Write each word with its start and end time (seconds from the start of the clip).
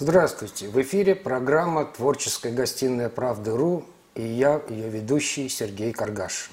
Здравствуйте! 0.00 0.68
В 0.68 0.80
эфире 0.80 1.16
программа 1.16 1.84
«Творческая 1.84 2.52
гостиная 2.52 3.08
Правды.ру» 3.08 3.84
и 4.14 4.22
я, 4.22 4.62
ее 4.68 4.88
ведущий 4.88 5.48
Сергей 5.48 5.92
Каргашин. 5.92 6.52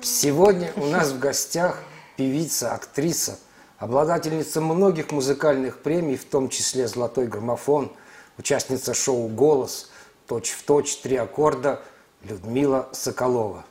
Сегодня 0.00 0.72
у 0.74 0.86
нас 0.86 1.10
в 1.10 1.20
гостях 1.20 1.78
певица, 2.16 2.74
актриса, 2.74 3.38
обладательница 3.78 4.60
многих 4.60 5.12
музыкальных 5.12 5.80
премий, 5.80 6.16
в 6.16 6.24
том 6.24 6.48
числе 6.48 6.88
«Золотой 6.88 7.28
граммофон», 7.28 7.92
участница 8.36 8.94
шоу 8.94 9.28
«Голос», 9.28 9.92
«Точь-в-точь», 10.26 10.96
«Три 11.02 11.14
аккорда» 11.18 11.80
Людмила 12.24 12.88
Соколова. 12.90 13.64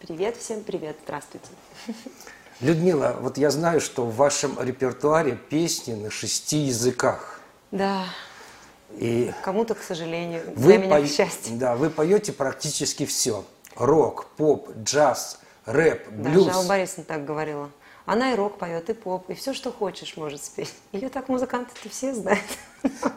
Привет 0.00 0.36
всем, 0.36 0.64
привет, 0.64 0.96
здравствуйте. 1.04 1.46
Людмила, 2.60 3.16
вот 3.20 3.38
я 3.38 3.52
знаю, 3.52 3.80
что 3.80 4.04
в 4.04 4.16
вашем 4.16 4.60
репертуаре 4.60 5.36
песни 5.36 5.94
на 5.94 6.10
шести 6.10 6.56
языках. 6.56 7.38
Да, 7.70 8.06
И 8.98 9.32
кому-то, 9.44 9.74
к 9.74 9.82
сожалению, 9.82 10.42
вы, 10.56 10.66
для 10.74 10.78
меня, 10.78 10.96
пой- 10.96 11.06
к 11.06 11.10
счастью. 11.10 11.56
да, 11.56 11.76
вы 11.76 11.90
поете 11.90 12.32
практически 12.32 13.06
все. 13.06 13.44
Рок, 13.76 14.26
поп, 14.36 14.70
джаз, 14.82 15.40
рэп, 15.64 16.08
блюз. 16.10 16.48
Алла 16.48 16.66
Борисовна 16.66 17.04
так 17.04 17.24
говорила. 17.24 17.70
Она 18.06 18.32
и 18.32 18.34
рок 18.34 18.58
поет, 18.58 18.90
и 18.90 18.92
поп, 18.94 19.30
и 19.30 19.34
все, 19.34 19.54
что 19.54 19.70
хочешь, 19.70 20.16
может 20.16 20.42
спеть. 20.42 20.74
Ее 20.92 21.08
так 21.08 21.28
музыканты-то 21.28 21.88
все 21.88 22.12
знают. 22.12 22.40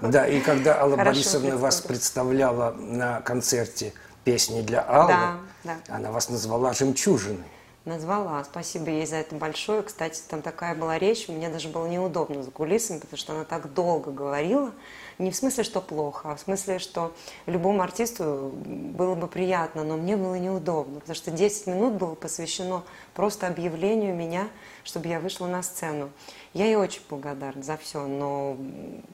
Да, 0.01 0.27
и 0.27 0.39
когда 0.41 0.79
Алла 0.81 0.95
Хорошо 0.95 1.11
Борисовна 1.11 1.57
вас 1.57 1.81
представляла 1.81 2.71
на 2.71 3.21
концерте 3.21 3.93
песни 4.23 4.61
для 4.61 4.81
Аллы, 4.81 5.07
Да, 5.07 5.37
да. 5.63 5.77
она 5.95 6.11
вас 6.11 6.29
назвала 6.29 6.73
«Жемчужиной». 6.73 7.43
Назвала. 7.85 8.41
Спасибо 8.45 8.89
ей 8.91 9.05
за 9.05 9.17
это 9.17 9.35
большое. 9.35 9.81
Кстати, 9.81 10.21
там 10.29 10.41
такая 10.41 10.73
была 10.75 10.97
речь, 10.97 11.27
мне 11.27 11.49
даже 11.49 11.67
было 11.67 11.85
неудобно 11.87 12.41
за 12.43 12.49
кулисами, 12.51 12.99
потому 12.99 13.17
что 13.17 13.33
она 13.33 13.43
так 13.43 13.73
долго 13.73 14.11
говорила. 14.11 14.71
Не 15.19 15.31
в 15.31 15.35
смысле, 15.35 15.63
что 15.63 15.81
плохо, 15.81 16.31
а 16.31 16.35
в 16.35 16.39
смысле, 16.39 16.79
что 16.79 17.13
любому 17.45 17.81
артисту 17.81 18.51
было 18.53 19.15
бы 19.15 19.27
приятно, 19.27 19.83
но 19.83 19.97
мне 19.97 20.17
было 20.17 20.35
неудобно, 20.35 20.99
потому 20.99 21.15
что 21.15 21.31
10 21.31 21.67
минут 21.67 21.93
было 21.93 22.15
посвящено 22.15 22.83
просто 23.13 23.47
объявлению 23.47 24.15
меня, 24.15 24.47
чтобы 24.83 25.07
я 25.07 25.19
вышла 25.19 25.47
на 25.47 25.61
сцену. 25.61 26.09
Я 26.53 26.65
ей 26.65 26.75
очень 26.75 27.01
благодарна 27.09 27.63
за 27.63 27.77
все, 27.77 28.05
но 28.05 28.57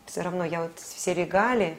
все 0.05 0.21
равно 0.21 0.45
я 0.45 0.63
вот 0.63 0.79
все 0.79 1.13
регалии, 1.13 1.77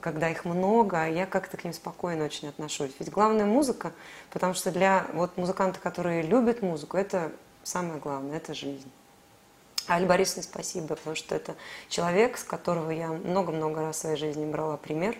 когда 0.00 0.28
их 0.28 0.44
много, 0.44 1.08
я 1.08 1.26
как-то 1.26 1.56
к 1.56 1.64
ним 1.64 1.72
спокойно 1.72 2.24
очень 2.24 2.48
отношусь. 2.48 2.92
Ведь 2.98 3.10
главная 3.10 3.46
музыка, 3.46 3.92
потому 4.30 4.54
что 4.54 4.70
для 4.70 5.06
вот 5.14 5.36
музыкантов, 5.36 5.80
которые 5.80 6.22
любят 6.22 6.62
музыку, 6.62 6.96
это 6.96 7.32
самое 7.62 8.00
главное, 8.00 8.36
это 8.36 8.52
жизнь. 8.54 8.90
А 9.86 9.96
Али 9.96 10.06
Борисовне 10.06 10.42
спасибо, 10.42 10.88
потому 10.96 11.14
что 11.14 11.34
это 11.34 11.54
человек, 11.88 12.38
с 12.38 12.42
которого 12.44 12.90
я 12.90 13.08
много-много 13.08 13.82
раз 13.82 13.96
в 13.96 14.00
своей 14.00 14.16
жизни 14.16 14.44
брала 14.44 14.76
пример. 14.76 15.16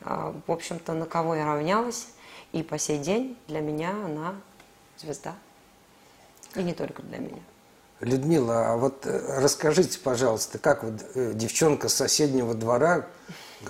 А, 0.00 0.34
В 0.46 0.52
общем-то, 0.52 0.94
на 0.94 1.06
кого 1.06 1.34
я 1.34 1.44
равнялась. 1.46 2.08
И 2.52 2.62
по 2.62 2.78
сей 2.78 2.98
день 2.98 3.36
для 3.46 3.60
меня 3.60 3.90
она 3.90 4.34
звезда. 4.96 5.34
И 6.54 6.62
не 6.62 6.72
только 6.72 7.02
для 7.02 7.18
меня. 7.18 7.42
Людмила, 8.00 8.72
а 8.72 8.76
вот 8.76 9.04
э, 9.06 9.40
расскажите, 9.40 9.98
пожалуйста, 9.98 10.58
как 10.58 10.84
вот 10.84 11.04
э, 11.14 11.32
девчонка 11.34 11.88
с 11.88 11.94
соседнего 11.94 12.54
двора, 12.54 13.06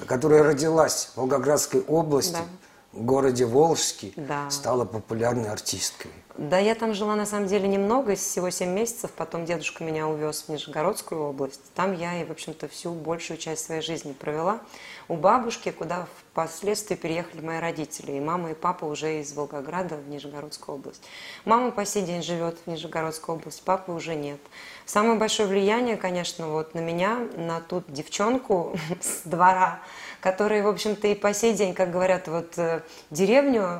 которая 0.07 0.43
родилась 0.43 1.07
в 1.15 1.17
Волгоградской 1.17 1.81
области, 1.81 2.33
Да. 2.33 2.45
В 2.93 3.03
городе 3.03 3.45
Волжске, 3.45 4.13
Да. 4.17 4.51
стала 4.51 4.85
популярной 4.85 5.51
артисткой? 5.51 6.11
Да, 6.39 6.57
я 6.57 6.77
там 6.77 6.95
жила 6.95 7.17
на 7.17 7.27
самом 7.27 7.49
деле 7.49 7.67
немного, 7.67 8.15
всего 8.15 8.51
7 8.51 8.69
месяцев. 8.71 9.11
Потом 9.11 9.45
дедушка 9.45 9.83
меня 9.83 10.07
увез 10.07 10.45
в 10.47 10.49
Нижегородскую 10.51 11.21
область. 11.21 11.61
Там 11.75 11.93
я 11.93 12.23
и, 12.23 12.25
в 12.25 12.31
общем-то, 12.31 12.69
всю 12.69 12.93
большую 12.93 13.39
часть 13.39 13.65
своей 13.65 13.83
жизни 13.83 14.13
провела 14.13 14.61
у 15.09 15.15
бабушки, 15.17 15.73
куда 15.73 16.07
впоследствии 16.31 16.95
переехали 16.95 17.41
мои 17.41 17.59
родители. 17.59 18.13
И 18.13 18.21
мама, 18.21 18.53
и 18.53 18.55
папа 18.55 18.85
уже 18.85 19.21
из 19.21 19.33
Волгограда 19.33 19.97
в 19.97 20.09
Нижегородскую 20.09 20.77
область. 20.77 21.03
Мама 21.45 21.73
по 21.73 21.85
сей 21.85 22.05
день 22.05 22.23
живет 22.23 22.57
в 22.65 22.71
Нижегородской 22.71 23.35
области, 23.35 23.61
папы 23.65 23.91
уже 23.91 24.15
нет. 24.15 24.39
Самое 24.87 25.19
большое 25.19 25.49
влияние, 25.49 25.97
конечно, 25.97 26.47
вот 26.51 26.73
на 26.73 26.79
меня, 26.79 27.19
на 27.37 27.61
ту 27.61 27.83
девчонку 27.89 28.77
с 29.01 29.23
двора, 29.29 29.81
которая, 30.21 30.63
в 30.63 30.69
общем-то, 30.69 31.07
и 31.09 31.15
по 31.15 31.33
сей 31.33 31.55
день, 31.55 31.75
как 31.75 31.91
говорят, 31.91 32.29
вот 32.29 32.59
э, 32.59 32.83
деревню 33.11 33.63
э, 33.63 33.79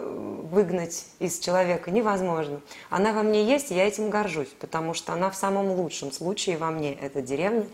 выгнать 0.51 1.07
из 1.19 1.39
человека 1.39 1.91
невозможно. 1.91 2.61
Она 2.91 3.13
во 3.13 3.23
мне 3.23 3.45
есть, 3.45 3.71
и 3.71 3.75
я 3.75 3.87
этим 3.87 4.11
горжусь, 4.11 4.55
потому 4.61 4.95
что 4.95 5.13
она 5.13 5.31
в 5.31 5.37
самом 5.37 5.71
лучшем 5.73 6.13
случае 6.13 6.57
во 6.57 6.71
мне, 6.71 6.95
эта 6.95 7.23
деревня. 7.23 7.67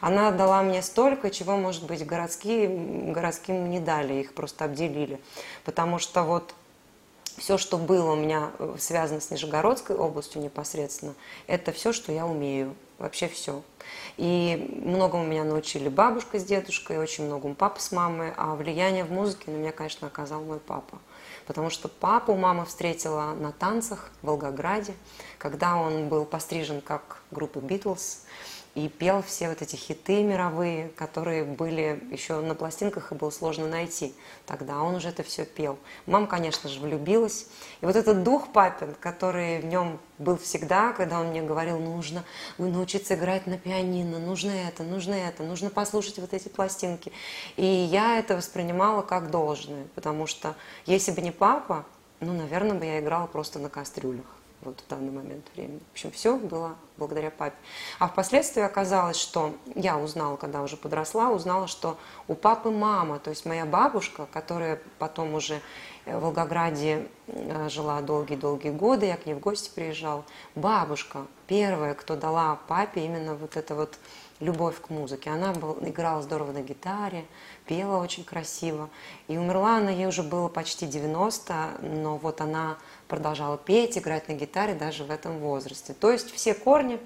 Она 0.00 0.30
дала 0.30 0.62
мне 0.62 0.82
столько, 0.82 1.30
чего, 1.30 1.56
может 1.56 1.84
быть, 1.84 2.06
городские, 2.06 2.68
городским 3.12 3.70
не 3.70 3.80
дали, 3.80 4.14
их 4.14 4.34
просто 4.34 4.64
обделили. 4.64 5.20
Потому 5.64 5.98
что 5.98 6.22
вот 6.22 6.54
все, 7.38 7.58
что 7.58 7.78
было 7.78 8.12
у 8.12 8.16
меня 8.16 8.50
э, 8.58 8.76
связано 8.78 9.20
с 9.20 9.30
Нижегородской 9.30 9.96
областью 9.96 10.42
непосредственно, 10.42 11.14
это 11.46 11.72
все, 11.72 11.92
что 11.92 12.12
я 12.12 12.26
умею. 12.26 12.74
Вообще 12.98 13.26
все. 13.26 13.62
И 14.16 14.82
многому 14.84 15.24
меня 15.24 15.44
научили 15.44 15.88
бабушка 15.88 16.38
с 16.38 16.44
дедушкой, 16.44 16.98
очень 16.98 17.24
многому 17.24 17.54
папа 17.54 17.80
с 17.80 17.92
мамой, 17.92 18.32
а 18.36 18.54
влияние 18.54 19.04
в 19.04 19.10
музыке 19.10 19.50
на 19.50 19.56
меня, 19.56 19.72
конечно, 19.72 20.06
оказал 20.06 20.42
мой 20.42 20.58
папа. 20.58 20.98
Потому 21.46 21.70
что 21.70 21.88
папу 21.88 22.34
мама 22.34 22.64
встретила 22.64 23.32
на 23.34 23.52
танцах 23.52 24.10
в 24.22 24.26
Волгограде, 24.26 24.94
когда 25.38 25.76
он 25.76 26.08
был 26.08 26.24
пострижен 26.24 26.80
как 26.80 27.22
группа 27.30 27.58
Битлз 27.58 28.22
и 28.74 28.88
пел 28.88 29.22
все 29.22 29.50
вот 29.50 29.60
эти 29.60 29.76
хиты 29.76 30.22
мировые, 30.22 30.88
которые 30.90 31.44
были 31.44 32.02
еще 32.10 32.40
на 32.40 32.54
пластинках 32.54 33.12
и 33.12 33.14
было 33.14 33.28
сложно 33.28 33.68
найти. 33.68 34.14
Тогда 34.46 34.80
он 34.82 34.94
уже 34.94 35.08
это 35.08 35.22
все 35.22 35.44
пел. 35.44 35.78
Мама, 36.06 36.26
конечно 36.26 36.70
же, 36.70 36.80
влюбилась. 36.80 37.46
И 37.82 37.86
вот 37.86 37.96
этот 37.96 38.22
дух 38.22 38.50
папин, 38.52 38.94
который 38.98 39.60
в 39.60 39.66
нем 39.66 40.00
был 40.18 40.38
всегда, 40.38 40.92
когда 40.94 41.20
он 41.20 41.28
мне 41.28 41.42
говорил, 41.42 41.78
нужно 41.78 42.24
научиться 42.56 43.14
играть 43.14 43.46
на 43.46 43.58
пианино, 43.58 44.18
нужно 44.18 44.50
это, 44.50 44.84
нужно 44.84 45.14
это, 45.14 45.42
нужно 45.42 45.68
послушать 45.68 46.18
вот 46.18 46.32
эти 46.32 46.48
пластинки. 46.48 47.12
И 47.56 47.66
я 47.66 48.18
это 48.18 48.36
воспринимала 48.36 49.02
как 49.02 49.30
должное, 49.30 49.86
потому 49.94 50.26
что 50.26 50.54
если 50.86 51.12
бы 51.12 51.20
не 51.20 51.30
папа, 51.30 51.84
ну, 52.20 52.32
наверное, 52.32 52.78
бы 52.78 52.86
я 52.86 53.00
играла 53.00 53.26
просто 53.26 53.58
на 53.58 53.68
кастрюлях 53.68 54.24
вот 54.62 54.80
в 54.80 54.88
данный 54.88 55.10
момент 55.10 55.46
времени. 55.54 55.80
В 55.90 55.92
общем, 55.92 56.10
все 56.12 56.36
было 56.36 56.76
благодаря 56.96 57.30
папе. 57.30 57.56
А 57.98 58.08
впоследствии 58.08 58.62
оказалось, 58.62 59.16
что 59.16 59.54
я 59.74 59.98
узнала, 59.98 60.36
когда 60.36 60.62
уже 60.62 60.76
подросла, 60.76 61.30
узнала, 61.30 61.66
что 61.66 61.98
у 62.28 62.34
папы 62.34 62.70
мама, 62.70 63.18
то 63.18 63.30
есть 63.30 63.44
моя 63.44 63.66
бабушка, 63.66 64.26
которая 64.32 64.80
потом 64.98 65.34
уже 65.34 65.60
в 66.06 66.18
Волгограде 66.18 67.06
э, 67.26 67.68
жила 67.68 68.00
долгие-долгие 68.00 68.70
годы, 68.70 69.06
я 69.06 69.16
к 69.16 69.26
ней 69.26 69.34
в 69.34 69.40
гости 69.40 69.70
приезжала, 69.74 70.24
бабушка 70.54 71.26
первая, 71.46 71.94
кто 71.94 72.16
дала 72.16 72.58
папе 72.68 73.04
именно 73.04 73.34
вот 73.34 73.56
это 73.56 73.74
вот 73.74 73.98
любовь 74.40 74.80
к 74.80 74.90
музыке. 74.90 75.30
Она 75.30 75.52
был, 75.52 75.78
играла 75.80 76.20
здорово 76.20 76.52
на 76.52 76.62
гитаре, 76.62 77.24
пела 77.66 78.02
очень 78.02 78.24
красиво. 78.24 78.90
И 79.28 79.38
умерла 79.38 79.76
она, 79.76 79.90
ей 79.90 80.06
уже 80.06 80.22
было 80.22 80.48
почти 80.48 80.86
90, 80.86 81.78
но 81.80 82.16
вот 82.16 82.40
она 82.40 82.78
продолжала 83.06 83.56
петь, 83.56 83.96
играть 83.96 84.28
на 84.28 84.32
гитаре 84.32 84.74
даже 84.74 85.04
в 85.04 85.10
этом 85.10 85.38
возрасте. 85.38 85.94
То 85.94 86.10
есть 86.10 86.32
все 86.32 86.54
корни 86.54 86.98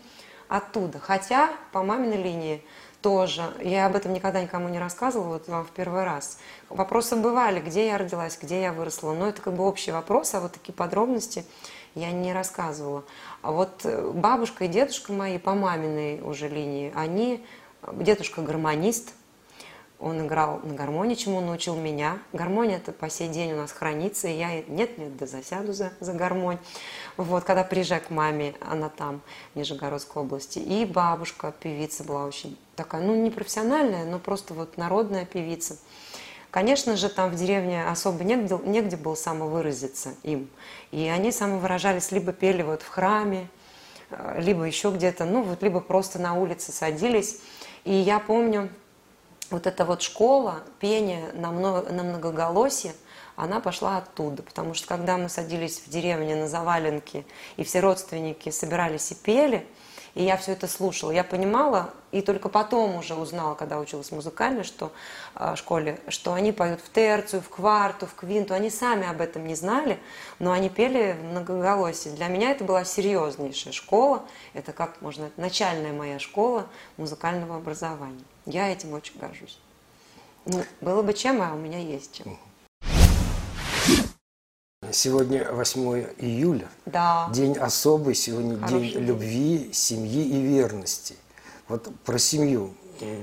оттуда. 0.49 0.99
Хотя 0.99 1.51
по 1.73 1.83
маминой 1.83 2.23
линии 2.23 2.65
тоже, 3.06 3.44
я 3.62 3.87
об 3.87 3.94
этом 3.94 4.12
никогда 4.12 4.43
никому 4.43 4.69
не 4.69 4.81
рассказывала, 4.81 5.34
вот 5.34 5.47
вам 5.47 5.65
в 5.65 5.71
первый 5.71 6.03
раз. 6.03 6.41
Вопросы 6.69 7.15
бывали, 7.15 7.61
где 7.61 7.87
я 7.87 7.99
родилась, 7.99 8.37
где 8.37 8.62
я 8.62 8.72
выросла, 8.72 9.12
но 9.12 9.28
это 9.28 9.41
как 9.41 9.55
бы 9.55 9.65
общий 9.65 9.93
вопрос, 9.93 10.34
а 10.34 10.41
вот 10.41 10.55
такие 10.55 10.72
подробности 10.72 11.45
я 11.95 12.11
не 12.11 12.33
рассказывала. 12.33 13.05
А 13.43 13.53
вот 13.53 13.83
э, 13.84 14.11
бабушка 14.12 14.65
и 14.65 14.69
дедушка 14.69 15.12
мои 15.12 15.39
по 15.39 15.55
маминой 15.55 16.21
уже 16.21 16.49
линии, 16.49 16.93
они, 16.97 17.47
дедушка 17.93 18.43
гармонист, 18.43 19.12
он 19.99 20.27
играл 20.27 20.61
на 20.62 20.75
гармонии, 20.75 21.15
чему 21.15 21.39
он 21.39 21.47
научил 21.47 21.75
меня. 21.75 22.19
Гармония 22.33 22.77
это 22.77 22.93
по 22.93 23.09
сей 23.09 23.28
день 23.28 23.53
у 23.53 23.57
нас 23.57 23.72
хранится, 23.72 24.28
и 24.28 24.37
я 24.37 24.63
нет-нет, 24.63 25.16
да 25.16 25.27
засяду 25.27 25.72
за, 25.72 25.93
за 26.01 26.13
гармонь. 26.13 26.59
Вот, 27.16 27.45
когда 27.45 27.65
приезжаю 27.65 28.03
к 28.03 28.10
маме, 28.10 28.54
она 28.60 28.91
там, 28.91 29.22
в 29.54 29.59
Нижегородской 29.59 30.22
области. 30.22 30.59
И 30.59 30.84
бабушка, 30.84 31.53
певица 31.59 32.04
была 32.04 32.27
очень 32.27 32.59
такая, 32.75 33.03
ну, 33.03 33.15
не 33.15 33.31
профессиональная, 33.31 34.04
но 34.04 34.19
просто 34.19 34.53
вот 34.53 34.77
народная 34.77 35.25
певица. 35.25 35.78
Конечно 36.51 36.97
же, 36.97 37.09
там 37.09 37.31
в 37.31 37.34
деревне 37.34 37.87
особо 37.87 38.22
негде, 38.22 38.59
негде 38.65 38.97
было 38.97 39.15
самовыразиться 39.15 40.15
им. 40.22 40.49
И 40.91 41.07
они 41.09 41.33
самовыражались, 41.33 42.13
либо 42.13 42.33
пели 42.33 42.63
вот 42.63 42.83
в 42.83 42.89
храме, 42.89 43.49
э, 44.10 44.41
либо 44.41 44.65
еще 44.65 44.91
где-то, 44.91 45.25
ну 45.25 45.42
вот, 45.42 45.63
либо 45.63 45.81
просто 45.81 46.19
на 46.19 46.34
улице 46.34 46.72
садились. 46.72 47.41
И 47.84 47.92
я 47.92 48.19
помню, 48.19 48.71
вот 49.51 49.66
эта 49.66 49.84
вот 49.84 50.03
школа 50.03 50.60
пения 50.81 51.33
на, 51.34 51.51
много, 51.51 51.93
на 51.93 52.03
многоголосие, 52.03 52.95
она 53.37 53.60
пошла 53.60 53.98
оттуда, 53.98 54.43
потому 54.43 54.75
что 54.75 54.87
когда 54.87 55.19
мы 55.19 55.28
садились 55.28 55.81
в 55.81 55.91
деревне 55.91 56.37
на 56.37 56.48
заваленке, 56.48 57.25
и 57.57 57.65
все 57.65 57.81
родственники 57.81 58.51
собирались 58.51 59.13
и 59.13 59.15
пели, 59.15 59.66
И 60.15 60.25
я 60.25 60.39
все 60.39 60.53
это 60.53 60.66
слушала. 60.66 61.10
Я 61.10 61.25
понимала, 61.25 61.91
и 62.10 62.22
только 62.22 62.48
потом 62.48 62.97
уже 62.97 63.15
узнала, 63.15 63.54
когда 63.54 63.78
училась 63.78 64.09
в 64.09 64.15
музыкальной 64.15 64.65
что, 64.65 64.91
э, 65.34 65.57
школе, 65.57 66.01
что 66.09 66.33
они 66.33 66.53
поют 66.53 66.81
в 66.81 66.91
терцию, 66.91 67.42
в 67.42 67.51
кварту, 67.51 68.07
в 68.07 68.15
квинту. 68.15 68.54
Они 68.54 68.71
сами 68.71 69.07
об 69.07 69.21
этом 69.21 69.47
не 69.47 69.54
знали, 69.54 69.99
но 70.39 70.53
они 70.53 70.71
пели 70.71 71.19
в 71.21 71.25
многоголосии. 71.25 72.09
Для 72.09 72.28
меня 72.28 72.53
это 72.53 72.65
была 72.65 72.84
серьезнейшая 72.84 73.75
школа. 73.75 74.22
Это, 74.54 74.72
как 74.72 75.03
можно, 75.03 75.31
начальная 75.37 75.92
моя 75.92 76.19
школа 76.19 76.66
музыкального 76.97 77.57
образования. 77.57 78.25
Я 78.47 78.72
этим 78.72 78.93
очень 78.93 79.19
горжусь. 79.19 79.59
Ну, 80.45 80.63
было 80.81 81.03
бы 81.03 81.13
чем, 81.13 81.43
а 81.43 81.53
у 81.53 81.59
меня 81.59 81.78
есть 81.78 82.13
чем. 82.13 82.39
Сегодня 84.93 85.51
8 85.51 86.15
июля. 86.19 86.69
Да. 86.87 87.28
День 87.33 87.59
особый, 87.59 88.15
сегодня 88.15 88.57
Хороший 88.59 88.93
день 88.93 89.03
любви, 89.03 89.71
семьи 89.72 90.25
и 90.25 90.41
верности. 90.41 91.16
Вот 91.69 91.93
про 92.04 92.19
семью 92.19 92.72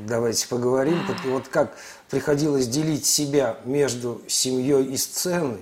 давайте 0.06 0.48
поговорим. 0.50 1.00
Вот 1.26 1.48
как 1.48 1.76
приходилось 2.10 2.68
делить 2.68 3.06
себя 3.06 3.58
между 3.64 4.22
семьей 4.28 4.86
и 4.88 4.98
сценой. 4.98 5.62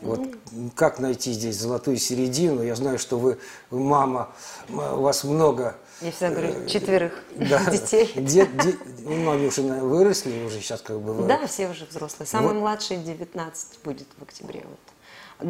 Вот 0.00 0.20
как 0.74 0.98
найти 0.98 1.32
здесь 1.32 1.56
золотую 1.56 1.96
середину? 1.98 2.62
Я 2.62 2.74
знаю, 2.74 2.98
что 2.98 3.18
вы 3.18 3.38
мама, 3.70 4.30
у 4.68 5.00
вас 5.00 5.24
много 5.24 5.76
Я 6.00 6.12
всегда 6.12 6.30
говорю, 6.30 6.66
четверых 6.66 7.24
да, 7.36 7.64
детей. 7.70 8.10
де- 8.14 8.46
де- 8.46 8.76
ну, 9.00 9.30
они 9.32 9.46
уже 9.46 9.62
выросли, 9.62 10.44
уже 10.44 10.60
сейчас 10.60 10.80
как 10.82 11.00
бы 11.00 11.14
вы- 11.14 11.26
Да, 11.26 11.46
все 11.46 11.68
уже 11.68 11.84
взрослые. 11.86 12.26
Самый 12.26 12.54
Вот. 12.54 12.60
младший 12.60 12.96
19 12.98 13.80
будет 13.84 14.06
в 14.18 14.22
октябре. 14.22 14.64
Вот. 14.68 14.78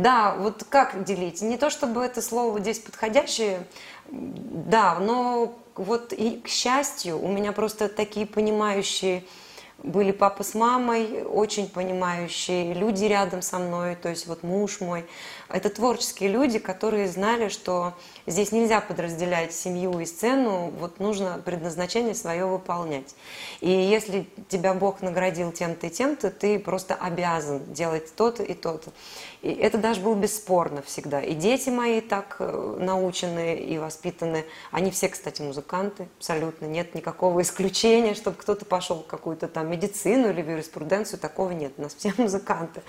Да, 0.03 0.35
вот 0.39 0.65
как 0.69 1.05
делить? 1.05 1.41
Не 1.43 1.57
то 1.59 1.71
чтобы 1.71 2.03
это 2.03 2.21
слово 2.23 2.59
здесь 2.61 2.79
подходящее, 2.79 3.67
да, 4.11 4.99
но 4.99 5.59
вот 5.77 6.13
и 6.13 6.41
к 6.41 6.49
счастью, 6.49 7.23
у 7.23 7.29
меня 7.29 7.53
просто 7.53 7.89
такие 7.89 8.27
понимающие 8.27 9.25
были 9.83 10.11
папа 10.11 10.43
с 10.43 10.55
мамой, 10.55 11.23
очень 11.23 11.69
понимающие 11.69 12.75
люди 12.75 13.05
рядом 13.05 13.43
со 13.43 13.59
мной, 13.59 13.95
то 13.95 14.09
есть 14.09 14.27
вот 14.27 14.43
муж 14.43 14.81
мой. 14.81 15.05
Это 15.49 15.71
творческие 15.71 16.31
люди, 16.31 16.59
которые 16.59 17.07
знали, 17.09 17.49
что 17.49 17.95
здесь 18.27 18.51
нельзя 18.51 18.81
подразделять 18.81 19.55
семью 19.55 20.01
и 20.01 20.05
сцену, 20.05 20.73
вот 20.81 20.99
нужно 20.99 21.41
предназначение 21.45 22.15
свое 22.15 22.45
выполнять. 22.45 23.15
И 23.61 23.71
если 23.71 24.29
тебя 24.49 24.75
Бог 24.75 25.01
наградил 25.01 25.53
тем-то 25.53 25.87
и 25.87 25.91
тем-то, 25.91 26.31
ты 26.31 26.59
просто 26.59 26.95
обязан 26.95 27.73
делать 27.73 28.15
то-то 28.17 28.43
и 28.43 28.55
то-то. 28.55 28.91
И 29.43 29.53
это 29.53 29.79
даже 29.79 30.01
было 30.01 30.15
бесспорно 30.15 30.83
всегда. 30.83 31.21
И 31.21 31.35
дети 31.35 31.71
мои 31.71 32.01
так 32.01 32.37
э, 32.41 32.77
научены 32.81 33.57
и 33.57 33.79
воспитаны. 33.79 34.45
Они 34.73 34.91
все, 34.91 35.09
кстати, 35.09 35.43
музыканты, 35.43 36.09
абсолютно. 36.19 36.67
Нет 36.67 36.95
никакого 36.95 37.41
исключения, 37.43 38.15
чтобы 38.15 38.37
кто-то 38.37 38.65
пошел 38.65 39.03
в 39.03 39.07
какую-то 39.07 39.47
там 39.47 39.71
медицину 39.71 40.31
или 40.31 40.43
в 40.43 40.51
юриспруденцию. 40.51 41.21
Такого 41.21 41.53
нет. 41.53 41.73
У 41.79 41.83
нас 41.83 41.95
все 41.95 42.13
музыканты. 42.19 42.83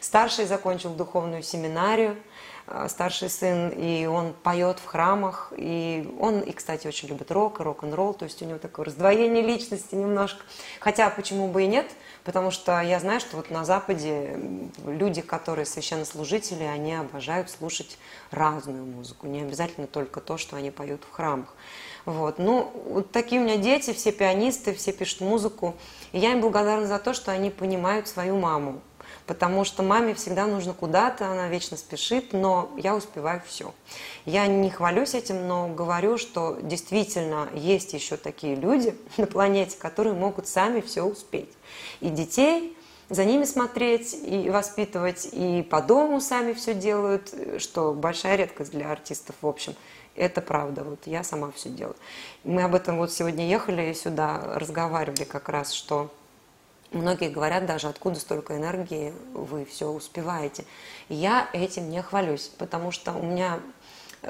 Старший 0.00 0.46
закончил 0.46 0.94
духовную 0.94 1.42
семинарию, 1.42 2.16
э, 2.68 2.86
старший 2.88 3.28
сын, 3.28 3.68
и 3.68 4.06
он 4.06 4.32
поет 4.32 4.78
в 4.78 4.86
храмах, 4.86 5.52
и 5.56 6.08
он, 6.18 6.40
и, 6.40 6.52
кстати, 6.52 6.86
очень 6.86 7.08
любит 7.08 7.30
рок 7.30 7.60
рок-н-ролл, 7.60 8.14
то 8.14 8.24
есть 8.24 8.40
у 8.40 8.46
него 8.46 8.58
такое 8.58 8.86
раздвоение 8.86 9.42
личности 9.42 9.94
немножко. 9.94 10.42
Хотя 10.78 11.10
почему 11.10 11.48
бы 11.48 11.64
и 11.64 11.66
нет, 11.66 11.86
потому 12.24 12.50
что 12.50 12.80
я 12.80 13.00
знаю, 13.00 13.20
что 13.20 13.36
вот 13.36 13.50
на 13.50 13.64
Западе 13.64 14.38
люди, 14.84 15.20
которые 15.20 15.66
священнослужители, 15.66 16.64
они 16.64 16.94
обожают 16.94 17.50
слушать 17.50 17.98
разную 18.30 18.84
музыку, 18.84 19.26
не 19.26 19.40
обязательно 19.42 19.86
только 19.86 20.20
то, 20.20 20.36
что 20.36 20.56
они 20.56 20.70
поют 20.70 21.02
в 21.04 21.12
храмах. 21.12 21.54
Вот. 22.04 22.38
Ну, 22.38 22.72
вот 22.86 23.10
такие 23.12 23.40
у 23.40 23.44
меня 23.44 23.56
дети, 23.56 23.92
все 23.92 24.12
пианисты, 24.12 24.74
все 24.74 24.92
пишут 24.92 25.20
музыку. 25.20 25.74
И 26.12 26.18
я 26.18 26.32
им 26.32 26.40
благодарна 26.40 26.86
за 26.86 26.98
то, 26.98 27.12
что 27.14 27.30
они 27.30 27.50
понимают 27.50 28.08
свою 28.08 28.38
маму. 28.38 28.80
Потому 29.26 29.64
что 29.64 29.82
маме 29.82 30.14
всегда 30.14 30.46
нужно 30.46 30.72
куда-то, 30.72 31.26
она 31.26 31.48
вечно 31.48 31.76
спешит, 31.76 32.32
но 32.32 32.70
я 32.76 32.96
успеваю 32.96 33.40
все. 33.46 33.72
Я 34.24 34.46
не 34.46 34.70
хвалюсь 34.70 35.14
этим, 35.14 35.46
но 35.46 35.68
говорю, 35.68 36.18
что 36.18 36.58
действительно 36.62 37.48
есть 37.54 37.92
еще 37.92 38.16
такие 38.16 38.56
люди 38.56 38.96
на 39.18 39.26
планете, 39.26 39.76
которые 39.78 40.14
могут 40.14 40.48
сами 40.48 40.80
все 40.80 41.02
успеть. 41.04 41.50
И 42.00 42.08
детей 42.08 42.76
за 43.08 43.24
ними 43.24 43.44
смотреть 43.44 44.14
и 44.22 44.50
воспитывать, 44.50 45.28
и 45.32 45.62
по 45.62 45.82
дому 45.82 46.20
сами 46.20 46.52
все 46.52 46.74
делают, 46.74 47.34
что 47.58 47.92
большая 47.92 48.36
редкость 48.36 48.70
для 48.70 48.90
артистов, 48.90 49.34
в 49.42 49.46
общем. 49.46 49.74
Это 50.16 50.40
правда, 50.40 50.84
вот 50.84 51.06
я 51.06 51.24
сама 51.24 51.50
все 51.52 51.70
делаю. 51.70 51.96
Мы 52.44 52.62
об 52.62 52.74
этом 52.74 52.98
вот 52.98 53.12
сегодня 53.12 53.48
ехали 53.48 53.92
сюда, 53.92 54.40
разговаривали 54.56 55.24
как 55.24 55.48
раз, 55.48 55.72
что 55.72 56.10
Многие 56.92 57.28
говорят 57.28 57.66
даже, 57.66 57.86
откуда 57.86 58.18
столько 58.18 58.56
энергии, 58.56 59.14
вы 59.32 59.64
все 59.64 59.88
успеваете. 59.88 60.64
Я 61.08 61.48
этим 61.52 61.88
не 61.88 62.02
хвалюсь, 62.02 62.50
потому 62.58 62.90
что 62.90 63.12
у 63.12 63.22
меня, 63.22 63.60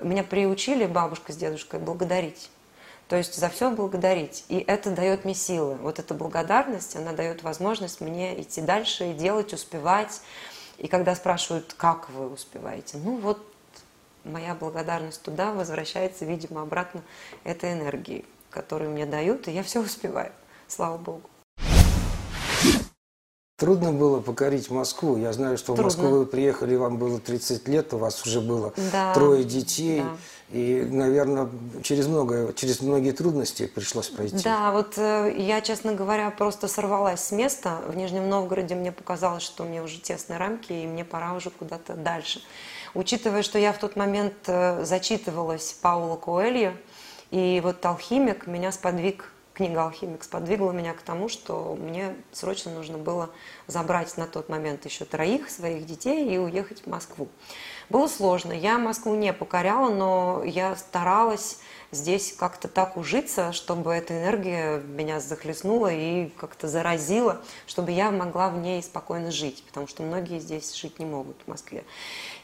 меня 0.03 0.23
приучили 0.23 0.85
бабушка 0.85 1.33
с 1.33 1.37
дедушкой 1.37 1.81
благодарить. 1.81 2.51
То 3.11 3.17
есть 3.17 3.35
за 3.35 3.49
все 3.49 3.73
благодарить. 3.73 4.45
И 4.49 4.59
это 4.65 4.93
дает 4.93 5.25
мне 5.25 5.35
силы. 5.35 5.75
Вот 5.75 5.99
эта 5.99 6.15
благодарность, 6.15 6.95
она 6.95 7.13
дает 7.13 7.43
возможность 7.43 8.01
мне 8.01 8.41
идти 8.41 8.61
дальше 8.61 9.11
и 9.11 9.15
делать, 9.15 9.53
успевать. 9.53 10.21
И 10.79 10.87
когда 10.87 11.17
спрашивают, 11.17 11.75
как 11.77 12.09
вы 12.11 12.29
успеваете, 12.29 12.99
ну 12.99 13.17
вот 13.17 13.45
моя 14.23 14.55
благодарность 14.55 15.21
туда 15.23 15.53
возвращается, 15.53 16.25
видимо, 16.25 16.63
обратно 16.63 17.03
этой 17.43 17.73
энергии, 17.73 18.25
которую 18.49 18.93
мне 18.93 19.07
дают, 19.07 19.49
и 19.49 19.51
я 19.51 19.65
все 19.65 19.81
успеваю. 19.81 20.31
Слава 20.69 20.97
Богу. 20.97 21.23
Трудно 23.57 23.93
было 23.93 24.21
покорить 24.21 24.71
Москву. 24.71 25.19
Я 25.19 25.33
знаю, 25.33 25.59
что 25.59 25.73
в 25.73 25.77
Трудно. 25.77 25.85
Москву 25.85 26.19
вы 26.21 26.27
приехали, 26.27 26.77
вам 26.77 26.97
было 26.97 27.19
30 27.19 27.67
лет, 27.69 27.93
у 27.93 27.99
вас 27.99 28.25
уже 28.25 28.41
было 28.41 28.73
Да, 28.93 29.13
трое 29.13 29.45
детей. 29.45 30.01
да. 30.01 30.17
И, 30.53 30.85
наверное, 30.91 31.49
через, 31.85 32.09
много, 32.09 32.53
через 32.55 32.81
многие 32.81 33.13
трудности 33.13 33.67
пришлось 33.67 34.09
пройти. 34.09 34.43
Да, 34.43 34.73
вот 34.73 34.99
э, 34.99 35.33
я, 35.39 35.61
честно 35.61 35.95
говоря, 35.95 36.29
просто 36.31 36.67
сорвалась 36.67 37.21
с 37.21 37.31
места. 37.31 37.81
В 37.87 37.97
Нижнем 37.97 38.29
Новгороде 38.29 38.75
мне 38.75 38.91
показалось, 38.91 39.45
что 39.45 39.63
мне 39.63 39.81
уже 39.81 40.01
тесные 40.01 40.39
рамки, 40.39 40.73
и 40.73 40.87
мне 40.89 41.05
пора 41.05 41.35
уже 41.35 41.51
куда-то 41.51 41.95
дальше. 41.95 42.43
Учитывая, 42.95 43.43
что 43.43 43.61
я 43.61 43.73
в 43.73 43.79
тот 43.79 43.95
момент 43.95 44.35
э, 44.47 44.85
зачитывалась 44.85 45.73
Паула 45.81 46.17
Коэльо, 46.17 46.75
и 47.31 47.61
вот 47.63 47.87
«Алхимик» 47.87 48.49
меня 48.49 48.73
сподвиг, 48.73 49.31
книга 49.55 49.85
«Алхимик» 49.85 50.25
сподвигла 50.25 50.73
меня 50.73 50.95
к 50.95 51.03
тому, 51.03 51.29
что 51.29 51.79
мне 51.81 52.17
срочно 52.33 52.73
нужно 52.73 52.99
было 52.99 53.31
забрать 53.69 54.17
на 54.17 54.27
тот 54.27 54.49
момент 54.49 54.85
еще 54.85 55.05
троих 55.05 55.49
своих 55.49 55.87
детей 55.87 56.29
и 56.29 56.39
уехать 56.39 56.83
в 56.83 56.87
Москву. 56.89 57.29
Было 57.91 58.07
сложно. 58.07 58.53
Я 58.53 58.79
Москву 58.79 59.17
не 59.17 59.33
покоряла, 59.33 59.91
но 59.93 60.43
я 60.45 60.77
старалась 60.77 61.59
здесь 61.91 62.33
как-то 62.39 62.69
так 62.69 62.97
ужиться, 62.97 63.53
чтобы 63.53 63.93
эта 63.93 64.17
энергия 64.17 64.79
меня 64.79 65.19
захлестнула 65.19 65.93
и 65.93 66.29
как-то 66.29 66.69
заразила, 66.69 67.41
чтобы 67.67 67.91
я 67.91 68.13
могла 68.13 68.49
в 68.49 68.59
ней 68.59 68.81
спокойно 68.81 69.33
жить, 69.33 69.65
потому 69.67 69.89
что 69.89 70.05
многие 70.05 70.39
здесь 70.39 70.73
жить 70.73 71.01
не 71.01 71.05
могут 71.05 71.37
в 71.45 71.49
Москве. 71.49 71.83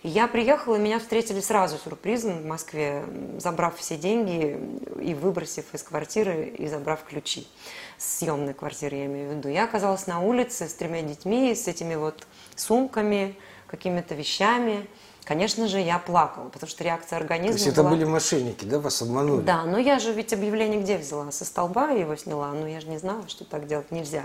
И 0.02 0.08
я 0.08 0.26
приехала, 0.26 0.74
и 0.74 0.80
меня 0.80 0.98
встретили 0.98 1.38
сразу 1.38 1.78
сюрпризом 1.78 2.38
в 2.38 2.44
Москве, 2.44 3.04
забрав 3.38 3.76
все 3.76 3.96
деньги 3.96 4.58
и 5.00 5.14
выбросив 5.14 5.72
из 5.72 5.84
квартиры 5.84 6.46
и 6.46 6.66
забрав 6.66 7.04
ключи. 7.04 7.46
Съемной 7.98 8.52
квартиры, 8.52 8.96
я 8.96 9.06
имею 9.06 9.30
в 9.30 9.36
виду. 9.36 9.48
Я 9.48 9.64
оказалась 9.64 10.08
на 10.08 10.20
улице 10.20 10.68
с 10.68 10.74
тремя 10.74 11.02
детьми, 11.02 11.54
с 11.54 11.68
этими 11.68 11.94
вот 11.94 12.26
сумками, 12.56 13.36
какими-то 13.68 14.14
вещами. 14.14 14.88
Конечно 15.26 15.66
же, 15.66 15.80
я 15.80 15.98
плакала, 15.98 16.48
потому 16.50 16.70
что 16.70 16.84
реакция 16.84 17.18
То 17.18 17.24
организма 17.24 17.54
есть 17.54 17.66
это 17.66 17.82
была... 17.82 17.90
были 17.90 18.04
мошенники, 18.04 18.64
да, 18.64 18.78
вас 18.78 19.02
обманули? 19.02 19.42
Да, 19.42 19.64
но 19.64 19.76
я 19.76 19.98
же 19.98 20.12
ведь 20.12 20.32
объявление 20.32 20.80
где 20.80 20.96
взяла? 20.96 21.32
Со 21.32 21.44
столба 21.44 21.90
его 21.90 22.14
сняла, 22.14 22.52
но 22.52 22.68
я 22.68 22.80
же 22.80 22.86
не 22.86 22.98
знала, 22.98 23.26
что 23.26 23.44
так 23.44 23.66
делать 23.66 23.90
нельзя. 23.90 24.22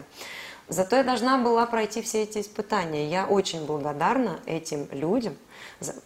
Зато 0.71 0.95
я 0.95 1.03
должна 1.03 1.37
была 1.37 1.65
пройти 1.65 2.01
все 2.01 2.23
эти 2.23 2.39
испытания. 2.39 3.09
Я 3.09 3.25
очень 3.25 3.65
благодарна 3.65 4.39
этим 4.45 4.87
людям. 4.91 5.35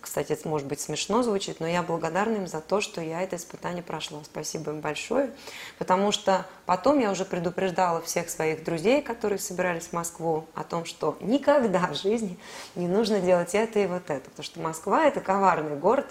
Кстати, 0.01 0.31
это 0.31 0.47
может 0.49 0.67
быть 0.67 0.79
смешно 0.79 1.21
звучит, 1.21 1.59
но 1.59 1.67
я 1.67 1.83
благодарна 1.83 2.37
им 2.37 2.47
за 2.47 2.61
то, 2.61 2.81
что 2.81 2.99
я 2.99 3.21
это 3.21 3.35
испытание 3.35 3.83
прошла. 3.83 4.21
Спасибо 4.23 4.71
им 4.71 4.81
большое. 4.81 5.29
Потому 5.77 6.11
что 6.11 6.47
потом 6.65 6.97
я 6.97 7.11
уже 7.11 7.25
предупреждала 7.25 8.01
всех 8.01 8.27
своих 8.27 8.63
друзей, 8.63 9.03
которые 9.03 9.37
собирались 9.37 9.89
в 9.89 9.93
Москву, 9.93 10.47
о 10.55 10.63
том, 10.63 10.85
что 10.85 11.15
никогда 11.21 11.85
в 11.85 11.93
жизни 11.93 12.39
не 12.73 12.87
нужно 12.87 13.19
делать 13.19 13.53
это 13.53 13.77
и 13.77 13.85
вот 13.85 14.09
это. 14.09 14.31
Потому 14.31 14.43
что 14.43 14.59
Москва– 14.61 15.05
это 15.05 15.21
коварный 15.21 15.75
город, 15.75 16.07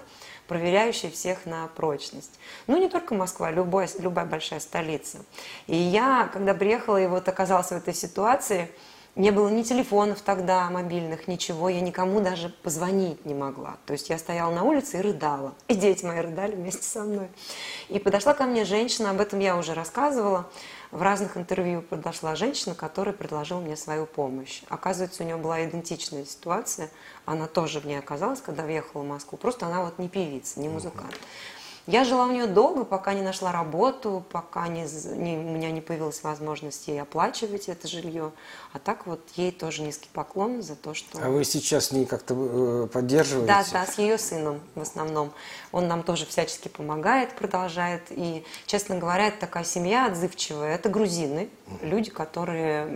проверяющий 0.48 1.10
всех 1.10 1.46
на 1.46 1.68
прочность. 1.68 2.38
Ну, 2.66 2.76
не 2.78 2.88
только 2.88 3.14
Москва, 3.14 3.50
любой, 3.50 3.88
любая 3.98 4.26
большая 4.26 4.60
столица. 4.60 5.18
И 5.66 5.76
я, 5.76 6.28
когда 6.32 6.54
приехала 6.54 7.00
и 7.00 7.06
вот 7.06 7.28
оказалась 7.28 7.68
в 7.68 7.72
этой 7.72 7.94
ситуации, 7.94 8.70
Не 9.16 9.30
было 9.30 9.48
ни 9.48 9.62
телефонов 9.62 10.22
тогда, 10.22 10.68
мобильных, 10.70 11.28
ничего. 11.28 11.68
Я 11.68 11.80
никому 11.80 12.20
даже 12.20 12.48
позвонить 12.48 13.24
не 13.24 13.32
могла. 13.32 13.76
То 13.86 13.92
есть 13.92 14.10
я 14.10 14.18
стояла 14.18 14.52
на 14.52 14.64
улице 14.64 14.98
и 14.98 15.02
рыдала. 15.02 15.54
И 15.68 15.74
дети 15.74 16.04
мои 16.04 16.18
рыдали 16.18 16.56
вместе 16.56 16.82
со 16.82 17.02
мной. 17.02 17.28
И 17.88 18.00
подошла 18.00 18.34
ко 18.34 18.44
мне 18.44 18.64
женщина, 18.64 19.10
об 19.10 19.20
этом 19.20 19.38
я 19.38 19.56
уже 19.56 19.72
рассказывала. 19.72 20.50
В 20.94 21.02
разных 21.02 21.36
интервью 21.36 21.82
подошла 21.82 22.36
женщина, 22.36 22.76
которая 22.76 23.12
предложила 23.12 23.58
мне 23.58 23.76
свою 23.76 24.06
помощь. 24.06 24.62
Оказывается, 24.68 25.24
у 25.24 25.26
нее 25.26 25.36
была 25.36 25.64
идентичная 25.64 26.24
ситуация. 26.24 26.88
Она 27.24 27.48
тоже 27.48 27.80
в 27.80 27.84
ней 27.84 27.98
оказалась, 27.98 28.40
когда 28.40 28.62
въехала 28.62 29.02
в 29.02 29.08
Москву. 29.08 29.36
Просто 29.36 29.66
она 29.66 29.82
вот 29.82 29.98
не 29.98 30.08
певица, 30.08 30.60
не 30.60 30.68
музыкант. 30.68 31.18
Я 31.86 32.04
жила 32.04 32.24
у 32.24 32.30
нее 32.30 32.46
долго, 32.46 32.84
пока 32.84 33.12
не 33.12 33.20
нашла 33.20 33.52
работу, 33.52 34.24
пока 34.32 34.68
не, 34.68 34.86
не, 35.16 35.36
у 35.36 35.50
меня 35.50 35.70
не 35.70 35.82
появилась 35.82 36.22
возможность 36.22 36.88
ей 36.88 37.02
оплачивать 37.02 37.68
это 37.68 37.86
жилье. 37.86 38.32
А 38.72 38.78
так 38.78 39.06
вот 39.06 39.20
ей 39.36 39.52
тоже 39.52 39.82
низкий 39.82 40.08
поклон 40.10 40.62
за 40.62 40.76
то, 40.76 40.94
что... 40.94 41.18
А 41.22 41.28
вы 41.28 41.44
сейчас 41.44 41.92
не 41.92 42.06
как-то 42.06 42.34
э, 42.34 42.86
поддерживаете? 42.90 43.48
Да, 43.48 43.64
да, 43.70 43.86
с 43.86 43.98
ее 43.98 44.16
сыном 44.16 44.60
в 44.74 44.80
основном. 44.80 45.30
Он 45.72 45.86
нам 45.86 46.02
тоже 46.02 46.24
всячески 46.24 46.68
помогает, 46.68 47.34
продолжает. 47.34 48.04
И, 48.10 48.44
честно 48.64 48.96
говоря, 48.96 49.28
это 49.28 49.40
такая 49.40 49.64
семья 49.64 50.06
отзывчивая. 50.06 50.74
Это 50.76 50.88
грузины, 50.88 51.50
люди, 51.82 52.10
которые, 52.10 52.86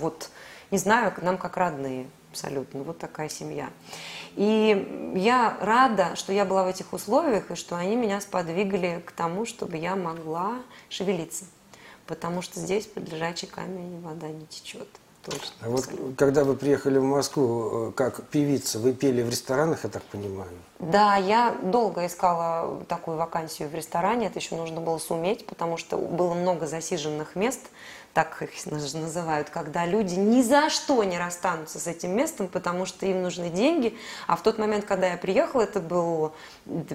вот, 0.00 0.30
не 0.70 0.78
знаю, 0.78 1.12
нам 1.20 1.36
как 1.36 1.58
родные 1.58 2.06
абсолютно. 2.30 2.82
Вот 2.82 2.98
такая 2.98 3.28
семья. 3.28 3.68
И 4.38 5.12
я 5.16 5.56
рада, 5.60 6.14
что 6.14 6.32
я 6.32 6.44
была 6.44 6.62
в 6.62 6.68
этих 6.68 6.92
условиях, 6.92 7.50
и 7.50 7.56
что 7.56 7.74
они 7.74 7.96
меня 7.96 8.20
сподвигали 8.20 9.02
к 9.04 9.10
тому, 9.10 9.44
чтобы 9.44 9.78
я 9.78 9.96
могла 9.96 10.58
шевелиться. 10.88 11.44
Потому 12.06 12.40
что 12.40 12.60
здесь 12.60 12.86
под 12.86 13.12
лежачий 13.12 13.46
камень 13.46 14.00
вода 14.00 14.28
не 14.28 14.46
течет. 14.46 14.86
Точно. 15.24 15.50
А 15.60 15.68
вот 15.68 15.88
когда 16.16 16.44
вы 16.44 16.54
приехали 16.54 16.98
в 16.98 17.02
Москву, 17.02 17.88
э, 17.88 17.92
как 17.96 18.28
певица, 18.28 18.78
вы 18.78 18.92
пели 18.92 19.22
в 19.22 19.28
ресторанах, 19.28 19.82
я 19.82 19.90
так 19.90 20.04
понимаю? 20.04 20.52
Да, 20.78 21.16
я 21.16 21.56
долго 21.60 22.06
искала 22.06 22.84
такую 22.86 23.16
вакансию 23.16 23.68
в 23.68 23.74
ресторане, 23.74 24.28
это 24.28 24.38
еще 24.38 24.54
нужно 24.54 24.80
было 24.80 24.98
суметь, 24.98 25.46
потому 25.46 25.76
что 25.78 25.96
было 25.96 26.34
много 26.34 26.68
засиженных 26.68 27.34
мест– 27.34 27.62
так 28.14 28.42
их 28.42 28.50
называют, 28.66 29.50
когда 29.50 29.86
люди 29.86 30.14
ни 30.14 30.42
за 30.42 30.70
что 30.70 31.04
не 31.04 31.18
расстанутся 31.18 31.78
с 31.78 31.86
этим 31.86 32.16
местом, 32.16 32.48
потому 32.48 32.86
что 32.86 33.06
им 33.06 33.22
нужны 33.22 33.50
деньги. 33.50 33.96
А 34.26 34.36
в 34.36 34.42
тот 34.42 34.58
момент, 34.58 34.84
когда 34.84 35.08
я 35.08 35.16
приехала, 35.16 35.62
это 35.62 35.80
был, 35.80 36.32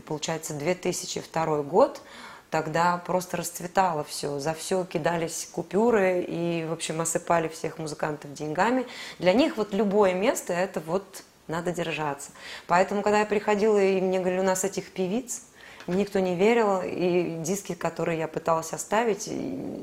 получается, 0.05 0.53
2002 0.53 1.63
год, 1.63 2.01
тогда 2.49 2.97
просто 2.97 3.37
расцветало 3.37 4.03
все, 4.03 4.39
за 4.39 4.53
все 4.53 4.85
кидались 4.85 5.49
купюры 5.51 6.21
и, 6.21 6.65
в 6.65 6.73
общем, 6.73 7.01
осыпали 7.01 7.47
всех 7.47 7.79
музыкантов 7.79 8.33
деньгами. 8.33 8.85
Для 9.17 9.33
них 9.33 9.57
вот 9.57 9.73
любое 9.73 10.13
место– 10.13 10.53
это 10.53 10.79
вот 10.79 11.23
надо 11.47 11.71
держаться. 11.71 12.31
Поэтому, 12.67 13.01
когда 13.01 13.19
я 13.19 13.25
приходила, 13.25 13.81
и 13.81 13.99
мне 13.99 14.19
говорили, 14.19 14.41
у 14.41 14.43
нас 14.43 14.63
этих 14.63 14.91
певиц, 14.91 15.43
никто 15.87 16.19
не 16.19 16.35
верил, 16.35 16.81
и 16.83 17.37
диски, 17.39 17.73
которые 17.73 18.19
я 18.19 18.27
пыталась 18.27 18.73
оставить, 18.73 19.29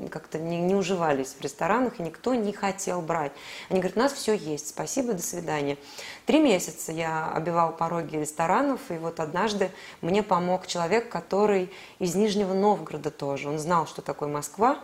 как-то 0.09 0.39
не, 0.39 0.59
не 0.59 0.75
уживались 0.75 1.35
в 1.37 1.41
ресторанах, 1.41 1.99
и 1.99 2.03
никто 2.03 2.33
не 2.33 2.53
хотел 2.53 3.01
брать. 3.01 3.31
Они 3.69 3.79
говорят, 3.79 3.97
у 3.97 3.99
нас 4.01 4.13
все 4.13 4.33
есть, 4.33 4.69
спасибо, 4.69 5.13
до 5.13 5.21
свидания. 5.21 5.77
Три 6.25 6.39
месяца 6.39 6.91
я 6.91 7.31
обивал 7.31 7.75
пороги 7.75 8.15
ресторанов, 8.17 8.79
и 8.89 8.93
вот 8.93 9.19
однажды 9.19 9.71
мне 10.01 10.23
помог 10.23 10.67
человек, 10.67 11.09
который 11.09 11.71
из 11.99 12.15
Нижнего 12.15 12.53
Новгорода 12.53 13.11
тоже. 13.11 13.49
Он 13.49 13.59
знал, 13.59 13.87
что 13.87 14.01
такое 14.01 14.29
Москва, 14.29 14.79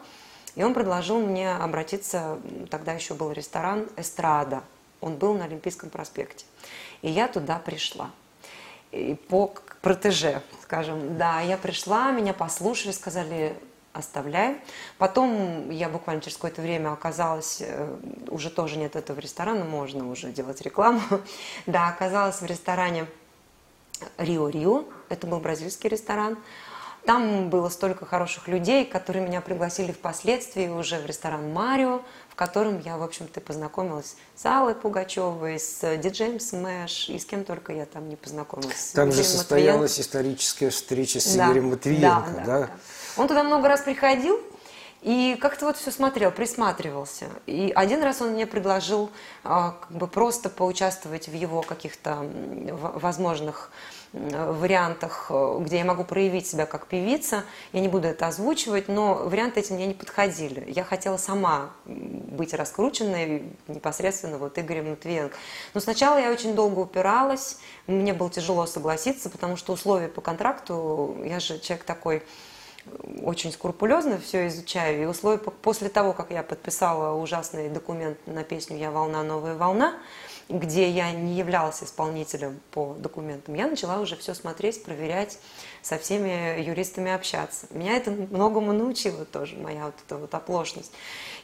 и 0.55 0.63
он 0.63 0.73
предложил 0.73 1.19
мне 1.19 1.51
обратиться, 1.51 2.39
тогда 2.69 2.93
еще 2.93 3.13
был 3.13 3.31
ресторан 3.31 3.87
«Эстрада». 3.95 4.63
Он 5.01 5.15
был 5.15 5.35
на 5.35 5.45
Олимпийском 5.45 5.91
проспекте. 5.91 6.45
И 7.03 7.09
я 7.09 7.27
туда 7.27 7.59
пришла. 7.59 8.09
И 8.91 9.15
по 9.15 9.53
протеже, 9.81 10.41
скажем. 10.61 11.17
Да, 11.17 11.41
я 11.41 11.57
пришла, 11.57 12.11
меня 12.11 12.33
послушали, 12.33 12.91
сказали, 12.91 13.55
оставляй. 13.93 14.61
Потом 14.97 15.69
я 15.69 15.89
буквально 15.89 16.21
через 16.21 16.37
какое-то 16.37 16.61
время 16.61 16.91
оказалась, 16.91 17.61
э, 17.61 17.95
уже 18.29 18.49
тоже 18.49 18.77
нет 18.77 18.95
этого 18.95 19.19
ресторана, 19.19 19.65
можно 19.65 20.09
уже 20.09 20.31
делать 20.31 20.61
рекламу. 20.61 21.01
Да, 21.65 21.89
оказалась 21.89 22.41
в 22.41 22.45
ресторане 22.45 23.07
Рио-Рио, 24.17 24.85
это 25.09 25.27
был 25.27 25.39
бразильский 25.39 25.89
ресторан. 25.89 26.37
Там 27.05 27.49
было 27.49 27.69
столько 27.69 28.05
хороших 28.05 28.47
людей, 28.47 28.85
которые 28.85 29.25
меня 29.25 29.39
пригласили 29.39 29.93
впоследствии 29.93 30.67
уже 30.67 30.99
в 30.99 31.05
ресторан 31.05 31.53
«Марио», 31.53 32.01
котором 32.37 32.79
я, 32.79 32.97
в 32.97 33.03
общем-то, 33.03 33.41
познакомилась 33.41 34.15
с 34.35 34.45
Аллой 34.45 34.75
Пугачевой, 34.75 35.59
с 35.59 35.97
диджеем 35.97 36.39
Смэш, 36.39 37.09
и 37.09 37.17
с 37.17 37.25
кем 37.25 37.43
только 37.43 37.73
я 37.73 37.85
там 37.85 38.07
не 38.07 38.15
познакомилась. 38.15 38.91
Там 38.93 39.11
же 39.11 39.23
состоялась 39.23 39.97
Матвиенко. 39.97 40.01
историческая 40.01 40.69
встреча 40.69 41.19
с 41.19 41.35
да, 41.35 41.47
Игорем 41.47 41.71
Матвиенко, 41.71 42.31
да, 42.31 42.43
да? 42.45 42.59
да? 42.59 42.69
Он 43.17 43.27
туда 43.27 43.43
много 43.43 43.67
раз 43.67 43.81
приходил, 43.81 44.39
и 45.01 45.37
как-то 45.39 45.65
вот 45.65 45.77
все 45.77 45.91
смотрел, 45.91 46.31
присматривался. 46.31 47.25
И 47.45 47.71
один 47.75 48.03
раз 48.03 48.21
он 48.21 48.31
мне 48.31 48.45
предложил 48.45 49.09
а, 49.43 49.71
как 49.81 49.91
бы 49.91 50.07
просто 50.07 50.49
поучаствовать 50.49 51.27
в 51.27 51.33
его 51.33 51.61
каких-то 51.61 52.29
возможных 52.93 53.71
вариантах, 54.13 55.27
э, 55.29 55.59
где 55.61 55.77
я 55.77 55.85
могу 55.85 56.03
проявить 56.03 56.47
себя 56.47 56.65
как 56.65 56.87
певица. 56.87 57.43
Я 57.73 57.81
не 57.81 57.87
буду 57.87 58.07
это 58.07 58.27
озвучивать, 58.27 58.87
но 58.87 59.15
варианты 59.15 59.59
эти 59.59 59.73
мне 59.73 59.87
не 59.87 59.93
подходили. 59.93 60.63
Я 60.69 60.83
хотела 60.83 61.17
сама 61.17 61.71
быть 61.85 62.53
раскрученной 62.53 63.43
непосредственно 63.67 64.37
вот 64.37 64.57
Игорем 64.57 64.91
Матвиенко. 64.91 65.35
Но 65.73 65.81
сначала 65.81 66.17
я 66.17 66.31
очень 66.31 66.55
долго 66.55 66.79
упиралась, 66.79 67.59
мне 67.87 68.13
было 68.13 68.29
тяжело 68.29 68.65
согласиться, 68.65 69.29
потому 69.29 69.57
что 69.57 69.73
условия 69.73 70.07
по 70.07 70.21
контракту, 70.21 71.17
я 71.23 71.39
же 71.39 71.59
человек 71.59 71.85
такой 71.85 72.23
очень 73.21 73.51
скрупулезно 73.51 74.17
все 74.17 74.47
изучаю. 74.47 75.03
И 75.03 75.05
условия 75.05 75.39
после 75.39 75.89
того, 75.89 76.13
как 76.13 76.31
я 76.31 76.43
подписала 76.43 77.13
ужасный 77.19 77.69
документ 77.69 78.17
на 78.25 78.43
песню 78.43 78.77
«Я 78.77 78.91
волна, 78.91 79.23
новая 79.23 79.55
волна», 79.55 79.95
где 80.49 80.89
я 80.89 81.11
не 81.11 81.33
являлась 81.33 81.83
исполнителем 81.83 82.59
по 82.71 82.95
документам, 82.97 83.55
я 83.55 83.67
начала 83.67 83.99
уже 83.99 84.15
все 84.15 84.33
смотреть, 84.33 84.83
проверять, 84.83 85.39
со 85.81 85.97
всеми 85.97 86.61
юристами 86.61 87.11
общаться. 87.11 87.67
Меня 87.71 87.97
это 87.97 88.11
многому 88.11 88.73
научило 88.73 89.25
тоже, 89.25 89.57
моя 89.57 89.85
вот 89.85 89.95
эта 90.05 90.17
вот 90.17 90.33
оплошность. 90.33 90.91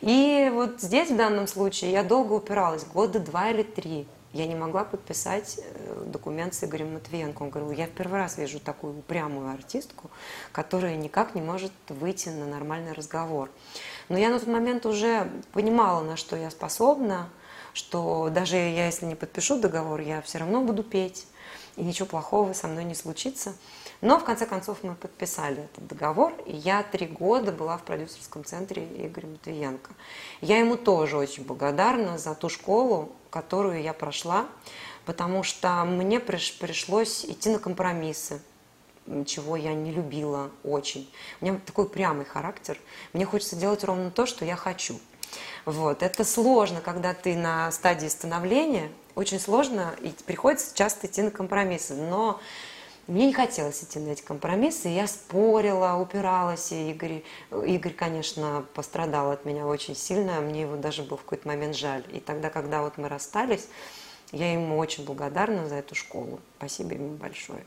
И 0.01 0.49
вот 0.53 0.81
здесь 0.81 1.09
в 1.09 1.15
данном 1.15 1.47
случае 1.47 1.91
я 1.91 2.03
долго 2.03 2.33
упиралась, 2.33 2.85
года 2.85 3.19
два 3.19 3.49
или 3.49 3.63
три. 3.63 4.07
Я 4.33 4.47
не 4.47 4.55
могла 4.55 4.83
подписать 4.83 5.59
э, 5.59 6.03
документ 6.07 6.55
с 6.55 6.63
Игорем 6.63 6.95
Матвиенко. 6.95 7.43
Он 7.43 7.49
говорил, 7.51 7.71
я 7.71 7.85
в 7.85 7.91
первый 7.91 8.19
раз 8.19 8.39
вижу 8.39 8.59
такую 8.59 8.97
упрямую 8.97 9.53
артистку, 9.53 10.09
которая 10.51 10.95
никак 10.95 11.35
не 11.35 11.41
может 11.41 11.71
выйти 11.87 12.29
на 12.29 12.47
нормальный 12.47 12.93
разговор. 12.93 13.51
Но 14.09 14.17
я 14.17 14.29
на 14.29 14.39
тот 14.39 14.47
момент 14.47 14.87
уже 14.87 15.29
понимала, 15.51 16.01
на 16.01 16.17
что 16.17 16.35
я 16.35 16.49
способна, 16.49 17.29
что 17.73 18.29
даже 18.29 18.55
я, 18.55 18.85
если 18.85 19.05
не 19.05 19.15
подпишу 19.15 19.59
договор, 19.59 19.99
я 19.99 20.21
все 20.21 20.37
равно 20.37 20.61
буду 20.61 20.83
петь, 20.83 21.25
и 21.75 21.83
ничего 21.83 22.07
плохого 22.07 22.53
со 22.53 22.67
мной 22.67 22.83
не 22.83 22.95
случится. 22.95 23.55
Но 24.01 24.19
в 24.19 24.23
конце 24.23 24.45
концов 24.45 24.83
мы 24.83 24.95
подписали 24.95 25.63
этот 25.63 25.87
договор, 25.87 26.33
и 26.45 26.55
я 26.55 26.83
три 26.83 27.07
года 27.07 27.51
была 27.51 27.77
в 27.77 27.83
продюсерском 27.83 28.43
центре 28.43 28.83
Игоря 28.83 29.27
Матвиенко. 29.27 29.91
Я 30.41 30.59
ему 30.59 30.75
тоже 30.75 31.17
очень 31.17 31.45
благодарна 31.45 32.17
за 32.17 32.35
ту 32.35 32.49
школу, 32.49 33.11
которую 33.29 33.81
я 33.81 33.93
прошла, 33.93 34.45
потому 35.05 35.43
что 35.43 35.83
мне 35.85 36.19
пришлось 36.19 37.25
идти 37.25 37.49
на 37.49 37.59
компромиссы, 37.59 38.41
чего 39.25 39.55
я 39.55 39.73
не 39.73 39.91
любила 39.91 40.51
очень. 40.63 41.11
У 41.41 41.45
меня 41.45 41.59
такой 41.65 41.89
прямый 41.89 42.25
характер. 42.25 42.77
Мне 43.13 43.25
хочется 43.25 43.55
делать 43.55 43.83
ровно 43.83 44.11
то, 44.11 44.25
что 44.25 44.45
я 44.45 44.55
хочу– 44.55 44.99
вот. 45.65 46.03
Это 46.03 46.23
сложно, 46.25 46.81
когда 46.81 47.13
ты 47.13 47.35
на 47.35 47.71
стадии 47.71 48.07
становления, 48.07 48.89
очень 49.15 49.39
сложно, 49.39 49.93
и 50.01 50.09
приходится 50.25 50.75
часто 50.75 51.07
идти 51.07 51.21
на 51.21 51.31
компромиссы. 51.31 51.93
Но 51.93 52.39
мне 53.07 53.27
не 53.27 53.33
хотелось 53.33 53.83
идти 53.83 53.99
на 53.99 54.09
эти 54.11 54.21
компромиссы, 54.21 54.87
я 54.87 55.07
спорила, 55.07 55.95
упиралась, 56.01 56.71
и 56.71 56.91
Игорь, 56.91 57.23
Игорь, 57.51 57.93
конечно, 57.93 58.65
пострадал 58.73 59.31
от 59.31 59.45
меня 59.45 59.67
очень 59.67 59.95
сильно, 59.95 60.39
мне 60.39 60.61
его 60.61 60.77
даже 60.77 61.03
был 61.03 61.17
в 61.17 61.23
какой-то 61.23 61.47
момент 61.47 61.75
жаль. 61.75 62.03
И 62.13 62.19
тогда, 62.19 62.49
когда 62.49 62.81
вот 62.81 62.97
мы 62.97 63.09
расстались, 63.09 63.67
Я 64.33 64.51
ему 64.51 64.79
очень 64.79 65.05
благодарна 65.05 65.69
за 65.69 65.75
эту 65.75 65.93
школу. 65.93 66.39
Спасибо 66.57 66.95
ему 66.95 67.09
большое. 67.17 67.63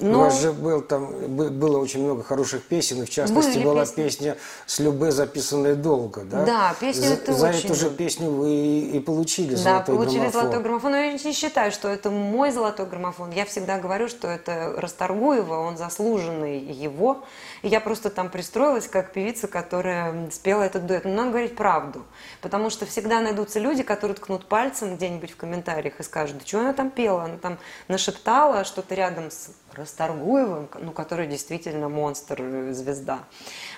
Но... 0.00 0.18
У 0.18 0.22
вас 0.22 0.40
же 0.40 0.52
был, 0.52 0.82
там, 0.82 1.12
было 1.36 1.78
очень 1.78 2.02
много 2.02 2.22
хороших 2.22 2.62
песен, 2.64 3.02
и 3.02 3.04
в 3.04 3.10
частности 3.10 3.54
Были 3.54 3.64
была 3.64 3.82
песни. 3.82 4.02
песня 4.02 4.36
с 4.66 4.78
Любе, 4.78 5.12
записанная 5.12 5.74
долго, 5.74 6.22
да? 6.22 6.44
Да, 6.44 6.74
песню 6.80 7.08
за, 7.08 7.14
это 7.14 7.32
За 7.34 7.48
очень... 7.48 7.66
эту 7.66 7.74
же 7.74 7.90
песню 7.90 8.30
вы 8.30 8.50
и, 8.50 8.96
и 8.96 9.00
получили 9.00 9.54
да, 9.54 9.56
золотой 9.56 9.94
получили 9.96 10.18
граммофон. 10.18 10.40
золотой 10.40 10.62
граммофон. 10.62 10.90
Но 10.92 10.96
я 10.96 11.12
не 11.12 11.32
считаю, 11.32 11.72
что 11.72 11.88
это 11.88 12.10
мой 12.10 12.50
золотой 12.50 12.86
граммофон. 12.86 13.30
Я 13.30 13.44
всегда 13.44 13.78
говорю, 13.78 14.08
что 14.08 14.28
это 14.28 14.74
Расторгуева, 14.76 15.54
он 15.60 15.76
заслуженный 15.76 16.58
его. 16.58 17.24
И 17.62 17.68
я 17.68 17.80
просто 17.80 18.10
там 18.10 18.30
пристроилась 18.30 18.88
как 18.88 19.12
певица, 19.12 19.46
которая 19.46 20.30
спела 20.30 20.62
этот 20.62 20.86
дуэт. 20.86 21.04
Но 21.04 21.12
надо 21.12 21.30
говорить 21.30 21.54
правду, 21.56 22.02
потому 22.40 22.70
что 22.70 22.86
всегда 22.86 23.20
найдутся 23.20 23.60
люди, 23.60 23.82
которые 23.82 24.16
ткнут 24.16 24.46
пальцем 24.46 24.96
где-нибудь 24.96 25.30
в 25.32 25.36
комментариях 25.36 26.00
и 26.00 26.02
скажут, 26.02 26.38
да 26.38 26.46
что 26.46 26.60
она 26.60 26.72
там 26.72 26.90
пела, 26.90 27.24
она 27.24 27.36
там 27.36 27.58
нашептала 27.88 28.64
что-то 28.64 28.94
рядом 28.94 29.30
с 29.30 29.50
Расторгуевым, 29.74 30.68
ну, 30.80 30.92
который 30.92 31.26
действительно 31.26 31.88
монстр, 31.88 32.40
э, 32.40 32.72
звезда. 32.72 33.20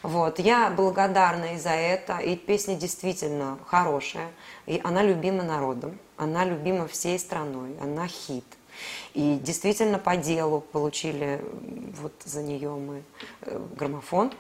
Вот. 0.02 0.38
Я 0.38 0.70
благодарна 0.70 1.54
и 1.54 1.58
за 1.58 1.70
это, 1.70 2.18
и 2.18 2.36
песня 2.36 2.74
действительно 2.74 3.58
хорошая, 3.66 4.30
и 4.66 4.80
она 4.82 5.02
любима 5.02 5.42
народом, 5.42 5.98
она 6.16 6.44
любима 6.44 6.86
всей 6.88 7.18
страной, 7.18 7.76
она 7.80 8.06
хит. 8.08 8.44
И 9.14 9.38
действительно 9.40 9.98
по 9.98 10.16
делу 10.16 10.60
получили 10.60 11.40
вот 12.00 12.12
за 12.24 12.42
нее 12.42 12.70
мы 12.70 13.02
э, 13.42 13.60
граммофон. 13.76 14.32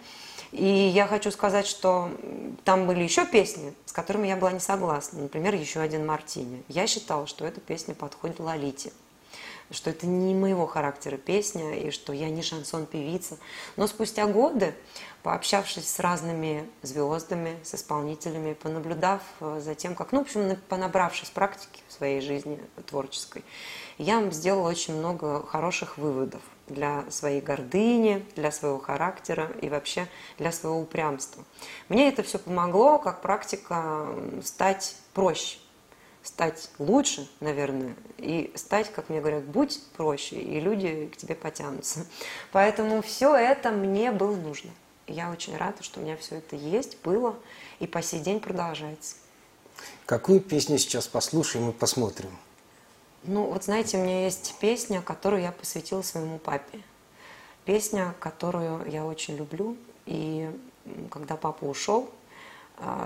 И 0.50 0.64
я 0.64 1.06
хочу 1.06 1.30
сказать, 1.30 1.66
что 1.66 2.10
там 2.64 2.86
были 2.86 3.02
еще 3.02 3.26
песни, 3.26 3.74
с 3.86 3.92
которыми 3.92 4.28
я 4.28 4.36
была 4.36 4.52
не 4.52 4.60
согласна. 4.60 5.22
Например, 5.22 5.54
еще 5.54 5.80
один 5.80 6.06
«Мартини». 6.06 6.62
Я 6.68 6.86
считала, 6.86 7.26
что 7.26 7.44
эта 7.44 7.60
песня 7.60 7.94
подходит 7.94 8.38
Лолите 8.38 8.92
что 9.70 9.90
это 9.90 10.06
не 10.06 10.34
моего 10.34 10.66
характера 10.66 11.16
песня, 11.16 11.74
и 11.74 11.90
что 11.90 12.12
я 12.12 12.30
не 12.30 12.42
шансон-певица. 12.42 13.38
Но 13.76 13.86
спустя 13.86 14.26
годы, 14.26 14.74
пообщавшись 15.22 15.88
с 15.88 15.98
разными 16.00 16.68
звездами, 16.82 17.58
с 17.62 17.74
исполнителями, 17.74 18.54
понаблюдав 18.54 19.22
э, 19.40 19.60
за 19.62 19.74
тем, 19.74 19.94
как, 19.94 20.12
ну, 20.12 20.20
в 20.20 20.22
общем, 20.22 20.56
понабравшись 20.68 21.30
практики 21.30 21.82
в 21.88 21.92
своей 21.92 22.20
жизни 22.20 22.60
творческой, 22.86 23.44
я 23.98 24.28
сделала 24.30 24.68
очень 24.68 24.96
много 24.96 25.46
хороших 25.46 25.98
выводов 25.98 26.42
для 26.66 27.04
своей 27.10 27.40
гордыни, 27.40 28.24
для 28.36 28.50
своего 28.50 28.78
характера 28.78 29.50
и 29.60 29.68
вообще 29.68 30.08
для 30.38 30.50
своего 30.52 30.80
упрямства. 30.80 31.44
Мне 31.88 32.08
это 32.08 32.22
все 32.22 32.38
помогло, 32.38 32.98
как 32.98 33.20
практика, 33.20 34.06
стать 34.42 34.96
проще, 35.12 35.58
стать 36.24 36.70
лучше, 36.78 37.28
наверное, 37.40 37.94
и 38.18 38.50
стать, 38.56 38.90
как 38.92 39.10
мне 39.10 39.20
говорят, 39.20 39.44
будь 39.44 39.80
проще, 39.96 40.36
и 40.36 40.58
люди 40.58 41.10
к 41.12 41.16
тебе 41.16 41.34
потянутся. 41.34 42.06
Поэтому 42.50 43.02
все 43.02 43.36
это 43.36 43.70
мне 43.70 44.10
было 44.10 44.34
нужно. 44.34 44.70
Я 45.06 45.30
очень 45.30 45.56
рада, 45.56 45.82
что 45.82 46.00
у 46.00 46.02
меня 46.02 46.16
все 46.16 46.36
это 46.36 46.56
есть, 46.56 46.96
было, 47.02 47.36
и 47.78 47.86
по 47.86 48.02
сей 48.02 48.20
день 48.20 48.40
продолжается. 48.40 49.16
Какую 50.06 50.40
песню 50.40 50.78
сейчас 50.78 51.06
послушаем 51.06 51.70
и 51.70 51.72
посмотрим? 51.72 52.30
Ну, 53.24 53.44
вот 53.44 53.64
знаете, 53.64 53.98
у 53.98 54.02
меня 54.02 54.24
есть 54.24 54.54
песня, 54.60 55.02
которую 55.02 55.42
я 55.42 55.52
посвятила 55.52 56.02
своему 56.02 56.38
папе. 56.38 56.80
Песня, 57.64 58.14
которую 58.18 58.90
я 58.90 59.04
очень 59.04 59.36
люблю. 59.36 59.76
И 60.06 60.50
когда 61.10 61.36
папа 61.36 61.64
ушел, 61.64 62.10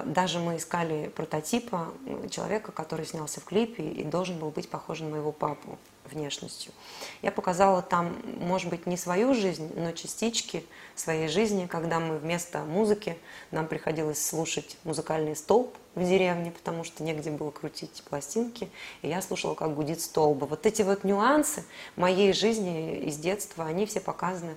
даже 0.04 0.38
мы 0.38 0.56
искали 0.56 1.08
прототипа 1.08 1.88
человека, 2.30 2.72
который 2.72 3.04
снялся 3.04 3.40
в 3.40 3.44
клипе 3.44 3.82
и 3.82 4.02
должен 4.02 4.38
был 4.38 4.50
быть 4.50 4.68
похож 4.68 5.00
на 5.00 5.08
моего 5.08 5.30
папу 5.30 5.78
внешностью. 6.10 6.72
Я 7.20 7.30
показала 7.30 7.82
там, 7.82 8.16
может 8.40 8.70
быть, 8.70 8.86
не 8.86 8.96
свою 8.96 9.34
жизнь, 9.34 9.70
но 9.76 9.92
частички 9.92 10.64
своей 10.94 11.28
жизни, 11.28 11.66
когда 11.66 12.00
мы 12.00 12.16
вместо 12.16 12.60
музыки, 12.60 13.18
нам 13.50 13.66
приходилось 13.66 14.24
слушать 14.24 14.78
музыкальный 14.84 15.36
столб 15.36 15.76
в 15.94 16.02
деревне, 16.02 16.50
потому 16.50 16.82
что 16.82 17.02
негде 17.02 17.30
было 17.30 17.50
крутить 17.50 18.02
пластинки, 18.08 18.70
и 19.02 19.08
я 19.08 19.20
слушала, 19.20 19.54
как 19.54 19.74
гудит 19.74 20.00
столба. 20.00 20.46
Вот 20.46 20.64
эти 20.64 20.80
вот 20.80 21.04
нюансы 21.04 21.64
моей 21.96 22.32
жизни 22.32 23.00
из 23.00 23.18
детства, 23.18 23.66
они 23.66 23.84
все 23.84 24.00
показаны 24.00 24.56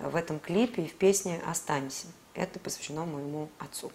в 0.00 0.16
этом 0.16 0.40
клипе 0.40 0.82
и 0.82 0.88
в 0.88 0.94
песне 0.94 1.40
«Останься». 1.46 2.06
Это 2.34 2.58
посвящено 2.58 3.04
моему 3.04 3.48
отцу. 3.58 3.92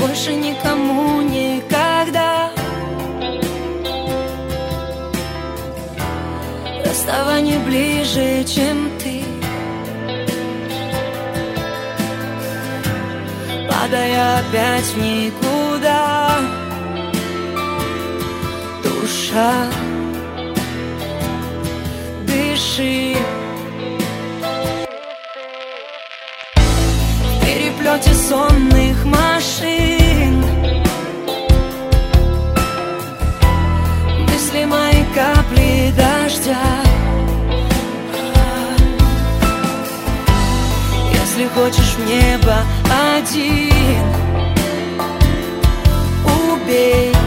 Больше 0.00 0.34
никому 0.34 1.20
никогда. 1.22 2.50
Расставание 6.84 7.58
ближе, 7.60 8.44
чем 8.44 8.97
падая 13.88 14.38
опять 14.38 14.84
в 14.84 14.98
никуда. 14.98 16.38
Душа, 18.82 19.66
дыши. 22.26 23.16
В 26.54 27.46
переплете 27.46 28.14
сонных 28.14 29.04
машин. 29.04 30.44
Мысли 34.28 34.64
мои 34.64 35.04
капли 35.14 35.94
дождя. 35.96 36.58
Если 41.12 41.46
хочешь 41.54 41.94
в 41.96 42.06
небо 42.06 42.56
один 43.18 43.72
Убей 46.24 47.08
меня 47.08 47.17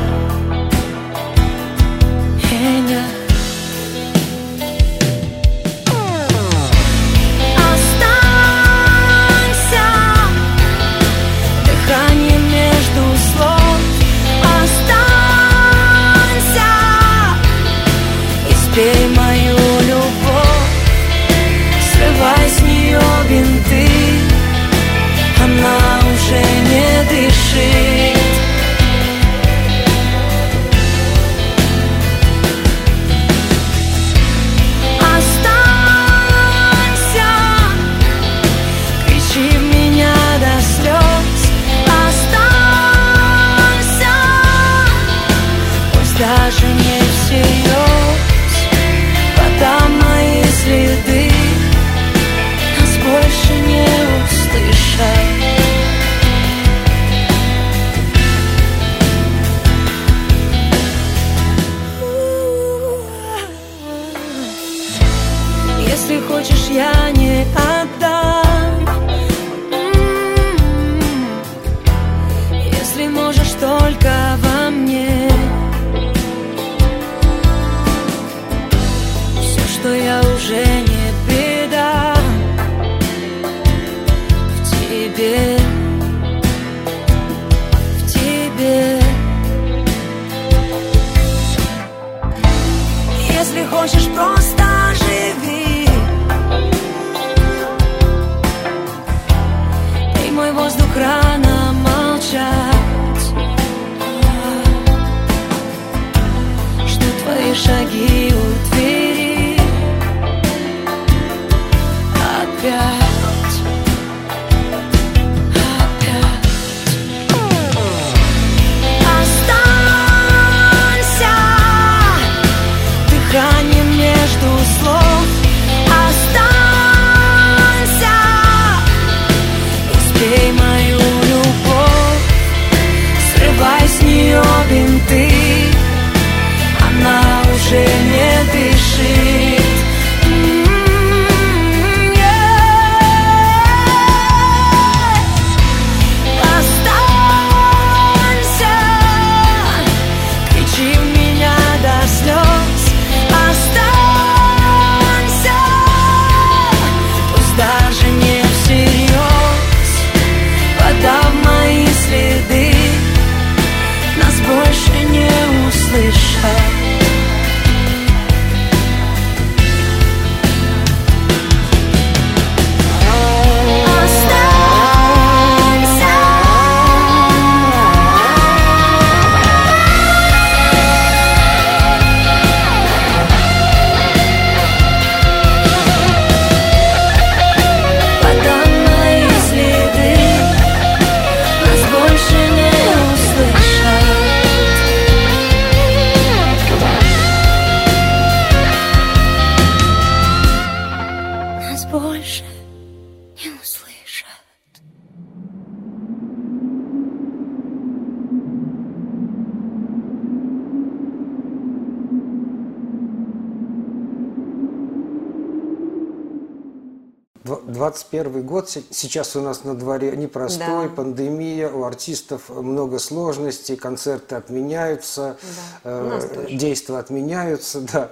21 217.91 218.41
год, 218.43 218.69
се- 218.69 218.83
сейчас 218.89 219.35
у 219.35 219.41
нас 219.41 219.63
на 219.65 219.75
дворе 219.75 220.15
непростой, 220.15 220.87
Да. 220.87 220.95
пандемия, 220.95 221.69
у 221.69 221.83
артистов 221.83 222.49
много 222.49 222.99
сложностей, 222.99 223.75
концерты 223.75 224.35
отменяются, 224.35 225.37
Да, 225.83 225.91
э, 225.91 226.47
действия 226.51 226.97
отменяются, 226.97 227.81
да. 227.93 228.11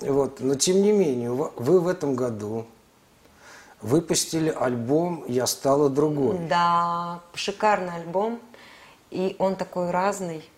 Вот. 0.00 0.40
Но 0.40 0.54
тем 0.54 0.80
не 0.82 0.92
менее, 0.92 1.30
вы 1.32 1.80
в 1.80 1.88
этом 1.88 2.14
году 2.14 2.64
выпустили 3.82 4.48
альбом 4.50 5.24
«Я 5.28 5.46
стала 5.46 5.90
другой». 5.90 6.38
Да, 6.48 7.20
шикарный 7.34 7.96
альбом. 7.96 8.40
И 9.10 9.36
он 9.38 9.56
такой 9.56 9.90
разный. 9.90 10.48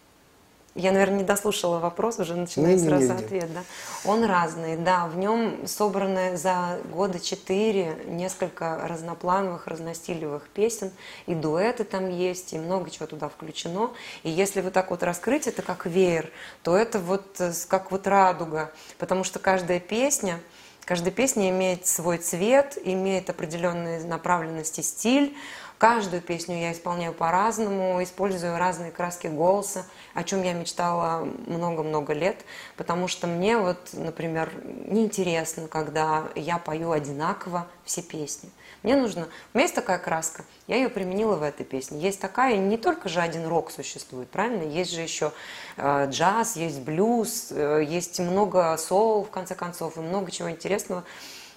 Я, 0.74 0.92
наверное, 0.92 1.18
не 1.18 1.24
дослушала 1.24 1.78
вопрос, 1.78 2.18
уже 2.18 2.34
начинаю 2.34 2.76
Не-не-не-не. 2.76 3.06
сразу 3.06 3.24
ответ, 3.24 3.52
да. 3.52 3.62
Он 4.06 4.24
разный, 4.24 4.78
да. 4.78 5.06
В 5.06 5.18
нем 5.18 5.66
собраны 5.66 6.38
за 6.38 6.78
года 6.90 7.20
четыре 7.20 7.98
несколько 8.06 8.80
разноплановых, 8.88 9.66
разностилевых 9.66 10.48
песен. 10.48 10.90
И 11.26 11.34
дуэты 11.34 11.84
там 11.84 12.08
есть, 12.08 12.54
и 12.54 12.58
много 12.58 12.88
чего 12.88 13.06
туда 13.06 13.28
включено. 13.28 13.90
И 14.22 14.30
если 14.30 14.62
вот 14.62 14.72
так 14.72 14.90
вот 14.90 15.02
раскрыть 15.02 15.46
это 15.46 15.60
как 15.60 15.84
веер, 15.84 16.30
то 16.62 16.74
это 16.74 16.98
вот 16.98 17.38
э, 17.38 17.52
как 17.68 17.90
вот 17.90 18.06
радуга. 18.06 18.72
Потому 18.96 19.24
что 19.24 19.38
каждая 19.38 19.78
песня, 19.78 20.40
каждая 20.86 21.12
песня 21.12 21.50
имеет 21.50 21.86
свой 21.86 22.16
цвет, 22.16 22.78
имеет 22.82 23.28
определенные 23.28 24.02
направленности, 24.04 24.80
стиль. 24.80 25.36
Каждую 25.82 26.22
песню 26.22 26.60
я 26.60 26.70
исполняю 26.70 27.12
по-разному, 27.12 28.00
использую 28.04 28.56
разные 28.56 28.92
краски 28.92 29.26
голоса, 29.26 29.84
о 30.14 30.22
чем 30.22 30.44
я 30.44 30.52
мечтала 30.52 31.26
много-много 31.48 32.12
лет, 32.12 32.44
потому 32.76 33.08
что 33.08 33.26
мне 33.26 33.58
вот, 33.58 33.88
например, 33.92 34.52
неинтересно, 34.62 35.66
когда 35.66 36.28
я 36.36 36.58
пою 36.58 36.92
одинаково 36.92 37.66
все 37.84 38.00
песни. 38.00 38.48
Мне 38.84 38.94
нужно... 38.94 39.22
У 39.22 39.58
меня 39.58 39.64
есть 39.64 39.74
такая 39.74 39.98
краска, 39.98 40.44
я 40.68 40.76
ее 40.76 40.88
применила 40.88 41.34
в 41.34 41.42
этой 41.42 41.66
песне. 41.66 42.00
Есть 42.00 42.20
такая, 42.20 42.58
не 42.58 42.76
только 42.76 43.08
же 43.08 43.20
один 43.20 43.48
рок 43.48 43.72
существует, 43.72 44.30
правильно? 44.30 44.62
Есть 44.62 44.92
же 44.92 45.00
еще 45.00 45.32
э, 45.76 46.06
джаз, 46.08 46.54
есть 46.54 46.78
блюз, 46.82 47.48
э, 47.50 47.82
есть 47.84 48.20
много 48.20 48.76
соул, 48.76 49.24
в 49.24 49.30
конце 49.30 49.56
концов, 49.56 49.96
и 49.96 50.00
много 50.00 50.30
чего 50.30 50.48
интересного 50.48 51.02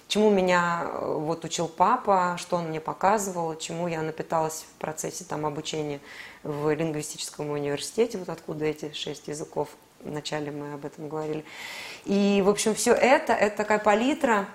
чему 0.08 0.30
меня 0.30 0.84
э, 0.84 1.14
вот 1.18 1.44
учил 1.44 1.68
папа, 1.68 2.36
что 2.38 2.56
он 2.56 2.68
мне 2.68 2.80
показывал, 2.80 3.56
чему 3.56 3.88
я 3.88 4.02
напиталась 4.02 4.64
в 4.68 4.80
процессе 4.80 5.24
там 5.24 5.46
обучения 5.46 6.00
в 6.42 6.72
лингвистическом 6.72 7.50
университете, 7.50 8.18
вот 8.18 8.28
откуда 8.28 8.64
эти 8.64 8.92
шесть 8.92 9.28
языков, 9.28 9.68
вначале 10.00 10.50
мы 10.50 10.74
об 10.74 10.84
этом 10.84 11.08
говорили. 11.08 11.44
И, 12.04 12.42
в 12.44 12.48
общем, 12.48 12.74
все 12.74 12.92
это, 12.92 13.32
это 13.32 13.56
такая 13.56 13.78
палитра, 13.78 14.48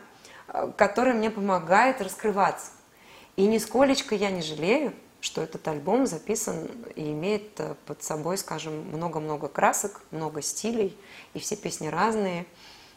э, 0.48 0.72
которая 0.78 1.14
мне 1.14 1.30
помогает 1.30 2.02
раскрываться. 2.02 2.72
И 3.36 3.46
нисколечко 3.46 4.16
я 4.16 4.30
не 4.30 4.42
жалею, 4.42 4.94
что 5.20 5.42
этот 5.42 5.68
альбом 5.68 6.08
записан 6.08 6.68
и 6.96 7.12
имеет 7.12 7.60
э, 7.60 7.76
под 7.86 8.04
собой, 8.04 8.38
скажем, 8.38 8.74
много-много 8.90 9.48
красок, 9.48 10.02
много 10.12 10.42
стилей, 10.42 10.98
и 11.34 11.40
все 11.40 11.56
песни 11.56 11.88
разные. 11.88 12.46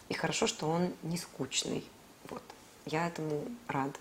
И 0.08 0.14
хорошо, 0.14 0.46
что 0.46 0.68
он 0.68 0.92
не 1.02 1.16
скучный. 1.16 1.84
Я 2.86 3.06
этому 3.08 3.42
рада. 3.68 3.92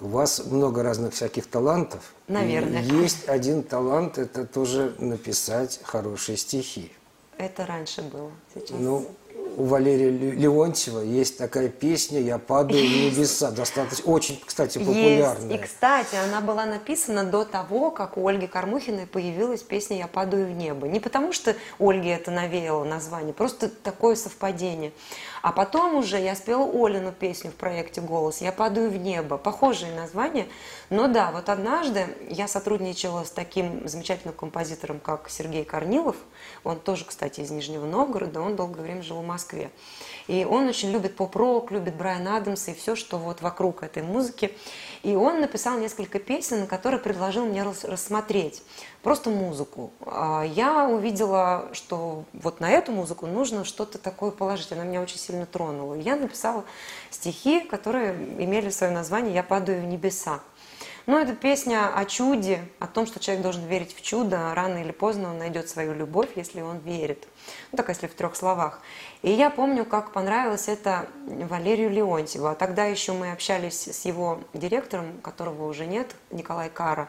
У 0.00 0.08
вас 0.08 0.44
много 0.46 0.82
разных 0.82 1.14
всяких 1.14 1.46
талантов. 1.46 2.12
Наверное. 2.26 2.82
Есть 2.82 3.28
один 3.28 3.62
талант, 3.62 4.18
это 4.18 4.44
тоже 4.44 4.94
написать 4.98 5.78
хорошие 5.84 6.36
стихи. 6.36 6.90
Это 7.38 7.66
раньше 7.66 8.02
было. 8.02 8.32
Сейчас. 8.52 8.76
Ну, 8.80 9.06
у 9.56 9.64
Валерия 9.64 10.10
Ле- 10.10 10.30
Леонтьева 10.32 11.00
есть 11.00 11.38
такая 11.38 11.68
песня 11.68 12.20
«Я 12.20 12.38
падаю 12.38 12.80
в 12.80 12.90
небеса». 13.14 13.50
Достаточно, 13.50 14.10
очень, 14.10 14.42
кстати, 14.44 14.78
популярная. 14.78 15.50
Есть. 15.50 15.62
И, 15.62 15.66
кстати, 15.66 16.16
она 16.16 16.40
была 16.40 16.64
написана 16.66 17.22
до 17.24 17.44
того, 17.44 17.90
как 17.90 18.16
у 18.16 18.26
Ольги 18.26 18.46
Кормухиной 18.46 19.06
появилась 19.06 19.62
песня 19.62 19.98
«Я 19.98 20.08
падаю 20.08 20.46
в 20.46 20.50
небо». 20.50 20.88
Не 20.88 21.00
потому, 21.00 21.32
что 21.32 21.54
Ольге 21.78 22.10
это 22.12 22.30
навеяло 22.30 22.84
название, 22.84 23.34
просто 23.34 23.68
такое 23.68 24.16
совпадение. 24.16 24.92
А 25.42 25.50
потом 25.50 25.96
уже 25.96 26.20
я 26.20 26.36
спела 26.36 26.64
Олину 26.64 27.10
песню 27.10 27.50
в 27.50 27.54
проекте 27.54 28.00
«Голос» 28.00 28.40
«Я 28.40 28.52
падаю 28.52 28.90
в 28.90 28.96
небо». 28.96 29.38
Похожие 29.38 29.92
названия. 29.92 30.46
Но 30.88 31.08
да, 31.08 31.32
вот 31.32 31.48
однажды 31.48 32.06
я 32.30 32.46
сотрудничала 32.46 33.24
с 33.24 33.30
таким 33.30 33.88
замечательным 33.88 34.36
композитором, 34.36 35.00
как 35.00 35.28
Сергей 35.28 35.64
Корнилов. 35.64 36.16
Он 36.64 36.78
тоже, 36.78 37.04
кстати, 37.04 37.40
из 37.40 37.50
Нижнего 37.50 37.86
Новгорода. 37.86 38.40
Он 38.40 38.56
долгое 38.56 38.82
время 38.82 39.02
жил 39.02 39.20
в 39.20 39.26
Москве. 39.26 39.70
И 40.28 40.44
он 40.44 40.68
очень 40.68 40.90
любит 40.90 41.16
поп-рок, 41.16 41.70
любит 41.70 41.96
Брайана 41.96 42.36
Адамса 42.36 42.70
и 42.70 42.74
все, 42.74 42.94
что 42.94 43.18
вот 43.18 43.42
вокруг 43.42 43.82
этой 43.82 44.02
музыки. 44.02 44.56
И 45.02 45.14
он 45.16 45.40
написал 45.40 45.78
несколько 45.78 46.20
песен, 46.20 46.66
которые 46.66 47.00
предложил 47.00 47.44
мне 47.44 47.62
рас- 47.64 47.84
рассмотреть. 47.84 48.62
Просто 49.02 49.30
музыку. 49.30 49.92
А 50.06 50.44
Я 50.44 50.88
увидела, 50.88 51.68
что 51.72 52.24
вот 52.32 52.60
на 52.60 52.70
эту 52.70 52.92
музыку 52.92 53.26
нужно 53.26 53.64
что-то 53.64 53.98
такое 53.98 54.30
положить. 54.30 54.70
Она 54.72 54.84
меня 54.84 55.02
очень 55.02 55.18
сильно 55.18 55.46
тронула. 55.46 55.94
Я 55.94 56.16
написала 56.16 56.64
стихи, 57.10 57.60
которые 57.60 58.14
имели 58.14 58.70
свое 58.70 58.92
название 58.92 59.34
«Я 59.34 59.42
падаю 59.42 59.82
в 59.82 59.86
небеса». 59.86 60.40
Ну, 61.06 61.18
это 61.18 61.34
песня 61.34 61.92
о 61.92 62.04
чуде, 62.04 62.60
о 62.78 62.86
том, 62.86 63.06
что 63.06 63.18
человек 63.18 63.42
должен 63.42 63.66
верить 63.66 63.94
в 63.94 64.02
чудо. 64.02 64.54
Рано 64.54 64.78
или 64.78 64.92
поздно 64.92 65.30
он 65.30 65.38
найдет 65.38 65.68
свою 65.68 65.94
любовь, 65.94 66.30
если 66.36 66.60
он 66.60 66.78
верит. 66.78 67.26
Ну, 67.72 67.76
так 67.76 67.88
если 67.88 68.06
в 68.06 68.14
трех 68.14 68.36
словах. 68.36 68.80
И 69.22 69.30
я 69.32 69.50
помню, 69.50 69.84
как 69.84 70.12
понравилось 70.12 70.68
это 70.68 71.08
Валерию 71.26 71.90
Леонтьеву. 71.90 72.46
А 72.46 72.54
тогда 72.54 72.84
еще 72.84 73.12
мы 73.12 73.32
общались 73.32 73.88
с 73.88 74.04
его 74.04 74.40
директором, 74.54 75.18
которого 75.22 75.66
уже 75.66 75.86
нет, 75.86 76.14
Николай 76.30 76.70
Кара. 76.70 77.08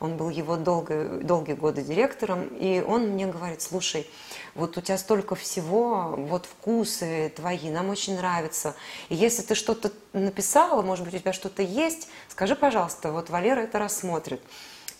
Он 0.00 0.16
был 0.16 0.28
его 0.28 0.56
долго, 0.56 1.20
долгие 1.22 1.54
годы 1.54 1.82
директором, 1.82 2.48
и 2.48 2.80
он 2.80 3.08
мне 3.08 3.26
говорит, 3.26 3.62
слушай, 3.62 4.06
вот 4.54 4.76
у 4.76 4.80
тебя 4.80 4.98
столько 4.98 5.34
всего, 5.34 6.14
вот 6.16 6.46
вкусы 6.46 7.32
твои, 7.34 7.70
нам 7.70 7.88
очень 7.88 8.16
нравится. 8.16 8.74
И 9.08 9.14
если 9.14 9.42
ты 9.42 9.54
что-то 9.54 9.92
написала, 10.12 10.82
может 10.82 11.04
быть, 11.04 11.14
у 11.14 11.18
тебя 11.18 11.32
что-то 11.32 11.62
есть, 11.62 12.08
скажи, 12.28 12.54
пожалуйста, 12.54 13.12
вот 13.12 13.30
Валера 13.30 13.60
это 13.60 13.78
рассмотрит. 13.78 14.42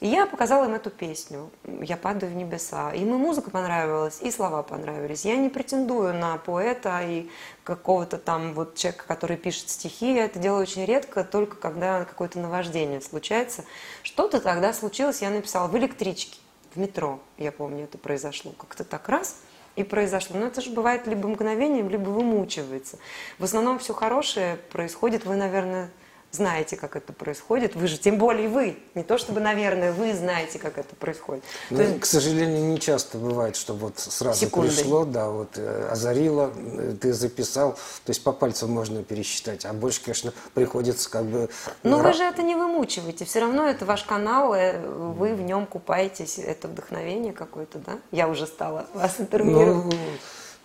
И 0.00 0.08
я 0.08 0.26
показала 0.26 0.66
им 0.66 0.74
эту 0.74 0.90
песню 0.90 1.50
«Я 1.64 1.96
падаю 1.96 2.32
в 2.32 2.36
небеса». 2.36 2.92
Им 2.92 3.14
и 3.14 3.18
музыка 3.18 3.50
понравилась, 3.50 4.18
и 4.20 4.30
слова 4.30 4.62
понравились. 4.62 5.24
Я 5.24 5.36
не 5.36 5.48
претендую 5.48 6.12
на 6.12 6.36
поэта 6.36 7.00
и 7.02 7.30
какого-то 7.64 8.18
там 8.18 8.52
вот 8.52 8.74
человека, 8.74 9.04
который 9.06 9.38
пишет 9.38 9.70
стихи. 9.70 10.14
Я 10.14 10.26
это 10.26 10.38
делаю 10.38 10.62
очень 10.62 10.84
редко, 10.84 11.24
только 11.24 11.56
когда 11.56 12.04
какое-то 12.04 12.38
наваждение 12.38 13.00
случается. 13.00 13.64
Что-то 14.02 14.40
тогда 14.40 14.72
случилось, 14.74 15.22
я 15.22 15.30
написала 15.30 15.66
в 15.66 15.76
электричке, 15.78 16.38
в 16.74 16.78
метро, 16.78 17.18
я 17.38 17.50
помню, 17.50 17.84
это 17.84 17.96
произошло. 17.96 18.52
Как-то 18.52 18.84
так 18.84 19.08
раз– 19.08 19.36
и 19.76 19.84
произошло. 19.84 20.38
Но 20.38 20.46
это 20.46 20.60
же 20.60 20.70
бывает 20.70 21.06
либо 21.06 21.28
мгновением, 21.28 21.88
либо 21.88 22.08
вымучивается. 22.08 22.98
В 23.38 23.44
основном 23.44 23.78
все 23.78 23.92
хорошее 23.92 24.56
происходит, 24.72 25.24
вы, 25.24 25.36
наверное, 25.36 25.90
знаете, 26.36 26.76
как 26.76 26.94
это 26.96 27.12
происходит. 27.12 27.74
Вы 27.74 27.88
же, 27.88 27.98
тем 27.98 28.18
более 28.18 28.48
вы, 28.48 28.76
не 28.94 29.02
то 29.02 29.18
чтобы, 29.18 29.40
наверное, 29.40 29.92
вы 29.92 30.14
знаете, 30.14 30.58
как 30.58 30.78
это 30.78 30.94
происходит. 30.94 31.42
Ну, 31.70 31.80
есть, 31.80 32.00
к 32.00 32.06
сожалению, 32.06 32.64
не 32.64 32.78
часто 32.78 33.18
бывает, 33.18 33.56
что 33.56 33.74
вот 33.74 33.98
сразу 33.98 34.38
секундой. 34.38 34.70
пришло, 34.70 35.04
да, 35.04 35.30
вот 35.30 35.56
э, 35.56 35.88
озарило, 35.90 36.52
э, 36.54 36.94
ты 37.00 37.12
записал, 37.12 37.72
то 37.72 38.10
есть 38.10 38.22
по 38.22 38.32
пальцам 38.32 38.70
можно 38.70 39.02
пересчитать, 39.02 39.64
а 39.64 39.72
больше, 39.72 40.02
конечно, 40.02 40.32
приходится 40.54 41.10
как 41.10 41.24
бы... 41.24 41.48
Но 41.82 41.98
вы 41.98 42.12
же 42.12 42.22
это 42.22 42.42
не 42.42 42.54
вымучиваете, 42.54 43.24
все 43.24 43.40
равно 43.40 43.66
это 43.66 43.84
ваш 43.84 44.04
канал, 44.04 44.54
э, 44.54 44.78
вы 44.78 45.34
в 45.34 45.40
нем 45.40 45.66
купаетесь, 45.66 46.38
это 46.38 46.68
вдохновение 46.68 47.32
какое-то, 47.32 47.78
да? 47.78 47.98
Я 48.12 48.28
уже 48.28 48.46
стала 48.46 48.86
вас 48.94 49.14
интервьюировать. 49.18 49.84
Ну, 49.86 49.92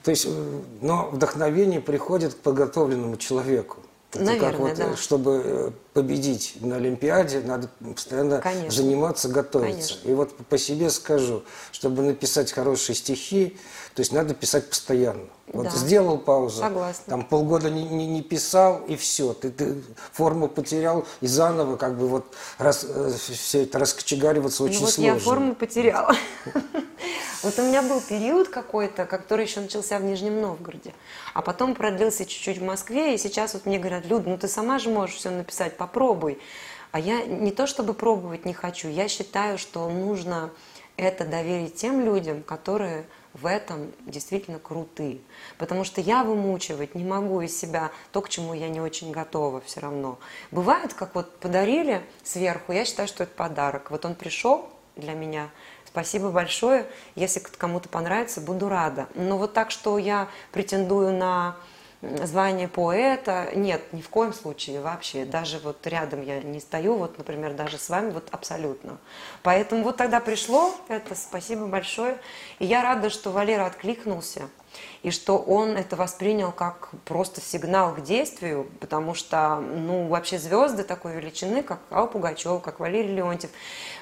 то 0.04 0.12
есть, 0.12 0.28
но 0.82 1.10
вдохновение 1.12 1.80
приходит 1.80 2.34
к 2.34 2.38
подготовленному 2.38 3.18
человеку. 3.18 3.78
Это 4.14 4.24
Наверное, 4.26 4.52
как 4.52 4.60
вот, 4.60 4.76
да. 4.76 4.98
чтобы 4.98 5.42
э, 5.46 5.72
победить 5.94 6.58
на 6.60 6.76
Олимпиаде, 6.76 7.40
надо 7.40 7.70
постоянно 7.80 8.40
Конечно. 8.40 8.70
заниматься, 8.70 9.30
готовиться. 9.30 9.94
Конечно. 9.94 10.10
И 10.10 10.14
вот 10.14 10.36
по 10.36 10.58
себе 10.58 10.90
скажу, 10.90 11.44
чтобы 11.72 12.02
написать 12.04 12.52
хорошие 12.52 12.94
стихи, 12.94 13.58
то 13.96 14.02
есть 14.02 14.12
надо 14.12 14.34
писать 14.34 14.68
постоянно. 14.68 15.28
Вот 15.48 15.66
да. 15.66 15.70
сделал 15.72 16.18
паузу, 16.18 16.60
Согласна. 16.60 17.04
там 17.08 17.26
полгода 17.26 17.70
не, 17.70 17.84
не, 17.84 18.06
не 18.06 18.22
писал, 18.22 18.82
и 18.88 18.98
все. 18.98 19.34
Ты, 19.34 19.50
ты 19.50 19.82
форму 20.12 20.50
потерял, 20.50 21.06
и 21.22 21.28
заново 21.28 21.78
как 21.78 21.98
бы 21.98 22.08
вот 22.10 22.26
раз, 22.58 22.86
э, 22.88 23.14
все 23.16 23.64
это 23.64 23.80
раскочегариваться 23.80 24.64
очень 24.64 24.76
ну, 24.76 24.82
вот 24.82 24.94
сложно. 24.94 25.14
я 25.14 25.20
форму 25.20 25.56
потеряла. 25.56 26.16
Вот 27.44 27.58
у 27.58 27.64
меня 27.64 27.82
был 27.82 28.00
период 28.02 28.50
какой-то, 28.50 29.06
который 29.06 29.46
еще 29.46 29.62
начался 29.62 29.98
в 29.98 30.04
Нижнем 30.04 30.40
Новгороде, 30.42 30.94
а 31.34 31.42
потом 31.42 31.74
продлился 31.74 32.24
чуть-чуть 32.24 32.60
в 32.60 32.64
Москве, 32.64 33.16
и 33.16 33.18
сейчас 33.18 33.56
вот 33.56 33.66
мне 33.66 33.80
говорят, 33.80 34.06
Люд, 34.06 34.28
ну 34.28 34.38
ты 34.38 34.48
сама 34.48 34.78
же 34.78 34.90
можешь 34.90 35.16
все 35.16 35.32
написать, 35.32 35.76
попробуй. 35.76 36.40
А 36.92 37.00
я 37.00 37.24
не 37.24 37.52
то 37.52 37.66
чтобы 37.66 37.96
пробовать 37.96 38.46
не 38.46 38.54
хочу, 38.54 38.90
я 38.90 39.08
считаю, 39.08 39.58
что 39.58 39.90
нужно 39.90 40.52
это 40.98 41.26
доверить 41.26 41.74
тем 41.74 42.06
людям, 42.06 42.44
которые 42.44 43.06
в 43.34 43.48
этом 43.48 43.92
действительно 44.06 44.60
крутые. 44.60 45.20
Потому 45.58 45.84
что 45.84 46.00
я 46.00 46.24
вымучивать 46.24 46.94
не 46.94 47.04
могу 47.04 47.42
из 47.42 47.58
себя 47.58 47.92
то, 48.12 48.22
к 48.22 48.30
чему 48.30 48.54
я 48.54 48.70
не 48.70 48.82
очень 48.82 49.12
готова 49.12 49.62
все 49.62 49.80
равно. 49.80 50.20
Бывает, 50.52 50.94
как 50.94 51.16
вот 51.16 51.40
подарили 51.40 52.04
сверху, 52.24 52.72
я 52.72 52.86
считаю, 52.86 53.08
что 53.08 53.24
это 53.24 53.34
подарок. 53.34 53.90
Вот 53.90 54.06
он 54.06 54.14
пришел 54.14 54.70
для 54.96 55.14
меня, 55.14 55.50
Спасибо 55.92 56.32
большое. 56.32 56.88
Если 57.16 57.40
кому-то 57.40 57.90
понравится, 57.90 58.40
буду 58.40 58.70
рада. 58.70 59.08
Но 59.14 59.38
вот 59.38 59.54
так, 59.54 59.72
что 59.72 59.98
я 59.98 60.30
претендую 60.54 61.14
на 61.14 61.58
звание 62.02 62.68
поэта, 62.68 63.50
нет, 63.54 63.82
ни 63.92 64.02
в 64.02 64.10
коем 64.10 64.34
случае 64.34 64.80
вообще. 64.82 65.26
Даже 65.26 65.60
вот 65.60 65.86
рядом 65.86 66.22
я 66.24 66.42
не 66.42 66.60
стою, 66.60 66.96
вот, 66.96 67.18
например, 67.18 67.54
даже 67.54 67.78
с 67.78 67.90
вами, 67.90 68.12
вот 68.12 68.28
абсолютно. 68.32 68.98
Поэтому 69.44 69.84
вот 69.84 69.98
тогда 69.98 70.20
пришло 70.20 70.74
это, 70.88 71.14
спасибо 71.14 71.68
большое. 71.68 72.18
И 72.60 72.66
я 72.66 72.82
рада, 72.84 73.10
что 73.10 73.32
Валера 73.32 73.66
откликнулся 73.66 74.50
и 75.04 75.10
что 75.10 75.38
он 75.38 75.78
это 75.78 75.96
воспринял 75.96 76.52
как 76.52 76.90
просто 77.06 77.42
сигнал 77.42 77.96
к 77.96 78.02
действию, 78.02 78.68
потому 78.80 79.16
что, 79.16 79.56
ну, 79.60 80.08
вообще 80.08 80.38
звезды 80.38 80.84
такой 80.84 81.16
величины, 81.16 81.64
как 81.64 81.80
Алла 81.90 82.06
Пугачева, 82.08 82.60
как 82.60 82.80
Валерий 82.80 83.16
Леонтьев, 83.16 83.50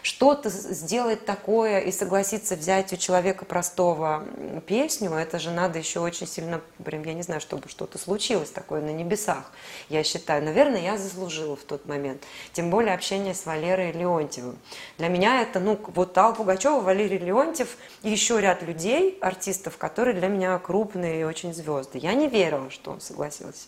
что-то 0.02 0.50
сделать 0.50 1.26
такое 1.26 1.80
и 1.80 1.92
согласиться 1.92 2.56
взять 2.56 2.92
у 2.92 2.98
человека 2.98 3.46
простого 3.46 4.26
песню, 4.68 5.12
это 5.14 5.40
же 5.40 5.52
надо 5.52 5.80
еще 5.80 6.02
очень 6.02 6.28
сильно, 6.28 6.62
прям, 6.84 7.04
я 7.04 7.14
не 7.14 7.22
знаю, 7.22 7.40
чтобы 7.40 7.70
что-то 7.70 7.98
случилось 7.98 8.50
такое 8.50 8.82
на 8.82 8.92
небесах, 8.92 9.52
я 9.88 10.04
считаю. 10.04 10.44
Наверное, 10.44 10.82
я 10.82 10.98
заслужила 10.98 11.56
в 11.56 11.64
тот 11.64 11.86
момент. 11.86 12.24
Тем 12.52 12.70
более 12.70 12.94
общение 12.94 13.34
с 13.34 13.46
Валерой 13.46 13.92
Леонтьевым. 13.94 14.58
Для 14.98 15.08
меня 15.08 15.42
это, 15.42 15.60
ну, 15.60 15.80
вот 15.96 16.18
Алла 16.18 16.34
Пугачева, 16.34 16.82
Валерий 16.82 17.18
Леонтьев 17.18 17.78
и 18.04 18.10
еще 18.10 18.42
ряд 18.42 18.64
людей, 18.64 19.18
артистов, 19.22 19.78
которые 19.78 20.16
для 20.16 20.28
меня 20.28 20.58
крупные 20.60 20.88
очень 20.95 21.54
звезды. 21.54 21.97
Я 21.97 22.13
не 22.13 22.28
верила, 22.28 22.69
что 22.69 22.91
он 22.91 23.02
согласился. 23.02 23.67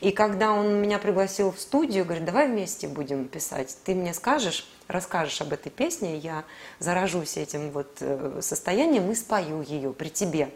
И 0.00 0.10
когда 0.10 0.52
он 0.52 0.80
меня 0.80 0.98
пригласил 0.98 1.52
в 1.52 1.60
студию, 1.60 2.04
говорит, 2.04 2.24
давай 2.24 2.48
вместе 2.48 2.88
будем 2.88 3.28
писать. 3.28 3.76
Ты 3.84 3.94
мне 3.94 4.14
скажешь, 4.14 4.66
расскажешь 4.88 5.40
об 5.40 5.52
этой 5.52 5.70
песне, 5.70 6.16
я 6.18 6.44
заражусь 6.78 7.36
этим 7.36 7.70
вот 7.70 7.98
э, 8.00 8.40
состоянием 8.42 9.10
и 9.10 9.14
спою 9.14 9.62
ее 9.62 9.92
при 9.92 10.08
тебе. 10.08 10.50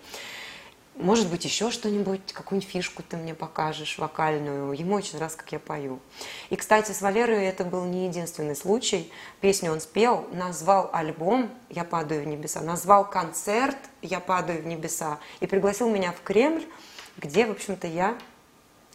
Может 0.98 1.30
быть, 1.30 1.44
еще 1.44 1.70
что-нибудь, 1.70 2.32
какую-нибудь 2.32 2.68
фишку 2.68 3.04
ты 3.08 3.16
мне 3.16 3.32
покажешь 3.32 3.98
вокальную. 3.98 4.72
Ему 4.72 4.96
очень 4.96 5.16
раз, 5.18 5.36
как 5.36 5.52
я 5.52 5.60
пою. 5.60 6.00
И, 6.50 6.56
кстати, 6.56 6.90
с 6.90 7.00
Валерой 7.00 7.44
это 7.44 7.64
был 7.64 7.84
не 7.84 8.08
единственный 8.08 8.56
случай. 8.56 9.12
Песню 9.40 9.70
он 9.70 9.80
спел, 9.80 10.26
назвал 10.32 10.90
альбом 10.92 11.50
«Я 11.70 11.84
падаю 11.84 12.24
в 12.24 12.26
небеса», 12.26 12.62
назвал 12.62 13.08
концерт 13.08 13.78
«Я 14.02 14.18
падаю 14.18 14.60
в 14.60 14.66
небеса» 14.66 15.20
и 15.38 15.46
пригласил 15.46 15.88
меня 15.88 16.10
в 16.10 16.20
Кремль, 16.24 16.66
где, 17.16 17.46
в 17.46 17.52
общем-то, 17.52 17.86
я 17.86 18.18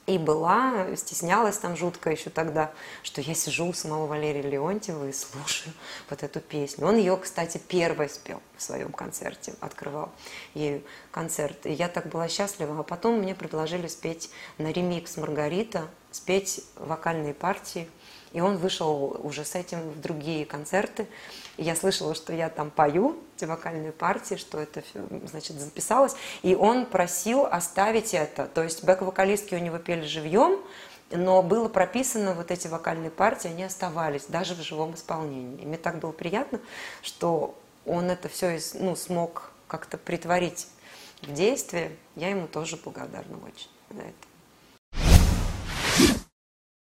и 0.06 0.18
была, 0.18 0.96
стеснялась 0.96 1.58
там 1.58 1.78
жутко 1.78 2.12
еще 2.12 2.30
тогда, 2.30 2.72
что 3.04 3.22
я 3.22 3.34
сижу 3.34 3.68
у 3.68 3.74
самого 3.74 4.06
Валерия 4.06 4.42
Леонтьева 4.42 5.08
и 5.08 5.14
слушаю 5.14 5.74
вот 6.10 6.24
эту 6.24 6.42
песню. 6.42 6.86
Он 6.86 6.98
ее, 6.98 7.16
кстати, 7.16 7.58
первой 7.58 8.10
спел 8.10 8.42
в 8.58 8.62
своем 8.62 8.92
концерте, 8.92 9.54
открывал 9.62 10.12
ей 10.56 10.86
концерт. 11.12 11.66
И 11.66 11.72
я 11.72 11.88
так 11.88 12.08
была 12.08 12.28
счастлива. 12.28 12.78
А 12.78 12.84
потом 12.84 13.20
мне 13.20 13.34
предложили 13.34 13.88
спеть 13.88 14.30
на 14.58 14.74
ремикс 14.74 15.16
Маргарита, 15.16 15.88
спеть 16.12 16.66
вокальные 16.76 17.34
партии. 17.34 17.90
И 18.34 18.42
он 18.42 18.58
вышел 18.58 19.20
уже 19.24 19.46
с 19.46 19.56
этим 19.56 19.80
в 19.92 20.02
другие 20.02 20.46
концерты. 20.46 21.08
И 21.58 21.64
я 21.64 21.76
слышала, 21.76 22.16
что 22.16 22.34
я 22.34 22.50
там 22.50 22.72
пою 22.72 23.18
эти 23.38 23.46
вокальные 23.46 23.92
партии, 23.92 24.36
что 24.36 24.60
это, 24.60 24.84
значит, 25.26 25.60
записалось. 25.60 26.16
И 26.42 26.56
он 26.56 26.88
просил 26.88 27.46
оставить 27.46 28.14
это. 28.14 28.48
То 28.48 28.64
есть 28.64 28.84
бэк-вокалистки 28.84 29.54
у 29.54 29.60
него 29.60 29.78
пели 29.78 30.06
живьем, 30.06 30.60
но 31.12 31.44
было 31.44 31.70
прописано, 31.70 32.34
вот 32.34 32.50
эти 32.50 32.68
вокальные 32.68 33.12
партии, 33.12 33.50
они 33.50 33.64
оставались 33.64 34.26
даже 34.26 34.56
в 34.56 34.62
живом 34.62 34.96
исполнении. 34.96 35.62
И 35.62 35.66
мне 35.66 35.78
так 35.78 36.00
было 36.00 36.12
приятно, 36.12 36.60
что 37.04 37.56
он 37.86 38.10
это 38.10 38.30
все 38.30 38.60
ну, 38.74 38.96
смог 38.96 39.52
как-то 39.68 40.00
притворить 40.00 40.68
в 41.22 41.32
действие. 41.32 41.96
Я 42.16 42.30
ему 42.30 42.48
тоже 42.48 42.78
благодарна 42.78 43.38
очень 43.38 43.70
за 43.92 44.02
это. 44.02 44.33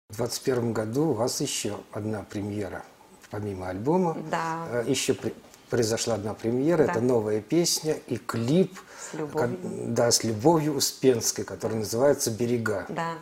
В 0.10 0.18
2021 0.18 0.74
году 0.74 1.10
у 1.10 1.14
вас 1.14 1.40
еще 1.40 1.78
одна 1.92 2.24
премьера– 2.24 2.84
помимо 3.30 3.70
альбома. 3.70 4.18
Да. 4.32 4.66
Э, 4.72 4.84
Еще 4.88 5.14
при, 5.14 5.36
произошла 5.70 6.16
одна 6.16 6.34
премьера, 6.34 6.86
да. 6.86 6.94
это 6.94 7.02
новая 7.02 7.42
песня 7.42 7.96
и 8.08 8.18
клип. 8.18 8.80
С 9.00 9.14
любовью. 9.14 9.60
да, 9.62 10.10
с 10.10 10.24
Любовью 10.24 10.74
Успенской, 10.76 11.46
который 11.46 11.78
называется 11.78 12.32
«Берега». 12.32 12.86
Да, 12.90 13.14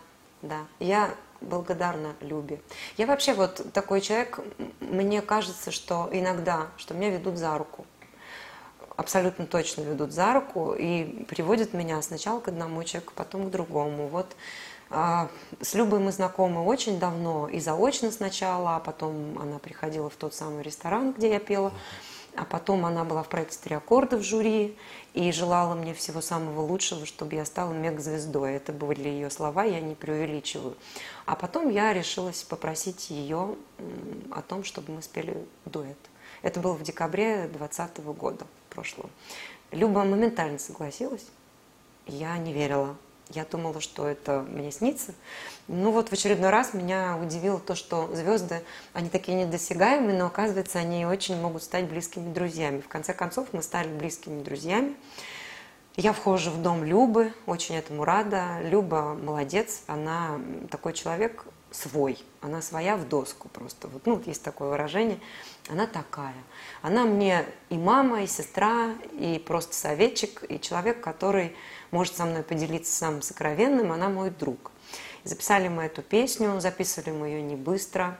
да. 0.42 0.62
Я 0.80 1.14
благодарна 1.42 2.16
Любе. 2.22 2.62
Я 2.96 3.06
вообще 3.06 3.34
вот 3.34 3.62
такой 3.74 4.00
человек, 4.00 4.40
мне 4.80 5.22
кажется, 5.22 5.72
что 5.72 6.10
иногда, 6.14 6.68
что 6.78 6.94
меня 6.94 7.10
ведут 7.10 7.38
за 7.38 7.58
руку. 7.58 7.86
Абсолютно 8.96 9.46
точно 9.46 9.82
ведут 9.82 10.14
за 10.14 10.34
руку 10.34 10.74
и 10.74 11.26
приводят 11.26 11.74
меня 11.74 12.02
сначала 12.02 12.40
к 12.40 12.48
одному 12.48 12.82
человеку, 12.84 13.12
потом 13.14 13.48
к 13.48 13.52
другому. 13.52 14.08
Вот 14.08 14.36
с 14.90 15.74
Любой 15.74 16.00
мы 16.00 16.12
знакомы 16.12 16.64
очень 16.64 17.00
давно, 17.00 17.48
и 17.50 17.60
заочно 17.60 18.12
сначала, 18.12 18.78
а 18.78 18.80
потом 18.80 19.38
она 19.40 19.60
приходила 19.60 20.10
в 20.10 20.16
тот 20.16 20.34
самый 20.34 20.64
ресторан, 20.64 21.12
где 21.12 21.30
я 21.30 21.40
пела, 21.40 21.74
а 22.38 22.46
потом 22.46 22.86
она 22.86 23.04
была 23.04 23.24
в 23.24 23.30
проекте 23.30 23.58
«Три 23.64 23.76
аккорда» 23.76 24.18
в 24.18 24.22
жюри 24.22 24.78
и 25.16 25.32
желала 25.32 25.74
мне 25.74 25.96
всего 25.96 26.22
самого 26.22 26.62
лучшего, 26.62 27.06
чтобы 27.08 27.34
я 27.34 27.46
стала 27.46 27.74
мег-звездой. 27.74 28.54
Это 28.54 28.72
были 28.72 29.10
ее 29.10 29.32
слова, 29.32 29.64
я 29.64 29.82
не 29.82 29.96
преувеличиваю. 29.96 30.78
А 31.26 31.36
потом 31.36 31.70
я 31.70 31.94
решилась 31.94 32.44
попросить 32.44 33.10
ее 33.10 33.56
о 34.30 34.42
том, 34.44 34.64
чтобы 34.64 34.94
мы 34.94 35.02
спели 35.02 35.36
дуэт. 35.66 35.98
Это 36.44 36.60
было 36.60 36.74
в 36.74 36.84
декабре 36.84 37.48
2020 37.48 38.06
года 38.16 38.46
прошлого. 38.70 39.10
Люба 39.72 40.04
моментально 40.04 40.60
согласилась. 40.60 41.26
Я 42.06 42.38
не 42.38 42.54
верила. 42.54 42.96
Я 43.30 43.46
думала, 43.46 43.82
что 43.82 44.08
это 44.08 44.46
мне 44.50 44.72
снится. 44.72 45.14
Ну 45.68 45.92
вот 45.92 46.10
в 46.10 46.14
очередной 46.14 46.50
раз 46.50 46.74
меня 46.74 47.18
удивило 47.22 47.60
то, 47.60 47.76
что 47.76 48.10
звезды, 48.16 48.64
они 48.94 49.10
такие 49.10 49.38
недосягаемые, 49.38 50.18
но 50.18 50.28
оказывается, 50.28 50.80
они 50.80 51.06
очень 51.06 51.40
могут 51.40 51.64
стать 51.64 51.86
близкими 51.86 52.32
друзьями. 52.34 52.80
В 52.80 52.88
конце 52.88 53.14
концов, 53.14 53.48
мы 53.52 53.62
стали 53.62 53.90
близкими 53.90 54.42
друзьями. 54.42 54.96
Я 55.98 56.14
вхожу 56.14 56.52
в 56.52 56.62
дом 56.62 56.84
Любы, 56.84 57.34
очень 57.48 57.76
этому 57.76 58.06
рада. 58.06 58.60
Люба 58.62 59.18
молодец, 59.20 59.82
она 59.88 60.40
такой 60.70 60.94
человек 60.94 61.44
свой, 61.72 62.18
она 62.40 62.62
своя 62.62 62.96
в 62.96 63.08
доску 63.08 63.50
просто. 63.50 63.88
Вот, 63.88 64.06
ну, 64.06 64.22
есть 64.26 64.44
такое 64.44 64.70
выражение. 64.70 65.20
Она 65.70 65.86
такая. 65.86 66.36
Она 66.82 67.04
мне 67.04 67.46
и 67.70 67.78
мама, 67.78 68.24
и 68.24 68.28
сестра, 68.28 68.94
и 69.14 69.44
просто 69.46 69.74
советчик, 69.74 70.44
и 70.48 70.60
человек, 70.60 71.02
который 71.02 71.56
может 71.92 72.16
со 72.16 72.26
мной 72.26 72.44
поделиться 72.44 72.94
самым 72.94 73.22
сокровенным, 73.22 73.92
она 73.92 74.10
мой 74.10 74.30
друг. 74.30 74.72
Записали 75.24 75.68
мы 75.68 75.84
эту 75.84 76.02
песню, 76.02 76.60
записывали 76.60 77.12
мы 77.12 77.28
ее 77.28 77.42
не 77.42 77.56
быстро. 77.56 78.18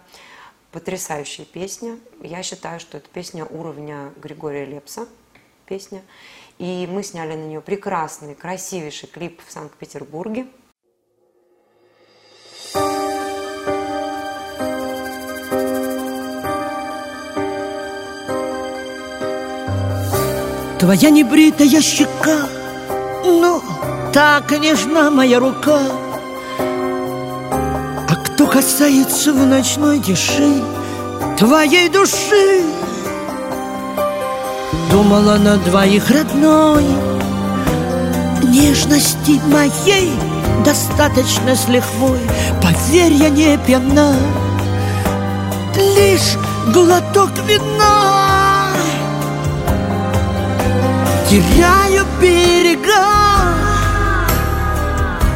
Потрясающая 0.72 1.46
песня. 1.46 1.98
Я 2.22 2.44
считаю, 2.44 2.80
что 2.80 2.98
это 2.98 3.08
песня 3.10 3.46
уровня 3.46 4.12
Григория 4.18 4.66
Лепса, 4.66 5.08
песня. 5.66 6.02
И 6.58 6.88
мы 6.92 7.04
сняли 7.04 7.36
на 7.36 7.46
нее 7.46 7.62
прекрасный, 7.62 8.36
красивейший 8.36 9.08
клип 9.08 9.42
в 9.48 9.52
Санкт-Петербурге. 9.52 10.48
Твоя 20.80 21.10
небритая 21.10 21.82
щека 21.82 22.57
Ну, 23.28 23.62
так 24.14 24.50
нежна 24.58 25.12
моя 25.12 25.40
рука. 25.40 25.82
А 28.10 28.16
кто 28.16 28.48
касается 28.48 29.34
в 29.34 29.46
ночной 29.46 30.00
тиши 30.00 30.64
Твоей 31.38 31.90
души? 31.90 32.64
Думала 34.90 35.36
на 35.36 35.58
двоих 35.58 36.10
родной 36.10 36.86
Нежности 38.44 39.42
моей 39.48 40.10
достаточно 40.64 41.54
с 41.54 41.68
лихвой. 41.68 42.22
Поверь, 42.64 43.14
я 43.14 43.30
не 43.30 43.58
пьяна 43.58 44.16
Лишь 45.76 46.38
глоток 46.74 47.32
вина 47.46 48.27
Теряю 51.30 52.06
берега. 52.22 53.04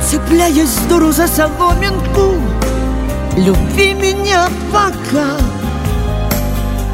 Цепляюсь 0.09 0.69
с 0.69 0.87
дуру 0.87 1.11
за 1.11 1.27
соломинку. 1.27 2.35
Люби 3.35 3.93
меня 3.93 4.47
пока. 4.71 5.35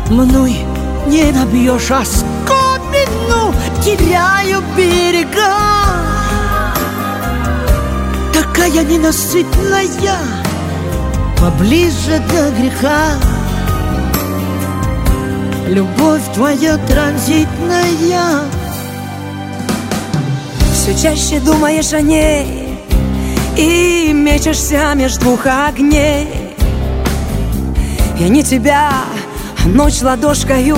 Мной 0.09 0.65
не 1.05 1.31
набьешь 1.31 1.91
оскомину. 1.91 3.53
Теряю 3.83 4.63
берега. 4.75 5.53
Такая 8.33 8.83
ненасытная. 8.83 10.17
Поближе 11.39 12.19
до 12.31 12.49
греха. 12.59 13.11
Любовь 15.67 16.23
твоя 16.33 16.77
транзитная 16.87 18.56
все 20.87 21.09
чаще 21.09 21.39
думаешь 21.39 21.91
о 21.93 22.01
ней 22.01 22.77
И 23.57 24.11
мечешься 24.13 24.93
между 24.95 25.21
двух 25.21 25.45
огней. 25.45 26.27
Я 28.17 28.29
не 28.29 28.43
тебя, 28.43 28.91
а 29.63 29.67
ночь 29.67 30.01
ладошкою 30.01 30.77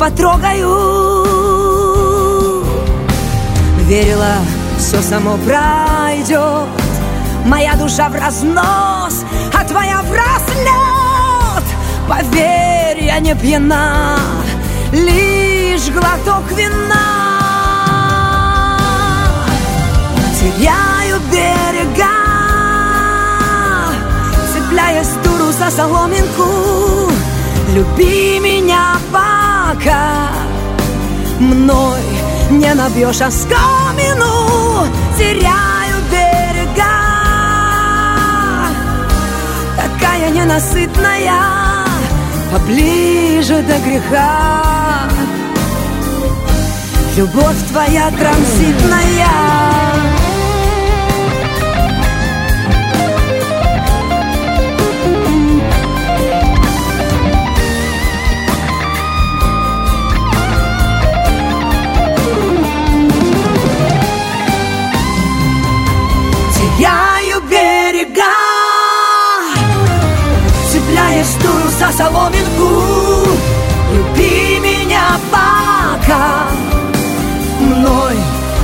потрогаю. 0.00 1.04
Верила, 3.80 4.36
все 4.78 5.02
само 5.02 5.36
пройдет 5.38 6.68
Моя 7.44 7.74
душа 7.74 8.08
в 8.08 8.14
разнос, 8.14 9.24
а 9.52 9.64
твоя 9.64 10.00
в 10.02 10.12
разлет 10.12 11.64
Поверь, 12.08 13.04
я 13.04 13.18
не 13.18 13.34
пьяна, 13.34 14.18
лишь 14.92 15.90
глоток 15.90 16.50
вина 16.52 17.11
теряю 20.42 21.20
берега 21.30 22.18
Цепляясь 24.52 25.14
дуру 25.24 25.52
за 25.52 25.70
соломинку. 25.70 27.10
Люби 27.74 28.40
меня 28.40 28.96
пока 29.12 30.30
Мной 31.38 32.00
не 32.50 32.74
набьешь 32.74 33.20
оскомину. 33.20 34.86
Теряю 35.16 35.96
берега 36.10 36.98
Такая 39.76 40.30
ненасытная 40.30 41.32
Поближе 42.50 43.62
до 43.62 43.78
греха. 43.78 45.08
Любовь 47.16 47.68
твоя 47.70 48.10
транзитная 48.10 49.81
соломинку 71.92 73.28
Люби 73.92 74.60
меня 74.60 75.18
пока 75.30 76.46
Мной 77.60 78.16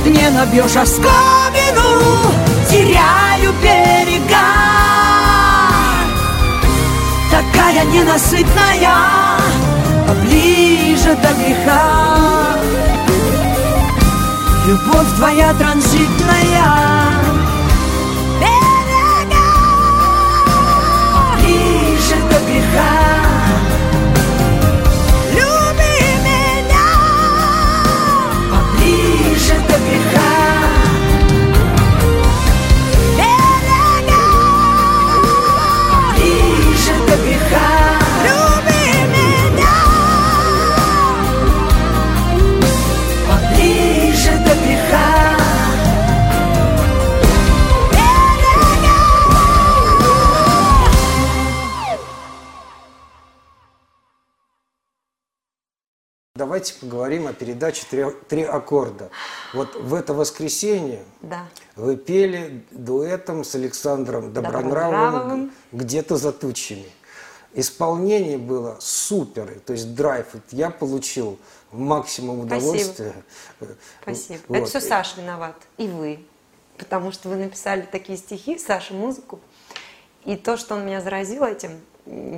не 0.05 0.29
набьешь 0.29 0.75
оскомину. 0.75 2.31
Теряю 2.69 3.53
берега. 3.61 4.47
Такая 7.31 7.85
ненасытная 7.85 9.37
Поближе 10.07 11.15
до 11.15 11.33
греха. 11.33 12.57
Любовь 14.65 15.15
твоя 15.17 15.53
транзитная. 15.53 17.09
Давайте 22.59 23.08
поговорим 57.09 57.27
о 57.27 57.33
передаче 57.33 57.85
«Три, 57.89 58.05
три 58.27 58.43
аккорда». 58.43 59.09
Вот 59.53 59.75
в 59.75 59.95
это 59.95 60.13
воскресенье 60.13 61.03
да. 61.21 61.47
вы 61.75 61.97
пели 61.97 62.63
дуэтом 62.69 63.43
с 63.43 63.55
Александром 63.55 64.31
Добронравовым, 64.31 65.51
«Где-то 65.71 66.17
за 66.17 66.31
тучами». 66.31 66.85
Исполнение 67.55 68.37
было 68.37 68.77
супер, 68.79 69.59
то 69.65 69.73
есть 69.73 69.95
драйв. 69.95 70.27
Я 70.51 70.69
получил 70.69 71.39
максимум 71.71 72.41
удовольствия. 72.41 73.15
Спасибо. 73.57 73.77
Спасибо. 74.03 74.39
Вот. 74.47 74.57
Это 74.57 74.65
все 74.67 74.81
Саша 74.81 75.19
виноват, 75.19 75.55
и 75.77 75.87
вы. 75.87 76.23
Потому 76.77 77.11
что 77.11 77.29
вы 77.29 77.37
написали 77.37 77.87
такие 77.91 78.19
стихи, 78.19 78.59
Саша 78.59 78.93
музыку. 78.93 79.39
И 80.25 80.35
то, 80.35 80.57
что 80.57 80.75
он 80.75 80.85
меня 80.85 81.01
заразил 81.01 81.43
этим, 81.43 81.81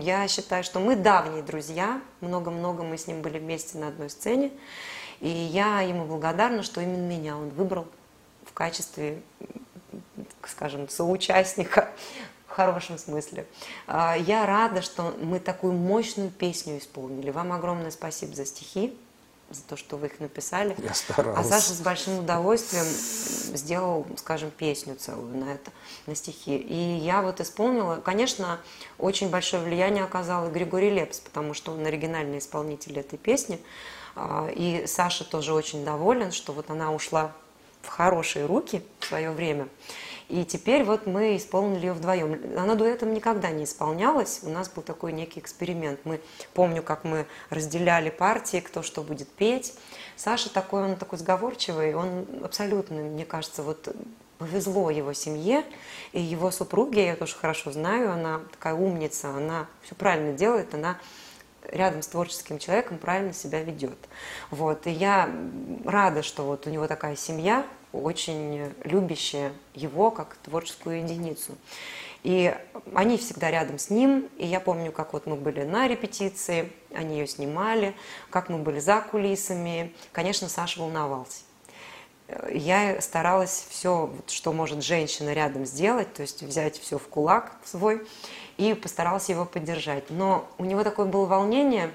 я 0.01 0.27
считаю, 0.27 0.63
что 0.63 0.79
мы 0.79 0.95
давние 0.95 1.43
друзья, 1.43 2.01
много-много 2.19 2.83
мы 2.83 2.97
с 2.97 3.07
ним 3.07 3.21
были 3.21 3.39
вместе 3.39 3.77
на 3.77 3.87
одной 3.87 4.09
сцене, 4.09 4.51
и 5.21 5.29
я 5.29 5.81
ему 5.81 6.05
благодарна, 6.05 6.61
что 6.61 6.81
именно 6.81 7.07
меня 7.07 7.37
он 7.37 7.49
выбрал 7.49 7.87
в 8.45 8.53
качестве, 8.53 9.21
скажем, 10.45 10.89
соучастника 10.89 11.89
в 12.47 12.51
хорошем 12.51 12.97
смысле. 12.97 13.45
А, 13.87 14.15
я 14.17 14.45
рада, 14.45 14.81
что 14.81 15.15
мы 15.21 15.39
такую 15.39 15.73
мощную 15.73 16.31
песню 16.31 16.77
исполнили. 16.77 17.29
Вам 17.29 17.53
огромное 17.53 17.91
спасибо 17.91 18.35
за 18.35 18.45
стихи, 18.45 18.97
за 19.53 19.63
то, 19.63 19.77
что 19.77 19.97
вы 19.97 20.07
их 20.07 20.19
написали. 20.19 20.75
Я 20.77 20.93
старался. 20.93 21.39
А 21.39 21.43
Саша 21.43 21.73
с 21.73 21.81
большим 21.81 22.19
удовольствием 22.19 22.85
сделал, 22.85 24.05
скажем, 24.17 24.51
песню 24.51 24.95
целую 24.95 25.37
на 25.37 25.53
это, 25.53 25.71
на 26.05 26.15
стихи. 26.15 26.57
И 26.57 26.97
я 26.97 27.21
вот 27.21 27.39
исполнила, 27.41 27.97
конечно, 27.97 28.59
очень 28.97 29.29
большое 29.29 29.63
влияние 29.63 30.03
оказал 30.03 30.47
и 30.47 30.51
Григорий 30.51 30.89
Лепс, 30.89 31.19
потому 31.19 31.53
что 31.53 31.71
он 31.73 31.85
оригинальный 31.85 32.39
исполнитель 32.39 32.99
этой 32.99 33.17
песни. 33.17 33.59
А, 34.15 34.49
и 34.53 34.85
Саша 34.87 35.23
тоже 35.23 35.53
очень 35.53 35.85
доволен, 35.85 36.31
что 36.31 36.53
вот 36.53 36.69
она 36.69 36.91
ушла 36.91 37.31
в 37.81 37.87
хорошие 37.87 38.45
руки 38.45 38.83
в 38.99 39.05
свое 39.05 39.31
время. 39.31 39.67
И 40.31 40.45
теперь 40.45 40.85
вот 40.85 41.07
мы 41.07 41.35
исполнили 41.35 41.87
ее 41.87 41.93
вдвоем. 41.93 42.57
Она 42.57 42.75
дуэтом 42.75 43.13
никогда 43.13 43.51
не 43.51 43.65
исполнялась. 43.65 44.39
У 44.43 44.49
нас 44.49 44.69
был 44.69 44.81
такой 44.81 45.11
некий 45.11 45.41
эксперимент. 45.41 45.99
Мы 46.05 46.21
помню, 46.53 46.81
как 46.81 47.03
мы 47.03 47.25
разделяли 47.49 48.09
партии, 48.09 48.61
кто 48.61 48.81
что 48.81 49.03
будет 49.03 49.27
петь. 49.27 49.73
Саша 50.15 50.49
такой, 50.49 50.83
он 50.85 50.95
такой 50.95 51.19
сговорчивый, 51.19 51.93
он 51.95 52.25
абсолютно, 52.45 53.01
мне 53.01 53.25
кажется, 53.25 53.61
вот 53.61 53.93
повезло 54.37 54.89
его 54.89 55.11
семье 55.11 55.65
и 56.13 56.21
его 56.21 56.49
супруге, 56.49 57.07
я 57.07 57.15
тоже 57.17 57.35
хорошо 57.35 57.73
знаю, 57.73 58.13
она 58.13 58.39
такая 58.51 58.73
умница, 58.73 59.31
она 59.31 59.67
все 59.83 59.95
правильно 59.95 60.31
делает, 60.31 60.73
она 60.73 60.97
рядом 61.63 62.01
с 62.01 62.07
творческим 62.07 62.57
человеком 62.57 62.99
правильно 62.99 63.33
себя 63.33 63.61
ведет. 63.63 63.99
Вот. 64.49 64.87
И 64.87 64.91
я 64.91 65.29
рада, 65.83 66.23
что 66.23 66.43
вот 66.43 66.67
у 66.67 66.69
него 66.69 66.87
такая 66.87 67.17
семья, 67.17 67.65
очень 67.93 68.73
любящая 68.83 69.53
его 69.73 70.11
как 70.11 70.37
творческую 70.37 71.03
единицу. 71.03 71.57
И 72.23 72.55
они 72.93 73.17
всегда 73.17 73.49
рядом 73.49 73.79
с 73.79 73.89
ним. 73.89 74.29
И 74.37 74.45
я 74.45 74.59
помню, 74.59 74.91
как 74.91 75.13
вот 75.13 75.25
мы 75.25 75.35
были 75.35 75.63
на 75.63 75.87
репетиции, 75.87 76.71
они 76.93 77.17
ее 77.17 77.27
снимали, 77.27 77.95
как 78.29 78.49
мы 78.49 78.59
были 78.59 78.79
за 78.79 79.01
кулисами. 79.01 79.93
Конечно, 80.11 80.47
Саша 80.47 80.81
волновался. 80.81 81.41
Я 82.49 83.01
старалась 83.01 83.65
все, 83.69 84.13
что 84.27 84.53
может 84.53 84.83
женщина 84.83 85.33
рядом 85.33 85.65
сделать, 85.65 86.13
то 86.13 86.21
есть 86.21 86.43
взять 86.43 86.79
все 86.79 86.97
в 86.97 87.07
кулак 87.09 87.57
свой 87.65 88.07
и 88.55 88.73
постаралась 88.73 89.27
его 89.27 89.43
поддержать. 89.43 90.09
Но 90.09 90.47
у 90.57 90.63
него 90.63 90.83
такое 90.83 91.07
было 91.07 91.25
волнение, 91.25 91.91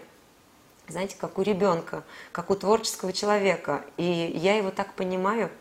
знаете, 0.88 1.16
как 1.18 1.38
у 1.38 1.42
ребенка, 1.42 2.04
как 2.32 2.50
у 2.50 2.54
творческого 2.54 3.14
человека. 3.14 3.84
И 3.96 4.04
я 4.34 4.56
его 4.56 4.70
так 4.70 4.92
понимаю– 4.94 5.50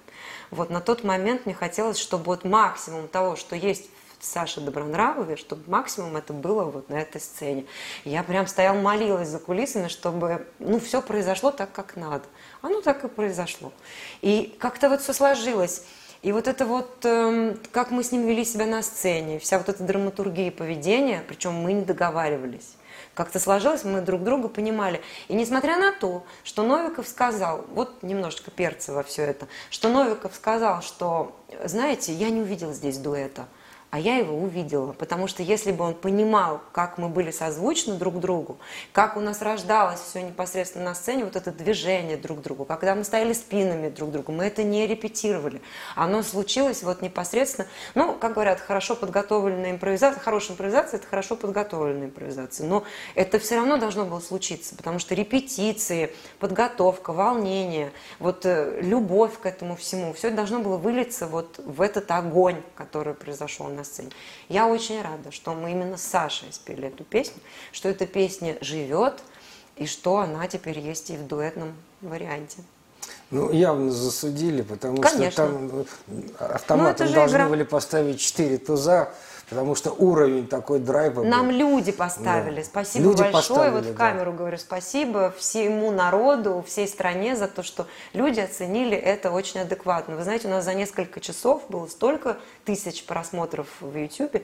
вот 0.55 0.69
на 0.69 0.81
тот 0.81 1.03
момент 1.03 1.45
мне 1.45 1.53
хотелось, 1.53 1.97
чтобы 1.97 2.25
вот 2.25 2.43
максимум 2.43 3.07
того, 3.07 3.35
что 3.35 3.55
есть 3.55 3.89
в 4.19 4.25
Саше 4.25 4.61
Добронравове, 4.61 5.35
чтобы 5.35 5.69
максимум 5.69 6.17
это 6.17 6.33
было 6.33 6.63
вот 6.63 6.89
на 6.89 6.95
этой 6.95 7.21
сцене. 7.21 7.65
Я 8.03 8.23
прям 8.23 8.47
стоял, 8.47 8.75
молилась 8.75 9.27
за 9.27 9.39
кулисами, 9.39 9.87
чтобы, 9.87 10.47
ну, 10.59 10.79
все 10.79 11.01
произошло 11.01 11.51
так, 11.51 11.71
как 11.71 11.95
надо. 11.95 12.23
Оно 12.61 12.81
так 12.81 13.03
и 13.03 13.07
произошло. 13.07 13.71
И 14.21 14.55
как-то 14.59 14.89
вот 14.89 15.01
все 15.01 15.13
сложилось. 15.13 15.83
И 16.21 16.31
вот 16.31 16.47
это 16.47 16.65
вот, 16.65 17.05
э, 17.05 17.55
как 17.71 17.91
мы 17.91 18.03
с 18.03 18.11
ним 18.11 18.25
вели 18.25 18.43
себя 18.45 18.65
на 18.65 18.81
сцене, 18.81 19.37
вся 19.37 19.59
вот 19.59 19.69
эта 19.69 19.83
драматургия 19.83 20.49
поведения, 20.49 21.23
причем 21.27 21.53
мы 21.53 21.73
не 21.73 21.83
договаривались 21.83 22.75
как-то 23.15 23.39
сложилось, 23.39 23.83
мы 23.83 24.01
друг 24.01 24.23
друга 24.23 24.49
понимали. 24.49 25.01
И 25.27 25.33
несмотря 25.33 25.77
на 25.77 25.91
то, 25.91 26.23
что 26.43 26.63
Новиков 26.63 27.07
сказал, 27.07 27.65
вот 27.71 28.03
немножечко 28.03 28.51
перца 28.51 28.93
во 28.93 29.01
все 29.03 29.23
это, 29.23 29.47
что 29.71 29.89
Новиков 29.89 30.35
сказал, 30.35 30.81
что, 30.81 31.35
знаете, 31.63 32.13
я 32.13 32.29
не 32.29 32.41
увидел 32.41 32.73
здесь 32.73 32.97
дуэта, 32.97 33.47
а 33.95 33.97
я 33.97 34.17
его 34.17 34.35
увидела, 34.35 34.91
потому 34.91 35.25
что 35.29 35.41
если 35.41 35.71
бы 35.71 35.85
он 35.85 35.93
понимал, 35.93 36.59
как 36.73 36.97
мы 36.97 37.07
были 37.07 37.31
созвучны 37.31 37.93
друг 37.93 38.19
другу, 38.19 38.57
как 38.91 39.15
у 39.15 39.21
нас 39.21 39.41
рождалось 39.41 40.01
все 40.01 40.21
непосредственно 40.21 40.83
на 40.83 40.95
сцене, 40.95 41.23
вот 41.23 41.37
это 41.37 41.49
движение 41.49 42.17
друг 42.17 42.39
к 42.39 42.41
другу, 42.41 42.65
когда 42.65 42.93
мы 42.93 43.05
стояли 43.05 43.31
спинами 43.31 43.87
друг 43.87 44.09
к 44.09 44.11
другу, 44.11 44.33
мы 44.33 44.43
это 44.43 44.63
не 44.63 44.85
репетировали, 44.85 45.61
оно 45.95 46.23
случилось 46.23 46.83
вот 46.83 47.01
непосредственно, 47.01 47.69
ну, 47.93 48.15
как 48.15 48.33
говорят, 48.33 48.59
хорошо 48.59 48.97
подготовленная 48.97 49.71
импровизация, 49.71 50.19
хорошая 50.19 50.55
импровизация– 50.55 50.97
это 50.99 51.07
хорошо 51.07 51.37
подготовленная 51.37 52.07
импровизация, 52.07 52.67
но 52.67 52.83
это 53.15 53.39
все 53.39 53.55
равно 53.55 53.77
должно 53.77 54.03
было 54.03 54.19
случиться, 54.19 54.75
потому 54.75 54.99
что 54.99 55.15
репетиции, 55.15 56.13
подготовка, 56.39 57.13
волнение, 57.13 57.93
вот 58.19 58.45
э, 58.45 58.77
любовь 58.81 59.39
к 59.39 59.45
этому 59.45 59.77
всему, 59.77 60.11
все 60.11 60.27
это 60.27 60.35
должно 60.35 60.59
было 60.59 60.75
вылиться 60.75 61.27
вот 61.27 61.59
в 61.59 61.79
этот 61.79 62.11
огонь, 62.11 62.61
который 62.75 63.13
произошел 63.13 63.67
на 63.69 63.84
сцене. 63.85 64.09
Я 64.49 64.67
очень 64.67 65.01
рада, 65.01 65.31
что 65.31 65.53
мы 65.53 65.71
именно 65.71 65.97
с 65.97 66.03
Сашей 66.03 66.51
спели 66.51 66.87
эту 66.87 67.03
песню, 67.03 67.37
что 67.71 67.89
эта 67.89 68.05
песня 68.05 68.57
живет, 68.61 69.21
и 69.77 69.85
что 69.85 70.17
она 70.17 70.47
теперь 70.47 70.79
есть 70.79 71.09
и 71.09 71.17
в 71.17 71.27
дуэтном 71.27 71.73
варианте. 72.01 72.57
Ну, 73.31 73.51
явно 73.51 73.91
засудили, 73.91 74.61
потому 74.61 74.97
Конечно. 75.01 75.31
что 75.31 75.45
там 75.47 75.67
ну, 75.67 75.85
автоматом 76.39 77.07
Ну, 77.07 77.13
должны 77.13 77.35
игра. 77.37 77.49
были 77.49 77.63
поставить 77.63 78.19
4 78.19 78.57
туза, 78.59 79.09
потому 79.49 79.75
что 79.75 79.91
уровень 79.91 80.47
такой 80.47 80.79
драйва 80.79 81.21
был. 81.21 81.23
Нам 81.23 81.51
люди 81.51 81.91
поставили. 81.91 82.57
Да. 82.57 82.63
Спасибо 82.63 83.05
Люди 83.05 83.21
большое. 83.21 83.33
поставили, 83.33 83.73
вот 83.75 83.85
в 83.85 83.91
да. 83.91 83.97
камеру 83.97 84.33
говорю 84.33 84.57
спасибо 84.57 85.33
всему 85.37 85.91
народу, 85.91 86.63
всей 86.67 86.87
стране 86.87 87.35
за 87.35 87.47
то, 87.47 87.63
что 87.63 87.87
люди 88.13 88.39
оценили 88.39 88.97
это 88.97 89.31
очень 89.31 89.61
адекватно. 89.61 90.15
Вы 90.15 90.23
знаете, 90.23 90.47
у 90.47 90.51
нас 90.51 90.65
за 90.65 90.73
несколько 90.73 91.19
часов 91.19 91.63
было 91.69 91.87
столько 91.87 92.37
тысяч 92.63 93.05
просмотров 93.05 93.67
в 93.79 93.95
YouTube. 93.95 94.43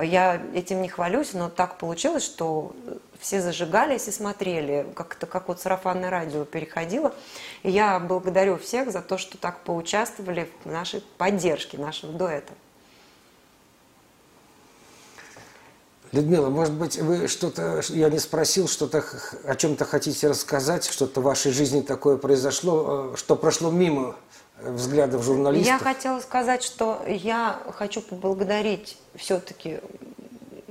Я 0.00 0.42
этим 0.54 0.82
не 0.82 0.88
хвалюсь, 0.88 1.32
но 1.32 1.48
так 1.48 1.78
получилось, 1.78 2.24
что 2.24 2.74
все 3.20 3.40
зажигались 3.40 4.08
и 4.08 4.10
смотрели, 4.10 4.86
как-то 4.94 5.26
как 5.26 5.48
вот 5.48 5.60
сарафанное 5.60 6.10
радио 6.10 6.44
переходило. 6.44 7.14
И 7.62 7.70
я 7.70 7.98
благодарю 8.00 8.58
всех 8.58 8.90
за 8.90 9.00
то, 9.00 9.16
что 9.16 9.38
так 9.38 9.60
поучаствовали 9.60 10.48
в 10.64 10.70
нашей 10.70 11.02
поддержке 11.18 11.78
нашего 11.78 12.12
дуэта. 12.12 12.52
Людмила, 16.12 16.50
может 16.50 16.74
быть, 16.74 16.98
вы 16.98 17.26
что-то, 17.26 17.80
я 17.88 18.10
не 18.10 18.18
спросил, 18.18 18.68
что-то 18.68 19.02
о 19.46 19.54
чем-то 19.54 19.86
хотите 19.86 20.28
рассказать, 20.28 20.84
что-то 20.84 21.22
в 21.22 21.24
вашей 21.24 21.52
жизни 21.52 21.80
такое 21.80 22.18
произошло, 22.18 23.12
э, 23.14 23.16
что 23.16 23.34
прошло 23.34 23.70
мимо 23.70 24.14
э, 24.58 24.70
взглядов 24.70 25.22
журналистов? 25.22 25.66
Я 25.66 25.78
хотела 25.78 26.20
сказать, 26.20 26.62
что 26.62 27.02
я 27.06 27.62
хочу 27.78 28.02
поблагодарить 28.02 28.98
все-таки, 29.14 29.80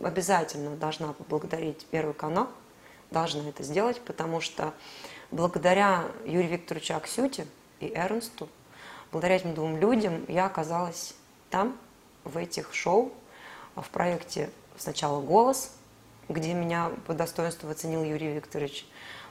обязательно 0.04 0.76
должна 0.76 1.14
поблагодарить 1.14 1.88
Первый 1.90 2.14
канал, 2.14 2.48
должна 3.10 3.42
это 3.50 3.64
сделать, 3.64 4.00
потому 4.02 4.42
что 4.42 4.76
благодаря 5.32 6.06
Юрию 6.24 6.52
Викторовичу 6.52 6.94
Аксюте 6.94 7.48
и 7.80 7.92
Эрнсту, 7.96 8.48
благодаря 9.12 9.38
этим 9.38 9.56
двум 9.56 9.78
людям 9.78 10.24
я 10.28 10.46
оказалась 10.46 11.16
там, 11.50 11.76
в 12.26 12.38
этих 12.38 12.76
шоу, 12.76 13.12
в 13.76 13.90
проекте 13.90 14.52
сначала 14.82 15.22
«Голос», 15.22 15.72
где 16.30 16.54
меня 16.54 16.92
по 17.08 17.14
достоинству 17.14 17.70
оценил 17.70 18.04
Юрий 18.04 18.34
Викторович. 18.34 18.86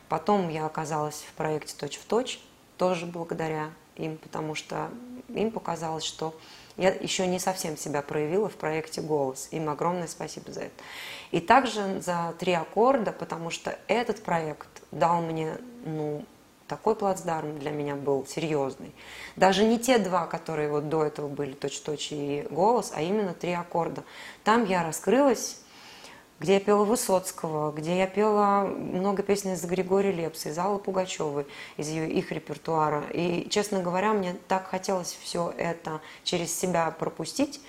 Потом 0.08 0.48
я 0.48 0.66
оказалась 0.66 1.24
в 1.28 1.32
проекте 1.34 1.74
«Точь 1.76 1.98
в 1.98 2.04
точь», 2.04 2.40
тоже 2.76 3.06
благодаря 3.06 3.70
им, 3.96 4.16
потому 4.16 4.54
что 4.54 4.90
им 5.28 5.50
показалось, 5.50 6.04
что 6.04 6.34
я 6.76 6.90
еще 6.90 7.26
не 7.26 7.38
совсем 7.38 7.76
себя 7.76 8.02
проявила 8.02 8.48
в 8.48 8.54
проекте 8.54 9.00
«Голос». 9.00 9.48
Им 9.50 9.68
огромное 9.68 10.06
спасибо 10.06 10.50
за 10.52 10.62
это. 10.62 10.82
И 11.30 11.40
также 11.40 12.00
за 12.00 12.34
«Три 12.38 12.52
аккорда», 12.52 13.12
потому 13.12 13.50
что 13.50 13.78
этот 13.86 14.22
проект 14.22 14.68
дал 14.90 15.20
мне, 15.20 15.58
ну, 15.84 16.24
такой 16.70 16.94
плацдарм 16.94 17.58
для 17.58 17.72
меня 17.72 17.96
был 17.96 18.24
серьезный. 18.24 18.94
Даже 19.34 19.64
не 19.64 19.76
те 19.76 19.98
два, 19.98 20.26
которые 20.26 20.70
вот 20.70 20.88
до 20.88 21.04
этого 21.04 21.26
были 21.26 21.52
«Точь-точь» 21.52 22.12
и 22.12 22.46
«Голос», 22.48 22.92
а 22.94 23.02
именно 23.02 23.34
«Три 23.34 23.52
аккорда». 23.52 24.04
Там 24.44 24.64
я 24.64 24.84
раскрылась, 24.84 25.58
где 26.38 26.54
я 26.54 26.60
пела 26.60 26.84
Высоцкого, 26.84 27.72
где 27.72 27.98
я 27.98 28.06
пела 28.06 28.62
много 28.62 29.24
песен 29.24 29.52
из 29.52 29.64
Григория 29.64 30.12
Лепса, 30.12 30.50
из 30.50 30.58
Аллы 30.58 30.78
Пугачевой, 30.78 31.48
из 31.76 31.88
ее, 31.88 32.08
их 32.08 32.30
репертуара. 32.30 33.02
И, 33.12 33.48
честно 33.50 33.82
говоря, 33.82 34.12
мне 34.12 34.36
так 34.46 34.68
хотелось 34.68 35.18
все 35.20 35.52
это 35.58 36.00
через 36.22 36.56
себя 36.56 36.88
пропустить. 36.92 37.60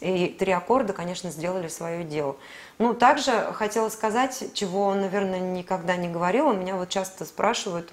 И 0.00 0.28
три 0.28 0.52
аккорда, 0.52 0.92
конечно, 0.92 1.30
сделали 1.30 1.66
свое 1.66 2.04
дело. 2.04 2.36
Ну, 2.78 2.94
также 2.94 3.32
хотела 3.52 3.88
сказать, 3.88 4.44
чего, 4.54 4.94
наверное, 4.94 5.40
никогда 5.40 5.96
не 5.96 6.08
говорила. 6.08 6.52
Меня 6.52 6.76
вот 6.76 6.88
часто 6.88 7.24
спрашивают, 7.24 7.92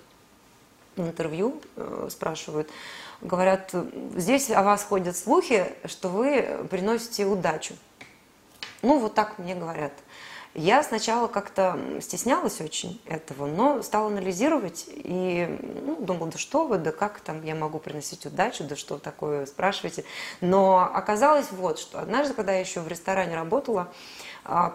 интервью 0.97 1.61
э, 1.75 2.07
спрашивают, 2.09 2.69
говорят, 3.21 3.73
здесь 4.15 4.49
о 4.49 4.63
вас 4.63 4.83
ходят 4.83 5.15
слухи, 5.15 5.65
что 5.85 6.09
вы 6.09 6.65
приносите 6.69 7.25
удачу. 7.25 7.75
Ну, 8.81 8.99
вот 8.99 9.13
так 9.13 9.37
мне 9.37 9.55
говорят. 9.55 9.93
Я 10.53 10.83
сначала 10.83 11.27
как-то 11.27 11.79
стеснялась 12.01 12.59
очень 12.59 13.01
этого, 13.05 13.45
но 13.45 13.81
стала 13.81 14.07
анализировать 14.07 14.85
и 14.89 15.47
ну, 15.85 15.95
думала, 15.95 16.29
да 16.29 16.37
что 16.37 16.67
вы, 16.67 16.77
да 16.77 16.91
как 16.91 17.21
там 17.21 17.41
я 17.45 17.55
могу 17.55 17.79
приносить 17.79 18.25
удачу, 18.25 18.65
да 18.65 18.75
что 18.75 18.97
такое, 18.97 19.45
спрашиваете. 19.45 20.03
Но 20.41 20.79
оказалось 20.79 21.51
вот 21.51 21.79
что. 21.79 21.99
Однажды, 21.99 22.33
когда 22.33 22.51
я 22.51 22.59
еще 22.59 22.81
в 22.81 22.87
ресторане 22.89 23.35
работала, 23.35 23.81
а, 23.83 23.93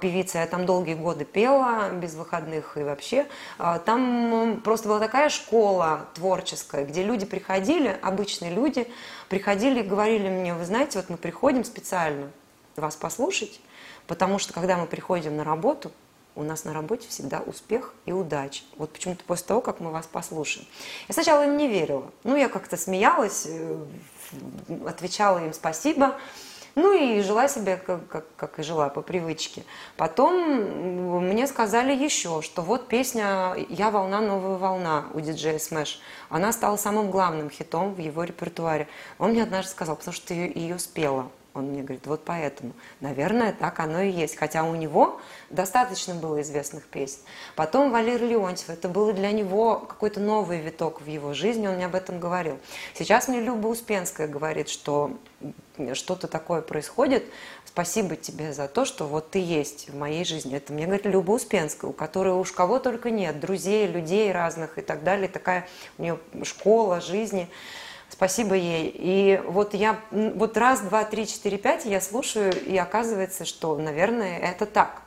певица, 0.00 0.38
я 0.38 0.46
там 0.46 0.66
долгие 0.66 0.94
годы 0.94 1.24
пела, 1.24 1.90
без 1.90 2.14
выходных 2.14 2.76
и 2.76 2.82
вообще. 2.82 3.26
А, 3.58 3.78
там 3.78 4.60
просто 4.62 4.88
была 4.88 5.00
такая 5.00 5.28
школа 5.28 6.06
творческая, 6.14 6.84
где 6.84 7.02
люди 7.02 7.26
приходили, 7.26 7.98
обычные 8.02 8.52
люди, 8.52 8.90
приходили 9.28 9.80
и 9.80 9.82
говорили 9.82 10.28
мне, 10.28 10.54
вы 10.54 10.64
знаете, 10.64 10.98
вот 10.98 11.10
мы 11.10 11.16
приходим 11.16 11.64
специально 11.64 12.30
вас 12.76 12.96
послушать, 12.96 13.60
Потому 14.06 14.38
что, 14.38 14.52
когда 14.52 14.76
мы 14.76 14.86
приходим 14.86 15.36
на 15.36 15.44
работу, 15.44 15.92
у 16.34 16.42
нас 16.42 16.64
на 16.64 16.72
работе 16.72 17.08
всегда 17.08 17.40
успех 17.40 17.94
и 18.04 18.12
удача. 18.12 18.62
Вот 18.76 18.92
почему-то 18.92 19.24
после 19.24 19.46
того, 19.46 19.60
как 19.60 19.80
мы 19.80 19.90
вас 19.90 20.06
послушаем. 20.06 20.66
Я 21.08 21.14
сначала 21.14 21.44
им 21.44 21.56
не 21.56 21.66
верила. 21.66 22.10
Ну, 22.24 22.36
я 22.36 22.48
как-то 22.48 22.76
смеялась, 22.76 23.46
э, 23.46 23.84
отвечала 24.86 25.44
им 25.44 25.54
спасибо. 25.54 26.16
Ну 26.76 26.92
и 26.92 27.22
жила 27.22 27.48
себе, 27.48 27.78
как, 27.78 28.06
как, 28.06 28.26
как 28.36 28.58
и 28.58 28.62
жила, 28.62 28.90
по 28.90 29.00
привычке. 29.00 29.64
Потом 29.96 30.34
мне 31.24 31.46
сказали 31.46 31.92
еще, 31.96 32.42
что 32.42 32.60
вот 32.60 32.86
песня 32.86 33.54
«Я 33.70 33.90
волна, 33.90 34.20
новая 34.20 34.58
волна» 34.58 35.06
у 35.14 35.20
диджея 35.20 35.58
Смэш. 35.58 35.98
Она 36.28 36.52
стала 36.52 36.76
самым 36.76 37.10
главным 37.10 37.48
хитом 37.48 37.94
в 37.94 37.98
его 37.98 38.24
репертуаре. 38.24 38.88
Он 39.18 39.30
мне 39.30 39.42
однажды 39.42 39.70
сказал, 39.70 39.96
потому 39.96 40.12
что 40.14 40.34
ее, 40.34 40.52
ее 40.52 40.78
спела. 40.78 41.30
Он 41.56 41.70
мне 41.70 41.82
говорит, 41.82 42.06
вот 42.06 42.22
поэтому. 42.24 42.74
Наверное, 43.00 43.52
так 43.52 43.80
оно 43.80 44.02
и 44.02 44.10
есть. 44.10 44.36
Хотя 44.36 44.62
у 44.64 44.74
него 44.74 45.18
достаточно 45.48 46.14
было 46.14 46.42
известных 46.42 46.86
песен. 46.86 47.20
Потом 47.54 47.90
Валерий 47.90 48.28
Леонтьев. 48.28 48.68
Это 48.68 48.88
было 48.88 49.14
для 49.14 49.32
него 49.32 49.76
какой-то 49.76 50.20
новый 50.20 50.60
виток 50.60 51.00
в 51.00 51.06
его 51.06 51.32
жизни. 51.32 51.66
Он 51.66 51.76
мне 51.76 51.86
об 51.86 51.94
этом 51.94 52.20
говорил. 52.20 52.58
Сейчас 52.94 53.28
мне 53.28 53.40
Люба 53.40 53.68
Успенская 53.68 54.28
говорит, 54.28 54.68
что 54.68 55.16
что-то 55.94 56.28
такое 56.28 56.60
происходит. 56.60 57.24
Спасибо 57.64 58.16
тебе 58.16 58.52
за 58.52 58.68
то, 58.68 58.84
что 58.84 59.06
вот 59.06 59.30
ты 59.30 59.38
есть 59.38 59.88
в 59.88 59.96
моей 59.96 60.24
жизни. 60.24 60.56
Это 60.56 60.72
мне 60.72 60.84
говорит 60.84 61.06
Люба 61.06 61.32
Успенская, 61.32 61.90
у 61.90 61.94
которой 61.94 62.34
уж 62.34 62.52
кого 62.52 62.78
только 62.78 63.10
нет. 63.10 63.40
Друзей, 63.40 63.86
людей 63.86 64.30
разных 64.30 64.78
и 64.78 64.82
так 64.82 65.04
далее. 65.04 65.28
Такая 65.28 65.66
у 65.96 66.02
нее 66.02 66.18
школа 66.42 67.00
жизни. 67.00 67.48
Спасибо 68.16 68.54
ей. 68.54 68.90
И 68.96 69.42
вот 69.44 69.74
я, 69.74 70.00
вот 70.10 70.56
раз, 70.56 70.80
два, 70.80 71.04
три, 71.04 71.26
четыре, 71.26 71.58
пять 71.58 71.84
я 71.84 72.00
слушаю, 72.00 72.50
и 72.64 72.74
оказывается, 72.78 73.44
что, 73.44 73.76
наверное, 73.76 74.38
это 74.38 74.64
так. 74.64 75.02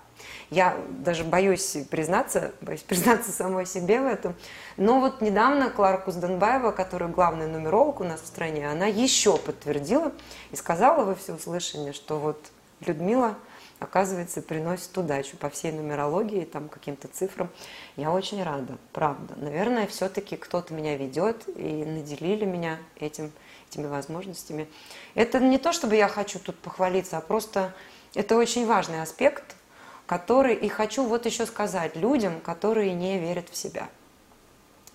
Я 0.52 0.78
даже 0.90 1.24
боюсь 1.24 1.76
признаться, 1.90 2.52
боюсь 2.62 2.82
признаться 2.88 3.32
самой 3.32 3.66
себе 3.66 4.00
в 4.00 4.06
этом. 4.06 4.36
Но 4.78 5.00
вот 5.00 5.22
недавно 5.22 5.72
Клара 5.72 5.98
Кузданбаева, 5.98 6.70
которая 6.70 7.10
главный 7.10 7.48
нумеролог 7.48 8.00
у 8.00 8.04
нас 8.04 8.22
в 8.22 8.28
стране, 8.28 8.70
она 8.70 8.86
еще 8.86 9.40
подтвердила 9.40 10.12
и 10.52 10.56
сказала 10.56 11.04
во 11.04 11.16
всеуслышание, 11.16 11.94
что 11.94 12.20
вот 12.20 12.40
Людмила– 12.82 13.34
оказывается, 13.80 14.42
приносит 14.42 14.98
удачу 14.98 15.38
по 15.38 15.50
всей 15.50 15.72
нумерологии, 15.72 16.44
там, 16.44 16.70
каким-то 16.70 17.08
цифрам. 17.08 17.50
Я 17.96 18.12
очень 18.12 18.44
рада, 18.44 18.78
правда. 18.92 19.36
Наверное, 19.38 19.88
все-таки 19.88 20.36
кто-то 20.36 20.74
меня 20.74 20.98
ведет 20.98 21.48
и 21.48 21.86
наделили 21.86 22.46
меня 22.46 22.78
этим, 23.00 23.32
этими 23.70 23.88
возможностями. 23.88 24.68
Это 25.16 25.40
не 25.40 25.58
то, 25.58 25.72
чтобы 25.72 25.96
я 25.96 26.08
хочу 26.08 26.40
тут 26.40 26.58
похвалиться, 26.60 27.18
а 27.18 27.22
просто 27.22 27.74
это 28.14 28.36
очень 28.36 28.66
важный 28.66 29.02
аспект, 29.02 29.56
который 30.06 30.56
и 30.56 30.68
хочу 30.68 31.06
вот 31.06 31.26
еще 31.26 31.46
сказать 31.46 31.96
людям, 31.96 32.42
которые 32.42 32.94
не 32.94 33.18
верят 33.20 33.48
в 33.50 33.56
себя. 33.56 33.90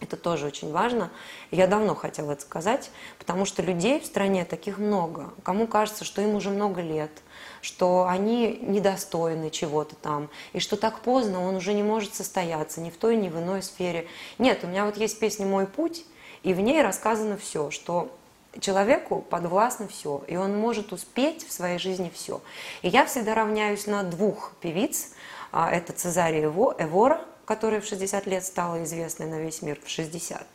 Это 0.00 0.16
тоже 0.16 0.46
очень 0.46 0.72
важно. 0.72 1.10
Я 1.50 1.66
давно 1.66 1.94
хотела 1.94 2.32
это 2.32 2.42
сказать, 2.42 2.90
потому 3.18 3.46
что 3.46 3.62
людей 3.62 4.00
в 4.00 4.04
стране 4.04 4.44
таких 4.44 4.76
много. 4.76 5.32
Кому 5.42 5.66
кажется, 5.66 6.04
что 6.04 6.20
им 6.20 6.34
уже 6.34 6.50
много 6.50 6.82
лет– 6.82 7.10
что 7.64 8.06
они 8.06 8.58
недостойны 8.60 9.48
чего-то 9.48 9.94
там, 9.96 10.28
и 10.52 10.60
что 10.60 10.76
так 10.76 11.00
поздно 11.00 11.42
он 11.42 11.56
уже 11.56 11.72
не 11.72 11.82
может 11.82 12.14
состояться 12.14 12.82
ни 12.82 12.90
в 12.90 12.96
той, 12.98 13.16
ни 13.16 13.30
в 13.30 13.38
иной 13.38 13.62
сфере. 13.62 14.06
Нет, 14.38 14.60
у 14.64 14.66
меня 14.66 14.84
вот 14.84 14.98
есть 14.98 15.18
песня 15.18 15.46
«Мой 15.46 15.66
путь», 15.66 16.04
и 16.42 16.52
в 16.52 16.60
ней 16.60 16.82
рассказано 16.82 17.38
все, 17.38 17.70
что 17.70 18.14
человеку 18.60 19.22
подвластно 19.22 19.88
все, 19.88 20.22
и 20.26 20.36
он 20.36 20.58
может 20.58 20.92
успеть 20.92 21.48
в 21.48 21.52
своей 21.52 21.78
жизни 21.78 22.12
все. 22.14 22.42
И 22.82 22.88
я 22.88 23.06
всегда 23.06 23.34
равняюсь 23.34 23.86
на 23.86 24.02
двух 24.02 24.52
певиц. 24.60 25.12
А, 25.50 25.70
это 25.70 25.94
Цезария 25.94 26.44
Эвора, 26.44 27.24
которая 27.46 27.80
в 27.80 27.86
60 27.86 28.26
лет 28.26 28.44
стала 28.44 28.84
известной 28.84 29.26
на 29.26 29.40
весь 29.40 29.62
мир, 29.62 29.80
в 29.82 29.88
60, 29.88 30.46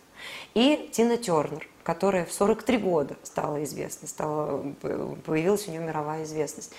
и 0.54 0.90
Тина 0.92 1.18
Тернер, 1.18 1.68
которая 1.84 2.26
в 2.26 2.32
43 2.32 2.78
года 2.78 3.16
стала 3.24 3.64
известной, 3.64 4.08
стала, 4.08 4.64
появилась 5.26 5.68
у 5.68 5.72
нее 5.72 5.82
мировая 5.82 6.24
известность 6.24 6.74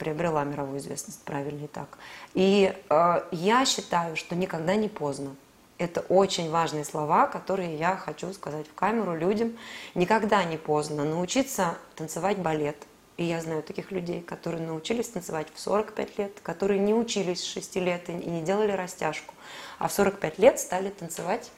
приобрела 0.00 0.42
мировую 0.44 0.78
известность, 0.78 1.22
правильнее 1.24 1.68
так. 1.68 1.98
И 2.32 2.74
э, 2.88 3.22
я 3.30 3.64
считаю, 3.66 4.16
что 4.16 4.34
никогда 4.34 4.74
не 4.74 4.88
поздно. 4.88 5.36
Это 5.76 6.00
очень 6.00 6.50
важные 6.50 6.84
слова, 6.84 7.26
которые 7.26 7.76
я 7.76 7.96
хочу 7.96 8.32
сказать 8.32 8.66
в 8.66 8.74
камеру 8.74 9.14
людям. 9.16 9.56
Никогда 9.94 10.42
не 10.44 10.56
поздно 10.56 11.04
научиться 11.04 11.76
танцевать 11.96 12.38
балет. 12.38 12.76
И 13.18 13.24
я 13.24 13.40
знаю 13.42 13.62
таких 13.62 13.90
людей, 13.90 14.22
которые 14.22 14.66
научились 14.66 15.08
танцевать 15.08 15.48
в 15.54 15.60
45 15.60 16.18
лет, 16.18 16.40
которые 16.42 16.80
не 16.80 16.94
учились 16.94 17.40
с 17.40 17.44
6 17.44 17.76
лет 17.76 18.08
и 18.08 18.12
не 18.12 18.40
делали 18.40 18.72
растяжку, 18.72 19.34
а 19.78 19.88
в 19.88 19.92
45 19.92 20.38
лет 20.38 20.58
стали 20.58 20.88
танцевать 20.88 21.50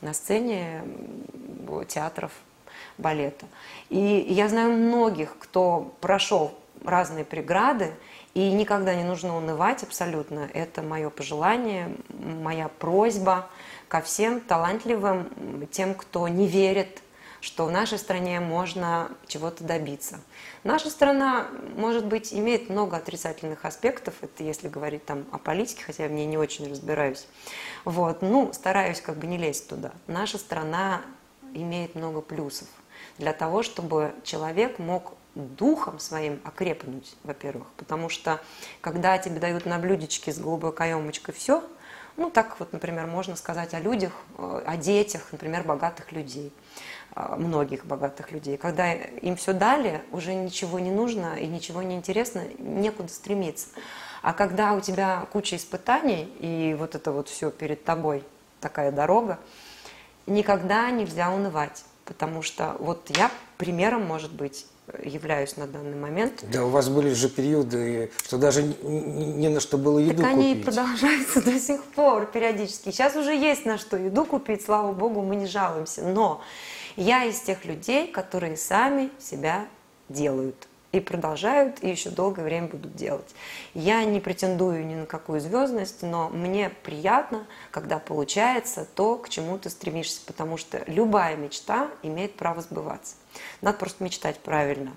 на 0.00 0.12
сцене 0.12 0.82
театров 1.88 2.32
балета. 2.98 3.46
И 3.88 3.98
я 3.98 4.48
знаю 4.48 4.72
многих, 4.72 5.36
кто 5.38 5.94
прошел 6.00 6.52
разные 6.84 7.24
преграды, 7.24 7.92
и 8.34 8.52
никогда 8.52 8.94
не 8.94 9.04
нужно 9.04 9.36
унывать 9.36 9.82
абсолютно. 9.82 10.48
Это 10.52 10.82
мое 10.82 11.10
пожелание, 11.10 11.96
моя 12.08 12.68
просьба 12.68 13.48
ко 13.88 14.00
всем 14.00 14.40
талантливым, 14.40 15.66
тем, 15.70 15.94
кто 15.94 16.28
не 16.28 16.46
верит, 16.46 17.02
что 17.40 17.66
в 17.66 17.70
нашей 17.70 17.98
стране 17.98 18.40
можно 18.40 19.10
чего-то 19.26 19.64
добиться. 19.64 20.20
Наша 20.64 20.90
страна, 20.90 21.46
может 21.76 22.06
быть, 22.06 22.32
имеет 22.34 22.68
много 22.68 22.96
отрицательных 22.96 23.64
аспектов, 23.64 24.14
это 24.22 24.42
если 24.42 24.68
говорить 24.68 25.04
там 25.04 25.24
о 25.30 25.38
политике, 25.38 25.84
хотя 25.84 26.04
я 26.04 26.08
в 26.08 26.12
ней 26.12 26.26
не 26.26 26.38
очень 26.38 26.68
разбираюсь. 26.68 27.26
Вот, 27.84 28.22
ну, 28.22 28.52
стараюсь 28.52 29.00
как 29.00 29.16
бы 29.16 29.26
не 29.26 29.38
лезть 29.38 29.68
туда. 29.68 29.92
Наша 30.06 30.38
страна 30.38 31.02
имеет 31.54 31.94
много 31.94 32.20
плюсов 32.20 32.68
для 33.18 33.32
того, 33.32 33.62
чтобы 33.62 34.14
человек 34.24 34.78
мог 34.78 35.14
духом 35.34 35.98
своим 35.98 36.40
окрепнуть, 36.44 37.14
во-первых, 37.22 37.68
потому 37.76 38.08
что 38.08 38.40
когда 38.80 39.18
тебе 39.18 39.38
дают 39.38 39.66
на 39.66 39.78
блюдечке 39.78 40.32
с 40.32 40.38
голубой 40.38 40.72
каемочкой 40.72 41.34
все, 41.34 41.62
ну 42.16 42.30
так 42.30 42.58
вот, 42.58 42.72
например, 42.72 43.06
можно 43.06 43.36
сказать 43.36 43.74
о 43.74 43.80
людях, 43.80 44.12
э, 44.36 44.62
о 44.66 44.76
детях, 44.76 45.28
например, 45.30 45.62
богатых 45.62 46.10
людей, 46.10 46.52
многих 47.14 47.84
богатых 47.84 48.32
людей. 48.32 48.56
Когда 48.56 48.92
им 48.92 49.36
все 49.36 49.52
дали, 49.52 50.02
уже 50.12 50.34
ничего 50.34 50.78
не 50.78 50.90
нужно 50.90 51.36
и 51.36 51.46
ничего 51.46 51.82
не 51.82 51.96
интересно, 51.96 52.42
некуда 52.58 53.08
стремиться. 53.08 53.68
А 54.22 54.32
когда 54.32 54.74
у 54.74 54.80
тебя 54.80 55.26
куча 55.32 55.56
испытаний 55.56 56.24
и 56.40 56.74
вот 56.78 56.94
это 56.94 57.12
вот 57.12 57.28
все 57.28 57.50
перед 57.50 57.84
тобой, 57.84 58.24
такая 58.60 58.92
дорога, 58.92 59.38
никогда 60.26 60.90
нельзя 60.90 61.30
унывать. 61.30 61.84
Потому 62.04 62.42
что 62.42 62.76
вот 62.78 63.10
я 63.16 63.30
примером, 63.58 64.04
может 64.06 64.32
быть, 64.32 64.66
являюсь 65.04 65.56
на 65.56 65.66
данный 65.66 65.96
момент. 65.96 66.44
Да, 66.50 66.64
у 66.64 66.70
вас 66.70 66.88
были 66.88 67.12
же 67.12 67.28
периоды, 67.28 68.10
что 68.24 68.38
даже 68.38 68.62
не 68.62 69.48
на 69.48 69.60
что 69.60 69.76
было 69.76 69.98
еду 69.98 70.22
так 70.22 70.32
купить. 70.32 70.52
они 70.52 70.62
продолжаются 70.62 71.42
до 71.44 71.60
сих 71.60 71.82
пор 71.84 72.26
периодически. 72.26 72.90
Сейчас 72.90 73.14
уже 73.16 73.34
есть 73.34 73.66
на 73.66 73.76
что 73.76 73.96
еду 73.96 74.24
купить, 74.24 74.64
слава 74.64 74.92
богу, 74.92 75.22
мы 75.22 75.36
не 75.36 75.46
жалуемся. 75.46 76.02
Но 76.02 76.40
я 76.98 77.24
из 77.24 77.40
тех 77.40 77.64
людей, 77.64 78.08
которые 78.08 78.56
сами 78.56 79.10
себя 79.20 79.66
делают 80.08 80.66
и 80.90 80.98
продолжают, 80.98 81.82
и 81.82 81.88
еще 81.88 82.10
долгое 82.10 82.42
время 82.42 82.66
будут 82.66 82.96
делать. 82.96 83.34
Я 83.74 84.02
не 84.04 84.20
претендую 84.20 84.84
ни 84.84 84.94
на 84.96 85.06
какую 85.06 85.40
звездность, 85.40 86.02
но 86.02 86.28
мне 86.30 86.70
приятно, 86.82 87.46
когда 87.70 87.98
получается 87.98 88.84
то, 88.96 89.16
к 89.16 89.28
чему 89.28 89.58
ты 89.58 89.70
стремишься, 89.70 90.22
потому 90.26 90.56
что 90.56 90.82
любая 90.86 91.36
мечта 91.36 91.88
имеет 92.02 92.34
право 92.34 92.62
сбываться. 92.62 93.14
Надо 93.60 93.78
просто 93.78 94.04
мечтать 94.04 94.38
правильно. 94.38 94.96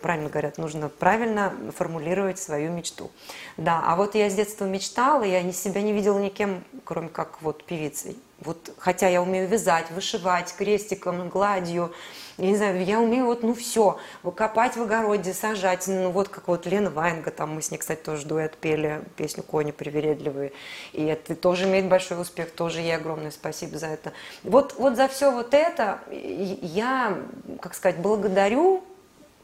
Правильно 0.00 0.28
говорят, 0.28 0.58
нужно 0.58 0.88
правильно 0.88 1.52
формулировать 1.76 2.38
свою 2.38 2.70
мечту. 2.72 3.10
Да, 3.56 3.82
а 3.84 3.96
вот 3.96 4.14
я 4.14 4.30
с 4.30 4.34
детства 4.34 4.64
мечтала, 4.64 5.22
я 5.22 5.50
себя 5.52 5.82
не 5.82 5.92
видела 5.92 6.18
никем, 6.18 6.64
кроме 6.84 7.08
как 7.08 7.42
вот 7.42 7.64
певицей. 7.64 8.16
Вот, 8.40 8.70
хотя 8.78 9.08
я 9.08 9.20
умею 9.20 9.48
вязать, 9.48 9.90
вышивать 9.90 10.54
крестиком, 10.56 11.28
гладью, 11.28 11.92
я 12.36 12.46
не 12.46 12.56
знаю, 12.56 12.84
я 12.84 13.00
умею 13.00 13.26
вот, 13.26 13.42
ну, 13.42 13.52
все, 13.52 13.98
копать 14.36 14.76
в 14.76 14.82
огороде, 14.82 15.34
сажать, 15.34 15.88
ну, 15.88 16.12
вот 16.12 16.28
как 16.28 16.46
вот 16.46 16.66
Лена 16.66 16.88
Ваенга, 16.88 17.32
там 17.32 17.56
мы 17.56 17.62
с 17.62 17.72
ней, 17.72 17.78
кстати, 17.78 18.00
тоже 18.00 18.26
дуэт 18.26 18.56
пели 18.56 19.02
песню 19.16 19.42
«Кони 19.42 19.72
привередливые», 19.72 20.52
и 20.92 21.04
это 21.04 21.34
тоже 21.34 21.64
имеет 21.64 21.88
большой 21.88 22.20
успех, 22.20 22.52
тоже 22.52 22.78
ей 22.78 22.94
огромное 22.94 23.32
спасибо 23.32 23.76
за 23.76 23.88
это. 23.88 24.12
Вот, 24.44 24.76
вот 24.78 24.94
за 24.94 25.08
все 25.08 25.32
вот 25.32 25.52
это 25.52 25.98
я, 26.08 27.18
как 27.60 27.74
сказать, 27.74 27.97
благодарю 27.98 28.82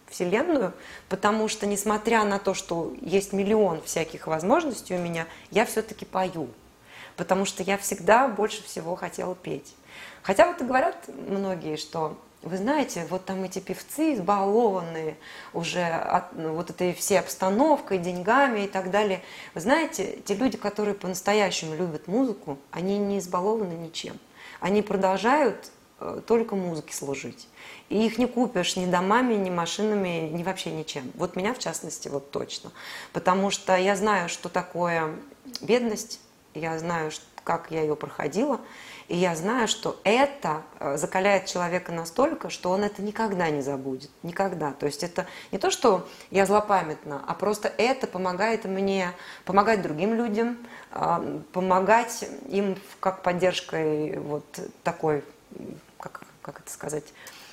Вселенную, 0.08 0.72
потому 1.08 1.48
что, 1.48 1.66
несмотря 1.66 2.24
на 2.24 2.38
то, 2.38 2.54
что 2.54 2.94
есть 3.00 3.32
миллион 3.32 3.82
всяких 3.82 4.26
возможностей 4.26 4.94
у 4.94 4.98
меня, 4.98 5.26
я 5.50 5.64
все-таки 5.66 6.04
пою, 6.04 6.48
потому 7.16 7.44
что 7.44 7.62
я 7.62 7.76
всегда 7.78 8.28
больше 8.28 8.62
всего 8.62 8.96
хотела 8.96 9.34
петь. 9.34 9.74
Хотя 10.22 10.46
вот 10.46 10.60
и 10.60 10.64
говорят 10.64 10.96
многие, 11.28 11.76
что 11.76 12.16
вы 12.44 12.58
знаете, 12.58 13.06
вот 13.08 13.24
там 13.24 13.42
эти 13.42 13.58
певцы 13.58 14.14
избалованные 14.14 15.16
уже 15.54 15.82
от, 15.82 16.34
ну, 16.34 16.54
вот 16.54 16.70
этой 16.70 16.92
всей 16.92 17.18
обстановкой, 17.18 17.98
деньгами 17.98 18.64
и 18.64 18.68
так 18.68 18.90
далее. 18.90 19.22
Вы 19.54 19.62
знаете, 19.62 20.18
те 20.26 20.34
люди, 20.34 20.58
которые 20.58 20.94
по-настоящему 20.94 21.74
любят 21.74 22.06
музыку, 22.06 22.58
они 22.70 22.98
не 22.98 23.18
избалованы 23.18 23.72
ничем. 23.72 24.18
Они 24.60 24.82
продолжают 24.82 25.70
только 26.26 26.56
музыке 26.56 26.94
служить. 26.94 27.48
И 27.88 28.06
их 28.06 28.18
не 28.18 28.26
купишь 28.26 28.76
ни 28.76 28.86
домами, 28.86 29.34
ни 29.34 29.50
машинами, 29.50 30.28
ни 30.32 30.42
вообще 30.42 30.70
ничем. 30.70 31.10
Вот 31.14 31.36
меня, 31.36 31.54
в 31.54 31.58
частности, 31.58 32.08
вот 32.08 32.30
точно. 32.30 32.72
Потому 33.12 33.50
что 33.50 33.76
я 33.76 33.96
знаю, 33.96 34.28
что 34.28 34.48
такое 34.48 35.14
бедность, 35.60 36.20
я 36.54 36.78
знаю, 36.78 37.10
как 37.44 37.70
я 37.70 37.82
ее 37.82 37.94
проходила. 37.94 38.60
И 39.08 39.16
я 39.16 39.36
знаю, 39.36 39.68
что 39.68 40.00
это 40.02 40.62
э, 40.80 40.96
закаляет 40.96 41.44
человека 41.44 41.92
настолько, 41.92 42.48
что 42.48 42.70
он 42.70 42.84
это 42.84 43.02
никогда 43.02 43.50
не 43.50 43.60
забудет. 43.60 44.10
Никогда. 44.22 44.72
То 44.72 44.86
есть 44.86 45.02
это 45.02 45.26
не 45.52 45.58
то, 45.58 45.70
что 45.70 46.08
я 46.30 46.46
злопамятна, 46.46 47.22
а 47.26 47.34
просто 47.34 47.68
это 47.68 48.06
помогает 48.06 48.64
мне 48.64 49.12
помогать 49.44 49.82
другим 49.82 50.14
людям, 50.14 50.56
э, 50.92 51.40
помогать 51.52 52.26
им 52.48 52.78
как 52.98 53.22
поддержкой 53.22 54.18
вот 54.18 54.44
такой, 54.82 55.22
как, 55.98 56.22
как 56.42 56.60
это 56.60 56.70
сказать, 56.70 57.04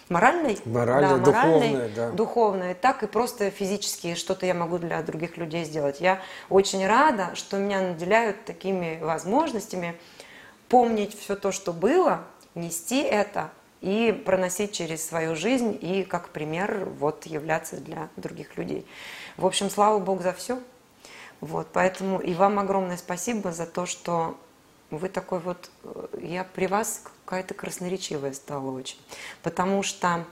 моральной, 0.09 0.57
моральной, 0.65 1.19
да, 1.19 1.25
духовной, 1.25 1.89
да. 1.89 2.09
духовной, 2.11 2.73
так 2.73 3.03
и 3.03 3.07
просто 3.07 3.49
физически 3.49 4.15
что-то 4.15 4.45
я 4.45 4.53
могу 4.53 4.77
для 4.77 5.01
других 5.01 5.37
людей 5.37 5.63
сделать. 5.63 6.01
Я 6.01 6.21
очень 6.49 6.85
рада, 6.85 7.31
что 7.33 7.57
меня 7.57 7.81
наделяют 7.81 8.43
такими 8.45 8.99
возможностями, 9.01 9.95
помнить 10.67 11.17
все 11.17 11.35
то, 11.35 11.51
что 11.51 11.73
было, 11.73 12.23
нести 12.55 13.01
это 13.01 13.49
и 13.79 14.11
проносить 14.25 14.73
через 14.73 15.05
свою 15.05 15.35
жизнь 15.35 15.77
и 15.81 16.03
как 16.03 16.29
пример 16.29 16.85
вот 16.99 17.25
являться 17.25 17.77
для 17.77 18.09
других 18.15 18.57
людей. 18.57 18.85
В 19.37 19.45
общем, 19.45 19.69
слава 19.69 19.97
Богу 19.99 20.21
за 20.21 20.33
все. 20.33 20.59
Вот, 21.39 21.67
поэтому 21.73 22.19
и 22.19 22.35
вам 22.35 22.59
огромное 22.59 22.97
спасибо 22.97 23.51
за 23.51 23.65
то, 23.65 23.87
что 23.87 24.37
вы 24.91 25.09
такой 25.09 25.39
вот, 25.39 25.69
э, 25.83 26.07
я 26.21 26.43
при 26.43 26.67
вас 26.67 27.03
какая-то 27.25 27.53
красноречивая 27.53 28.33
стала 28.33 28.69
очень. 28.69 28.97
Потому 29.41 29.83
что, 29.83 30.25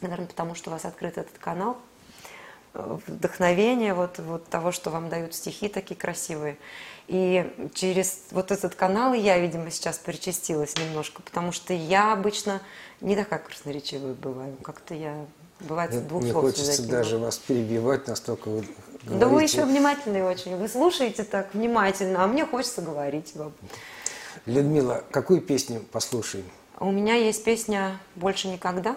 наверное, 0.00 0.26
потому 0.26 0.54
что 0.54 0.70
у 0.70 0.72
вас 0.72 0.84
открыт 0.84 1.18
этот 1.18 1.38
канал, 1.38 1.76
э, 2.72 2.98
вдохновение 3.06 3.94
вот, 3.94 4.18
вот 4.18 4.46
того, 4.46 4.72
что 4.72 4.90
вам 4.90 5.08
дают 5.10 5.34
стихи 5.34 5.68
такие 5.68 5.96
красивые. 5.96 6.56
И 7.06 7.70
через 7.74 8.20
вот 8.30 8.50
этот 8.50 8.74
канал 8.74 9.12
я, 9.12 9.38
видимо, 9.38 9.70
сейчас 9.70 9.98
причастилась 9.98 10.76
немножко, 10.78 11.20
потому 11.20 11.52
что 11.52 11.74
я 11.74 12.14
обычно 12.14 12.62
не 13.02 13.14
такая 13.14 13.38
красноречивая 13.38 14.14
бываю. 14.14 14.56
Как-то 14.62 14.94
я 14.94 15.26
бывает 15.60 16.08
двух 16.08 16.22
не 16.22 16.30
слов 16.30 16.44
хочется 16.44 16.88
даже 16.88 17.18
вас 17.18 17.36
перебивать, 17.36 18.08
настолько 18.08 18.48
вы 18.48 18.64
говорите. 19.04 19.20
Да 19.20 19.28
вы 19.28 19.42
еще 19.42 19.64
внимательный 19.64 20.22
очень. 20.22 20.56
Вы 20.56 20.68
слушаете 20.68 21.24
так 21.24 21.54
внимательно, 21.54 22.24
а 22.24 22.26
мне 22.26 22.44
хочется 22.44 22.82
говорить 22.82 23.34
вам. 23.34 23.52
Людмила, 24.46 25.04
какую 25.10 25.40
песню 25.40 25.80
послушаем? 25.80 26.44
У 26.78 26.90
меня 26.90 27.14
есть 27.14 27.44
песня 27.44 28.00
«Больше 28.16 28.48
никогда». 28.48 28.96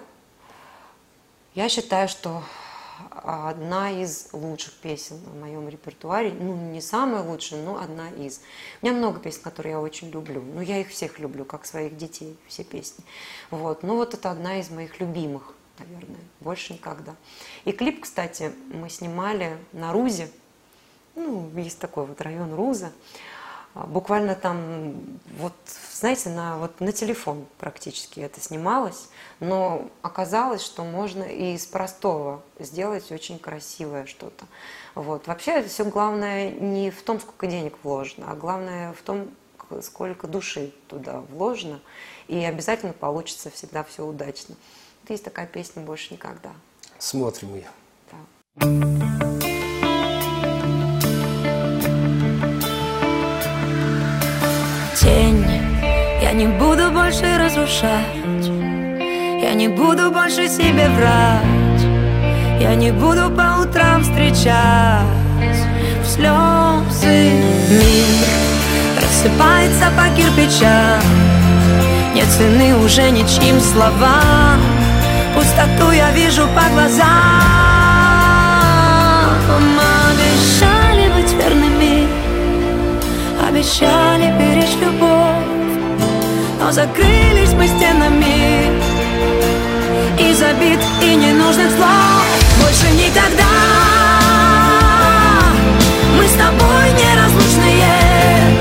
Я 1.54 1.70
считаю, 1.70 2.08
что 2.08 2.44
одна 3.12 3.92
из 3.92 4.30
лучших 4.34 4.74
песен 4.74 5.18
в 5.18 5.40
моем 5.40 5.70
репертуаре. 5.70 6.32
Ну, 6.32 6.56
не 6.56 6.82
самая 6.82 7.24
лучшая, 7.24 7.62
но 7.62 7.80
одна 7.80 8.10
из. 8.10 8.42
У 8.82 8.86
меня 8.86 8.98
много 8.98 9.20
песен, 9.20 9.42
которые 9.44 9.74
я 9.74 9.80
очень 9.80 10.10
люблю. 10.10 10.42
Ну, 10.42 10.62
я 10.62 10.80
их 10.80 10.90
всех 10.90 11.20
люблю, 11.20 11.46
как 11.46 11.66
своих 11.66 11.98
детей, 11.98 12.38
все 12.48 12.64
песни. 12.64 13.04
Вот. 13.52 13.84
Ну, 13.84 13.96
вот 13.96 14.14
это 14.14 14.32
одна 14.32 14.60
из 14.60 14.70
моих 14.70 15.00
любимых, 15.00 15.54
наверное. 15.80 16.20
Больше 16.40 16.74
никогда. 16.74 17.16
И 17.66 17.72
клип, 17.72 18.02
кстати, 18.02 18.52
мы 18.74 18.90
снимали 18.90 19.58
на 19.74 19.92
Рузе. 19.94 20.30
Ну, 21.16 21.50
есть 21.56 21.80
такой 21.80 22.06
вот 22.06 22.22
район 22.22 22.54
Руза. 22.54 22.92
А, 23.78 23.86
буквально 23.86 24.36
там, 24.36 24.94
вот, 25.38 25.54
знаете, 25.94 26.30
на, 26.30 26.58
вот 26.58 26.80
на 26.80 26.92
телефон 26.92 27.46
практически 27.60 28.20
это 28.20 28.40
снималось, 28.42 29.10
но 29.40 29.90
оказалось, 30.02 30.64
что 30.64 30.84
можно 30.84 31.24
и 31.24 31.54
из 31.54 31.66
простого 31.66 32.42
сделать 32.60 33.12
очень 33.12 33.38
красивое 33.38 34.06
что-то. 34.06 34.46
Вот. 34.96 35.28
Вообще 35.28 35.62
все 35.64 35.86
главное 35.86 36.50
не 36.52 36.90
в 36.90 37.04
том, 37.04 37.20
сколько 37.20 37.46
денег 37.46 37.76
вложено, 37.84 38.32
а 38.32 38.36
главное 38.36 38.94
в 38.94 39.02
том, 39.02 39.30
сколько 39.82 40.28
души 40.28 40.74
туда 40.88 41.22
вложено, 41.30 41.80
и 42.28 42.44
обязательно 42.44 42.94
получится 42.94 43.52
всегда 43.52 43.84
все 43.84 44.06
удачно. 44.06 44.56
Есть 45.14 45.24
такая 45.24 45.48
песня 45.48 45.84
«Больше 45.84 46.14
никогда». 46.14 46.52
Смотрим 47.00 47.56
ее. 47.56 47.68
Да. 48.12 48.98
тень 55.08 55.46
Я 56.22 56.34
не 56.34 56.48
буду 56.48 56.92
больше 56.92 57.38
разрушать 57.38 58.46
Я 59.42 59.54
не 59.54 59.68
буду 59.68 60.12
больше 60.12 60.48
себе 60.48 60.90
врать 60.90 61.82
Я 62.60 62.76
не 62.76 62.92
буду 62.92 63.30
по 63.30 63.62
утрам 63.62 64.04
встречать 64.04 65.06
В 66.02 66.08
слезы 66.08 67.32
мир 67.70 68.28
Рассыпается 69.02 69.86
по 69.96 70.10
кирпичам 70.16 71.02
Нет 72.14 72.28
цены 72.28 72.76
уже 72.84 73.10
ничьим 73.12 73.60
словам 73.62 74.60
Пустоту 75.38 75.92
я 75.92 76.10
вижу 76.14 76.48
по 76.48 76.68
глазам. 76.74 77.08
Обещали 80.10 81.10
быть 81.14 81.32
верными 81.34 82.08
Обещали 83.48 84.34
беречь 84.40 84.76
любовь 84.82 85.46
Но 86.60 86.72
закрылись 86.72 87.54
мы 87.54 87.68
стенами 87.68 88.72
Из 90.18 90.42
обид 90.42 90.80
и 91.04 91.16
ненужных 91.16 91.70
слов. 91.70 92.26
Больше 92.60 92.92
никогда 92.94 93.46
Мы 96.18 96.28
с 96.28 96.34
тобой 96.34 96.92
неразлучные. 96.98 98.58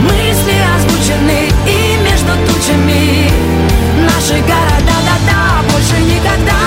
Мысли 0.00 0.56
озвучены 0.76 1.50
и 1.66 1.96
между 2.04 2.32
тучами 2.46 3.32
Наши 4.04 4.40
города, 4.42 4.65
больше 6.26 6.40
никогда 6.40 6.65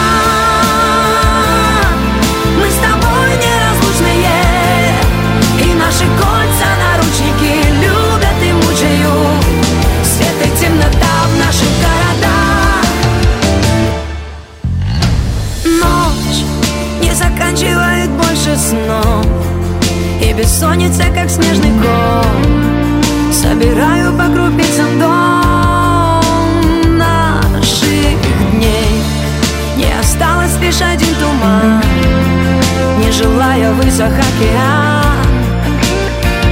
Высох 33.90 34.14
океан. 34.14 35.26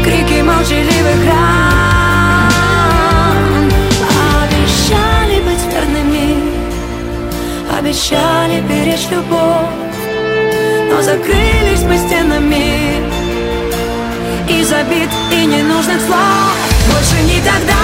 Крики 0.03 0.41
молчаливых 0.41 1.21
ран. 1.27 2.51
Обещали 4.41 5.37
быть 5.41 5.65
верными 5.71 6.27
Обещали 7.77 8.61
беречь 8.61 9.07
любовь. 9.11 9.69
Но 10.89 10.97
закрылись 11.03 11.83
мы 11.83 11.99
стенами 11.99 13.03
И 14.49 14.63
забит, 14.63 15.11
и 15.31 15.45
ненужных 15.45 16.01
слов. 16.07 16.55
Больше 16.91 17.21
не 17.21 17.39
тогда 17.41 17.83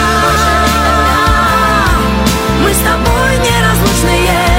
Мы 2.64 2.74
с 2.74 2.80
тобой 2.80 3.38
неразлучные. 3.38 4.53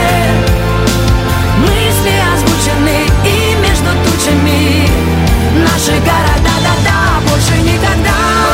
наши 5.74 5.90
города, 5.90 6.54
да-да, 6.62 7.28
больше 7.28 7.60
никогда. 7.62 8.53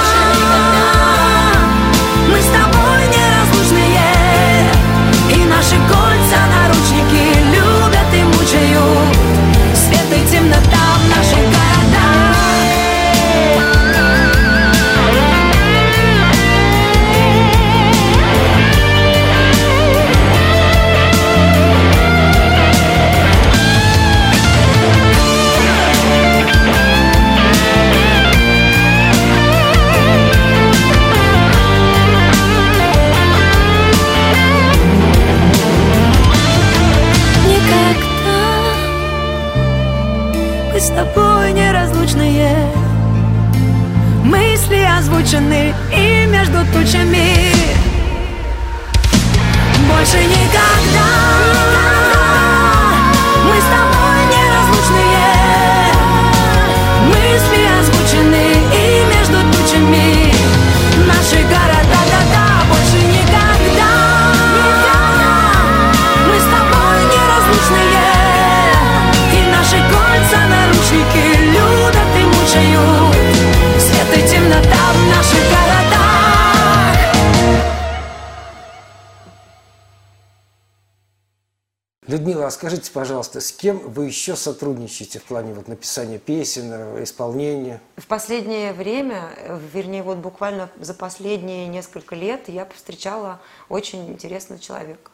Пожалуйста, 83.30 83.40
с 83.40 83.52
кем 83.52 83.78
вы 83.78 84.06
еще 84.06 84.36
сотрудничаете 84.36 85.18
в 85.18 85.24
плане 85.24 85.54
вот 85.54 85.68
написания 85.68 86.18
песен, 86.18 86.70
э, 86.72 87.04
исполнения? 87.04 87.80
В 87.96 88.06
последнее 88.06 88.72
время, 88.72 89.30
э, 89.36 89.58
вернее, 89.72 90.02
вот 90.02 90.18
буквально 90.18 90.68
за 90.78 90.94
последние 90.94 91.68
несколько 91.68 92.16
лет 92.16 92.48
я 92.48 92.64
повстречала 92.64 93.40
очень 93.68 94.08
интересного 94.10 94.60
человека. 94.60 95.10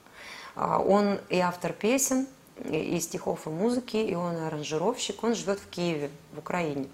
А, 0.55 0.79
Он 0.79 1.19
и 1.29 1.39
автор 1.39 1.73
песен, 1.73 2.27
и 2.64 2.99
стихов, 3.01 3.47
и 3.47 3.51
музыки, 3.51 3.99
и 3.99 4.14
он 4.14 4.37
аранжировщик. 4.37 5.23
Он 5.23 5.35
живет 5.35 5.59
в 5.59 5.69
Киеве, 5.69 6.09
в 6.33 6.39
Украине. 6.39 6.87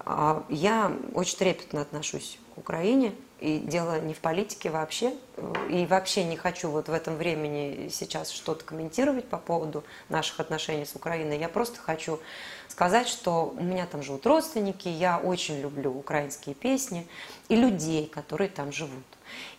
А, 0.00 0.42
Я 0.48 0.92
очень 1.14 1.38
трепетно 1.38 1.80
отношусь 1.80 2.38
к 2.54 2.58
Украине, 2.58 3.12
и 3.40 3.58
дело 3.58 4.00
не 4.00 4.14
в 4.14 4.18
политике 4.18 4.70
вообще, 4.70 5.14
э, 5.36 5.68
и 5.70 5.86
вообще 5.86 6.24
не 6.24 6.36
хочу 6.36 6.70
вот 6.70 6.88
в 6.88 6.92
этом 6.92 7.16
времени 7.16 7.88
сейчас 7.90 8.30
что-то 8.30 8.64
комментировать 8.64 9.26
по 9.26 9.38
поводу 9.38 9.84
наших 10.08 10.40
отношений 10.40 10.84
с 10.84 10.94
Украиной. 10.94 11.38
Я 11.38 11.48
просто 11.48 11.78
хочу 11.78 12.20
сказать, 12.68 13.08
что 13.08 13.54
у 13.56 13.62
меня 13.62 13.86
там 13.86 14.02
живут 14.02 14.26
родственники, 14.26 14.88
я 14.88 15.18
очень 15.18 15.60
люблю 15.60 15.96
украинские 15.96 16.54
песни 16.54 17.06
и 17.48 17.56
людей, 17.56 18.06
которые 18.06 18.48
там 18.48 18.72
живут 18.72 19.04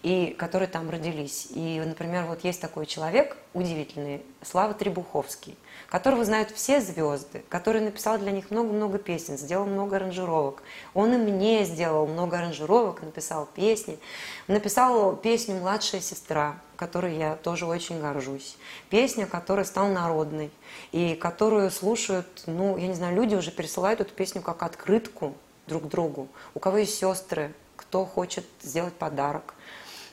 и 0.03 0.35
которые 0.37 0.67
там 0.67 0.89
родились. 0.89 1.47
И, 1.51 1.81
например, 1.85 2.25
вот 2.25 2.43
есть 2.43 2.61
такой 2.61 2.85
человек 2.85 3.37
удивительный, 3.53 4.21
Слава 4.41 4.73
Требуховский, 4.73 5.57
которого 5.89 6.23
знают 6.23 6.51
все 6.51 6.79
звезды, 6.79 7.43
который 7.49 7.81
написал 7.81 8.17
для 8.17 8.31
них 8.31 8.51
много-много 8.51 8.97
песен, 8.99 9.37
сделал 9.37 9.65
много 9.65 9.97
аранжировок. 9.97 10.63
Он 10.93 11.13
и 11.13 11.17
мне 11.17 11.65
сделал 11.65 12.07
много 12.07 12.37
аранжировок, 12.37 13.01
написал 13.01 13.47
песни. 13.53 13.99
Написал 14.47 15.15
песню 15.15 15.55
«Младшая 15.55 16.01
сестра», 16.01 16.59
которой 16.75 17.17
я 17.17 17.35
тоже 17.35 17.65
очень 17.65 17.99
горжусь. 17.99 18.57
Песня, 18.89 19.25
которая 19.25 19.65
стала 19.65 19.89
народной, 19.89 20.51
и 20.91 21.15
которую 21.15 21.69
слушают, 21.71 22.43
ну, 22.45 22.77
я 22.77 22.87
не 22.87 22.93
знаю, 22.93 23.15
люди 23.15 23.35
уже 23.35 23.51
пересылают 23.51 23.99
эту 23.99 24.13
песню 24.13 24.41
как 24.41 24.63
открытку 24.63 25.35
друг 25.67 25.87
другу. 25.89 26.27
У 26.53 26.59
кого 26.59 26.77
есть 26.77 26.95
сестры, 26.95 27.53
кто 27.75 28.05
хочет 28.05 28.45
сделать 28.61 28.93
подарок. 28.93 29.55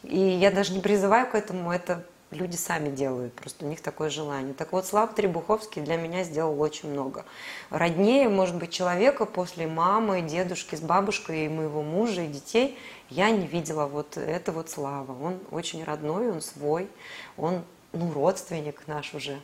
И 0.09 0.18
я 0.18 0.50
даже 0.50 0.72
не 0.72 0.80
призываю 0.80 1.26
к 1.28 1.34
этому, 1.34 1.72
это 1.72 2.04
люди 2.30 2.57
сами 2.57 2.90
делают, 2.90 3.32
просто 3.34 3.64
у 3.64 3.68
них 3.68 3.80
такое 3.80 4.11
желание. 4.11 4.54
Так 4.54 4.72
вот, 4.72 4.86
Слав 4.86 5.14
Требуховский 5.14 5.82
для 5.82 5.96
меня 5.96 6.24
сделал 6.24 6.61
очень 6.61 6.90
много. 6.90 7.24
Роднее, 7.70 8.28
может 8.28 8.57
быть, 8.57 8.70
человека 8.70 9.26
после 9.26 9.66
мамы, 9.66 10.22
дедушки 10.22 10.74
с 10.74 10.80
бабушкой 10.80 11.46
и 11.46 11.48
моего 11.48 11.82
мужа 11.82 12.22
и 12.22 12.28
детей 12.28 12.78
я 13.11 13.30
не 13.30 13.46
видела 13.46 13.86
вот 13.86 14.16
это 14.16 14.52
вот 14.52 14.70
Слава. 14.70 15.16
Он 15.22 15.38
очень 15.50 15.84
родной, 15.84 16.30
он 16.30 16.40
свой, 16.40 16.88
он 17.36 17.62
ну, 17.92 18.12
родственник 18.12 18.82
наш 18.86 19.14
уже. 19.14 19.40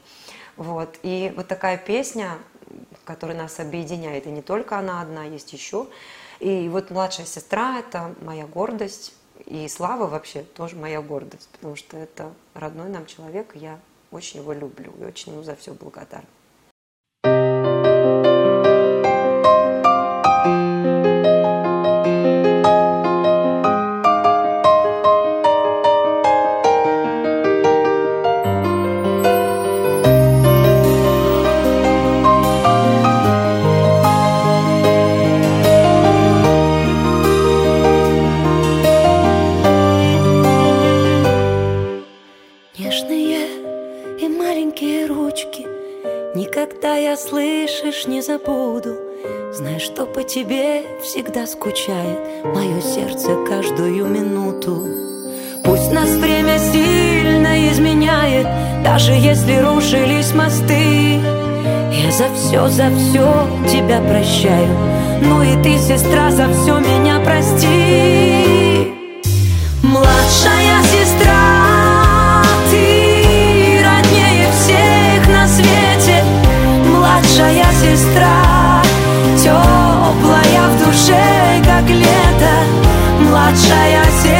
Вот. 0.57 0.99
И 1.03 1.33
вот 1.37 1.49
такая 1.49 1.79
песня, 1.79 2.39
которая 3.05 3.37
нас 3.37 3.61
объединяет, 3.61 4.27
и 4.27 4.31
не 4.31 4.43
только 4.43 4.79
она 4.79 5.01
одна, 5.01 5.25
есть 5.25 5.53
еще. 5.53 5.87
И 6.41 6.69
вот 6.69 6.91
младшая 6.91 7.27
сестра– 7.27 7.79
это 7.81 8.15
моя 8.21 8.47
гордость, 8.47 9.15
и 9.47 9.69
Слава 9.69 10.07
вообще 10.07 10.43
тоже 10.43 10.77
моя 10.77 11.01
гордость, 11.03 11.49
потому 11.53 11.77
что 11.77 11.97
это 11.97 12.33
родной 12.55 12.89
нам 12.89 13.07
человек, 13.07 13.55
я 13.55 13.79
очень 14.11 14.41
его 14.41 14.53
люблю 14.53 14.93
и 15.01 15.05
очень 15.05 15.33
ему 15.33 15.43
за 15.43 15.57
все 15.57 15.73
благодарна. 15.75 16.29
Тебе 50.35 50.83
всегда 51.03 51.47
скучает 51.47 52.19
Мое 52.45 52.81
сердце 52.81 53.37
каждую 53.47 54.07
минуту. 54.07 54.83
Пусть 55.63 55.93
нас 55.93 56.09
время 56.09 56.59
сильно 56.59 57.71
изменяет 57.71 58.47
Даже 58.83 59.13
если 59.13 59.57
рушились 59.59 60.33
мосты. 60.33 61.21
Я 61.93 62.11
за 62.11 62.33
все, 62.35 62.69
за 62.69 62.91
все 62.97 63.47
тебя 63.71 64.01
прощаю 64.01 64.75
Ну 65.21 65.43
и 65.43 65.63
ты, 65.63 65.79
сестра, 65.79 66.31
за 66.31 66.49
все 66.53 66.79
меня 66.79 67.21
прости. 67.21 68.93
Младшая 69.83 70.83
сестра, 70.85 71.52
Младшая 83.53 84.32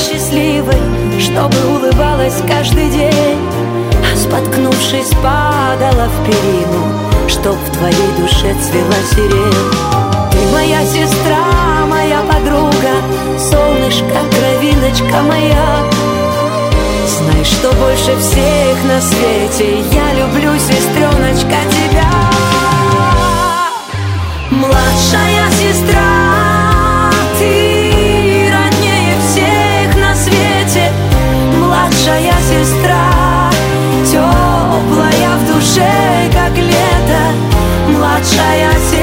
счастливой, 0.00 0.80
чтобы 1.20 1.56
улыбалась 1.68 2.40
каждый 2.48 2.88
день, 2.90 3.38
а 4.02 4.16
споткнувшись, 4.16 5.10
падала 5.22 6.08
в 6.08 6.26
перину, 6.26 7.28
чтоб 7.28 7.54
в 7.54 7.76
твоей 7.76 8.10
душе 8.18 8.54
цвела 8.62 9.00
сирень. 9.12 9.90
Ты 10.32 10.38
моя 10.52 10.84
сестра, 10.86 11.86
моя 11.88 12.20
подруга, 12.22 12.94
солнышко, 13.38 14.20
кровиночка 14.30 15.22
моя. 15.22 15.84
Знай, 17.06 17.44
что 17.44 17.70
больше 17.72 18.16
всех 18.18 18.84
на 18.84 19.00
свете 19.00 19.80
я 19.92 20.14
люблю, 20.14 20.58
сестреночка, 20.58 21.58
тебя. 21.70 22.10
Младшая 24.50 25.29
сестра, 32.50 33.50
теплая 34.04 35.36
в 35.38 35.46
душе, 35.52 36.30
как 36.32 36.56
лето. 36.56 37.22
Младшая 37.88 38.72
сестра, 38.90 38.99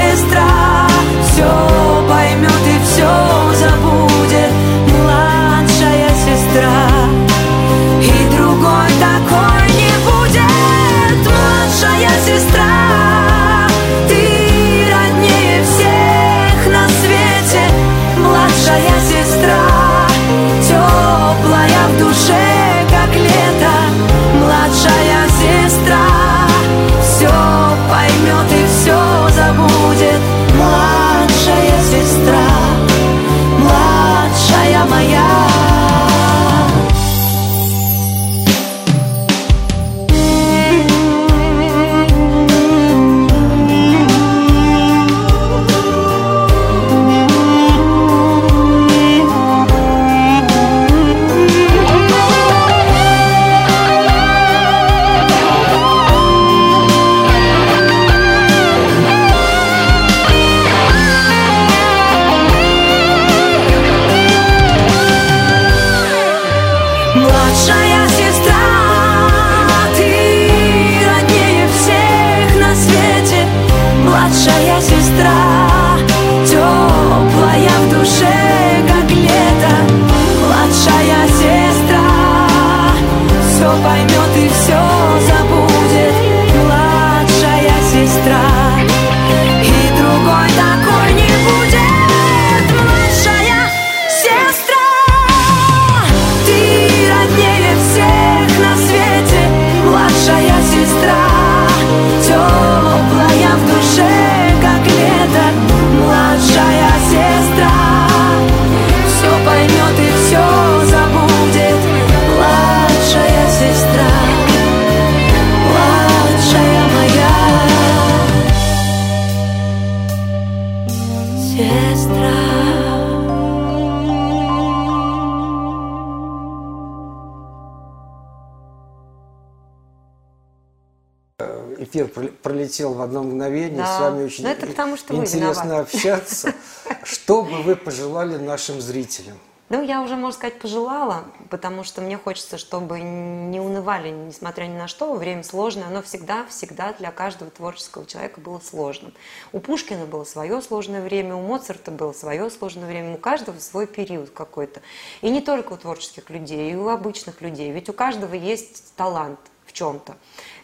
Эфир 131.88 132.08
прол- 132.08 132.32
пролетел 132.44 132.94
в 132.94 133.02
одно 133.02 133.24
мгновение. 133.24 133.78
Да. 133.78 133.98
С 133.98 134.02
вами 134.02 134.26
очень 134.26 134.44
Но 134.44 134.50
это 134.50 134.68
потому, 134.68 134.98
что 134.98 135.16
интересно 135.16 135.80
общаться. 135.80 136.54
Что 137.04 137.44
бы 137.44 137.62
вы 137.62 137.76
пожелали 137.76 138.38
нашим 138.38 138.82
зрителям? 138.82 139.38
Ну, 139.70 139.84
я 139.84 140.02
уже, 140.02 140.16
можно 140.16 140.32
сказать, 140.32 140.60
пожелала, 140.60 141.26
потому 141.50 141.84
что 141.84 142.00
мне 142.00 142.18
хочется, 142.18 142.58
чтобы 142.58 143.02
не 143.02 143.60
унывали, 143.60 144.12
несмотря 144.12 144.64
ни 144.64 144.78
на 144.78 144.88
что. 144.88 145.14
Время 145.14 145.44
сложное, 145.44 145.88
оно 145.88 146.02
всегда-всегда 146.02 146.94
для 146.94 147.12
каждого 147.12 147.52
творческого 147.52 148.06
человека 148.06 148.40
было 148.40 148.60
сложным. 148.60 149.14
У 149.52 149.60
Пушкина 149.60 150.06
было 150.06 150.24
свое 150.24 150.62
сложное 150.62 151.02
время, 151.02 151.36
у 151.36 151.42
Моцарта 151.42 151.92
было 151.92 152.14
свое 152.14 152.50
сложное 152.50 152.88
время, 152.88 153.16
у 153.16 153.18
каждого 153.18 153.60
свой 153.60 153.88
период 153.88 154.30
какой-то. 154.30 154.82
И 155.22 155.30
не 155.30 155.42
только 155.42 155.74
у 155.74 155.78
творческих 155.78 156.30
людей, 156.30 156.72
и 156.72 156.76
у 156.76 156.88
обычных 156.88 157.42
людей. 157.42 157.70
Ведь 157.72 157.90
у 157.90 157.94
каждого 157.94 158.36
есть 158.36 158.96
талант 158.96 159.40
в 159.66 159.74
чем-то. 159.74 160.16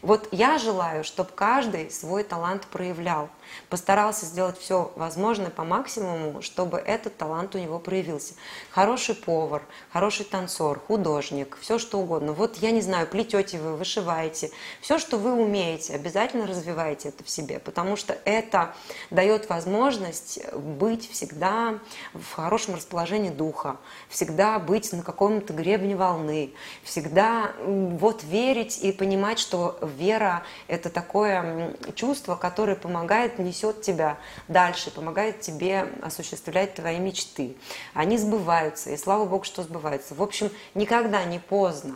Вот 0.04 0.28
я 0.32 0.58
желаю, 0.58 1.06
чтобы 1.06 1.30
каждый 1.34 1.90
свой 1.90 2.26
талант 2.26 2.68
проявлял, 2.68 3.30
постарался 3.70 4.26
сделать 4.26 4.58
все 4.58 4.92
возможное 4.96 5.50
по 5.50 5.64
максимуму, 5.64 6.42
чтобы 6.42 6.78
этот 6.78 7.18
талант 7.18 7.56
у 7.56 7.60
него 7.60 7.80
проявился. 7.80 8.34
Хороший 8.72 9.16
повар, 9.16 9.64
хороший 9.92 10.26
танцор, 10.26 10.80
художник, 10.80 11.58
все 11.62 11.80
что 11.80 12.00
угодно. 12.00 12.34
Вот 12.34 12.58
я 12.58 12.72
не 12.72 12.82
знаю, 12.82 13.08
плетете 13.08 13.60
вы, 13.60 13.76
вышиваете, 13.76 14.52
все, 14.82 14.98
что 14.98 15.18
вы 15.18 15.34
умеете, 15.34 15.94
обязательно 15.96 16.48
развивайте 16.48 17.10
это 17.10 17.24
в 17.24 17.30
себе, 17.30 17.60
потому 17.60 17.96
что 17.96 18.18
это 18.26 18.74
дает 19.10 19.50
возможность 19.50 20.40
быть 20.54 21.10
всегда 21.12 21.80
в 22.14 22.34
хорошем 22.34 22.76
расположении 22.76 23.30
духа, 23.30 23.78
всегда 24.10 24.60
быть 24.60 24.92
на 24.94 25.04
каком-то 25.04 25.54
гребне 25.54 25.96
волны, 25.96 26.54
всегда 26.84 27.52
вот 27.64 28.24
верить 28.24 28.80
и 28.84 28.92
понимать, 28.92 29.40
что 29.40 29.78
вера– 29.82 30.44
это 30.68 30.90
такое 30.90 31.76
чувство, 31.96 32.36
которое 32.36 32.76
помогает, 32.76 33.40
несет 33.44 33.82
тебя 33.82 34.18
дальше, 34.48 34.92
помогает 34.92 35.42
тебе 35.42 35.90
осуществлять 36.02 36.76
твои 36.76 37.00
мечты. 37.00 37.56
Они 37.94 38.18
сбываются, 38.18 38.90
и 38.92 38.98
слава 38.98 39.26
Богу, 39.26 39.44
что 39.44 39.64
сбываются. 39.64 40.16
В 40.16 40.22
общем, 40.24 40.52
никогда 40.74 41.24
не 41.26 41.40
поздно 41.40 41.96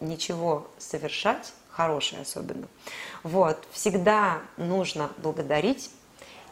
ничего 0.00 0.66
совершать, 0.78 1.52
хорошее 1.70 2.22
особенно. 2.22 2.66
Вот, 3.22 3.64
всегда 3.72 4.40
нужно 4.56 5.10
благодарить, 5.18 5.90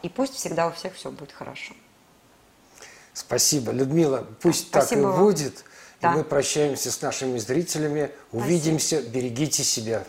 и 0.01 0.09
пусть 0.09 0.33
всегда 0.35 0.67
у 0.67 0.71
всех 0.71 0.95
все 0.95 1.11
будет 1.11 1.31
хорошо. 1.31 1.73
Спасибо, 3.13 3.71
Людмила. 3.71 4.27
Пусть 4.41 4.71
так 4.71 4.83
и 4.83 4.85
Спасибо 4.87 5.07
вам. 5.07 5.19
будет. 5.19 5.63
Да. 6.01 6.13
И 6.13 6.17
мы 6.17 6.23
прощаемся 6.23 6.91
с 6.91 7.01
нашими 7.01 7.37
зрителями. 7.37 8.11
Увидимся. 8.31 9.01
Берегите 9.01 9.63
себя. 9.63 10.03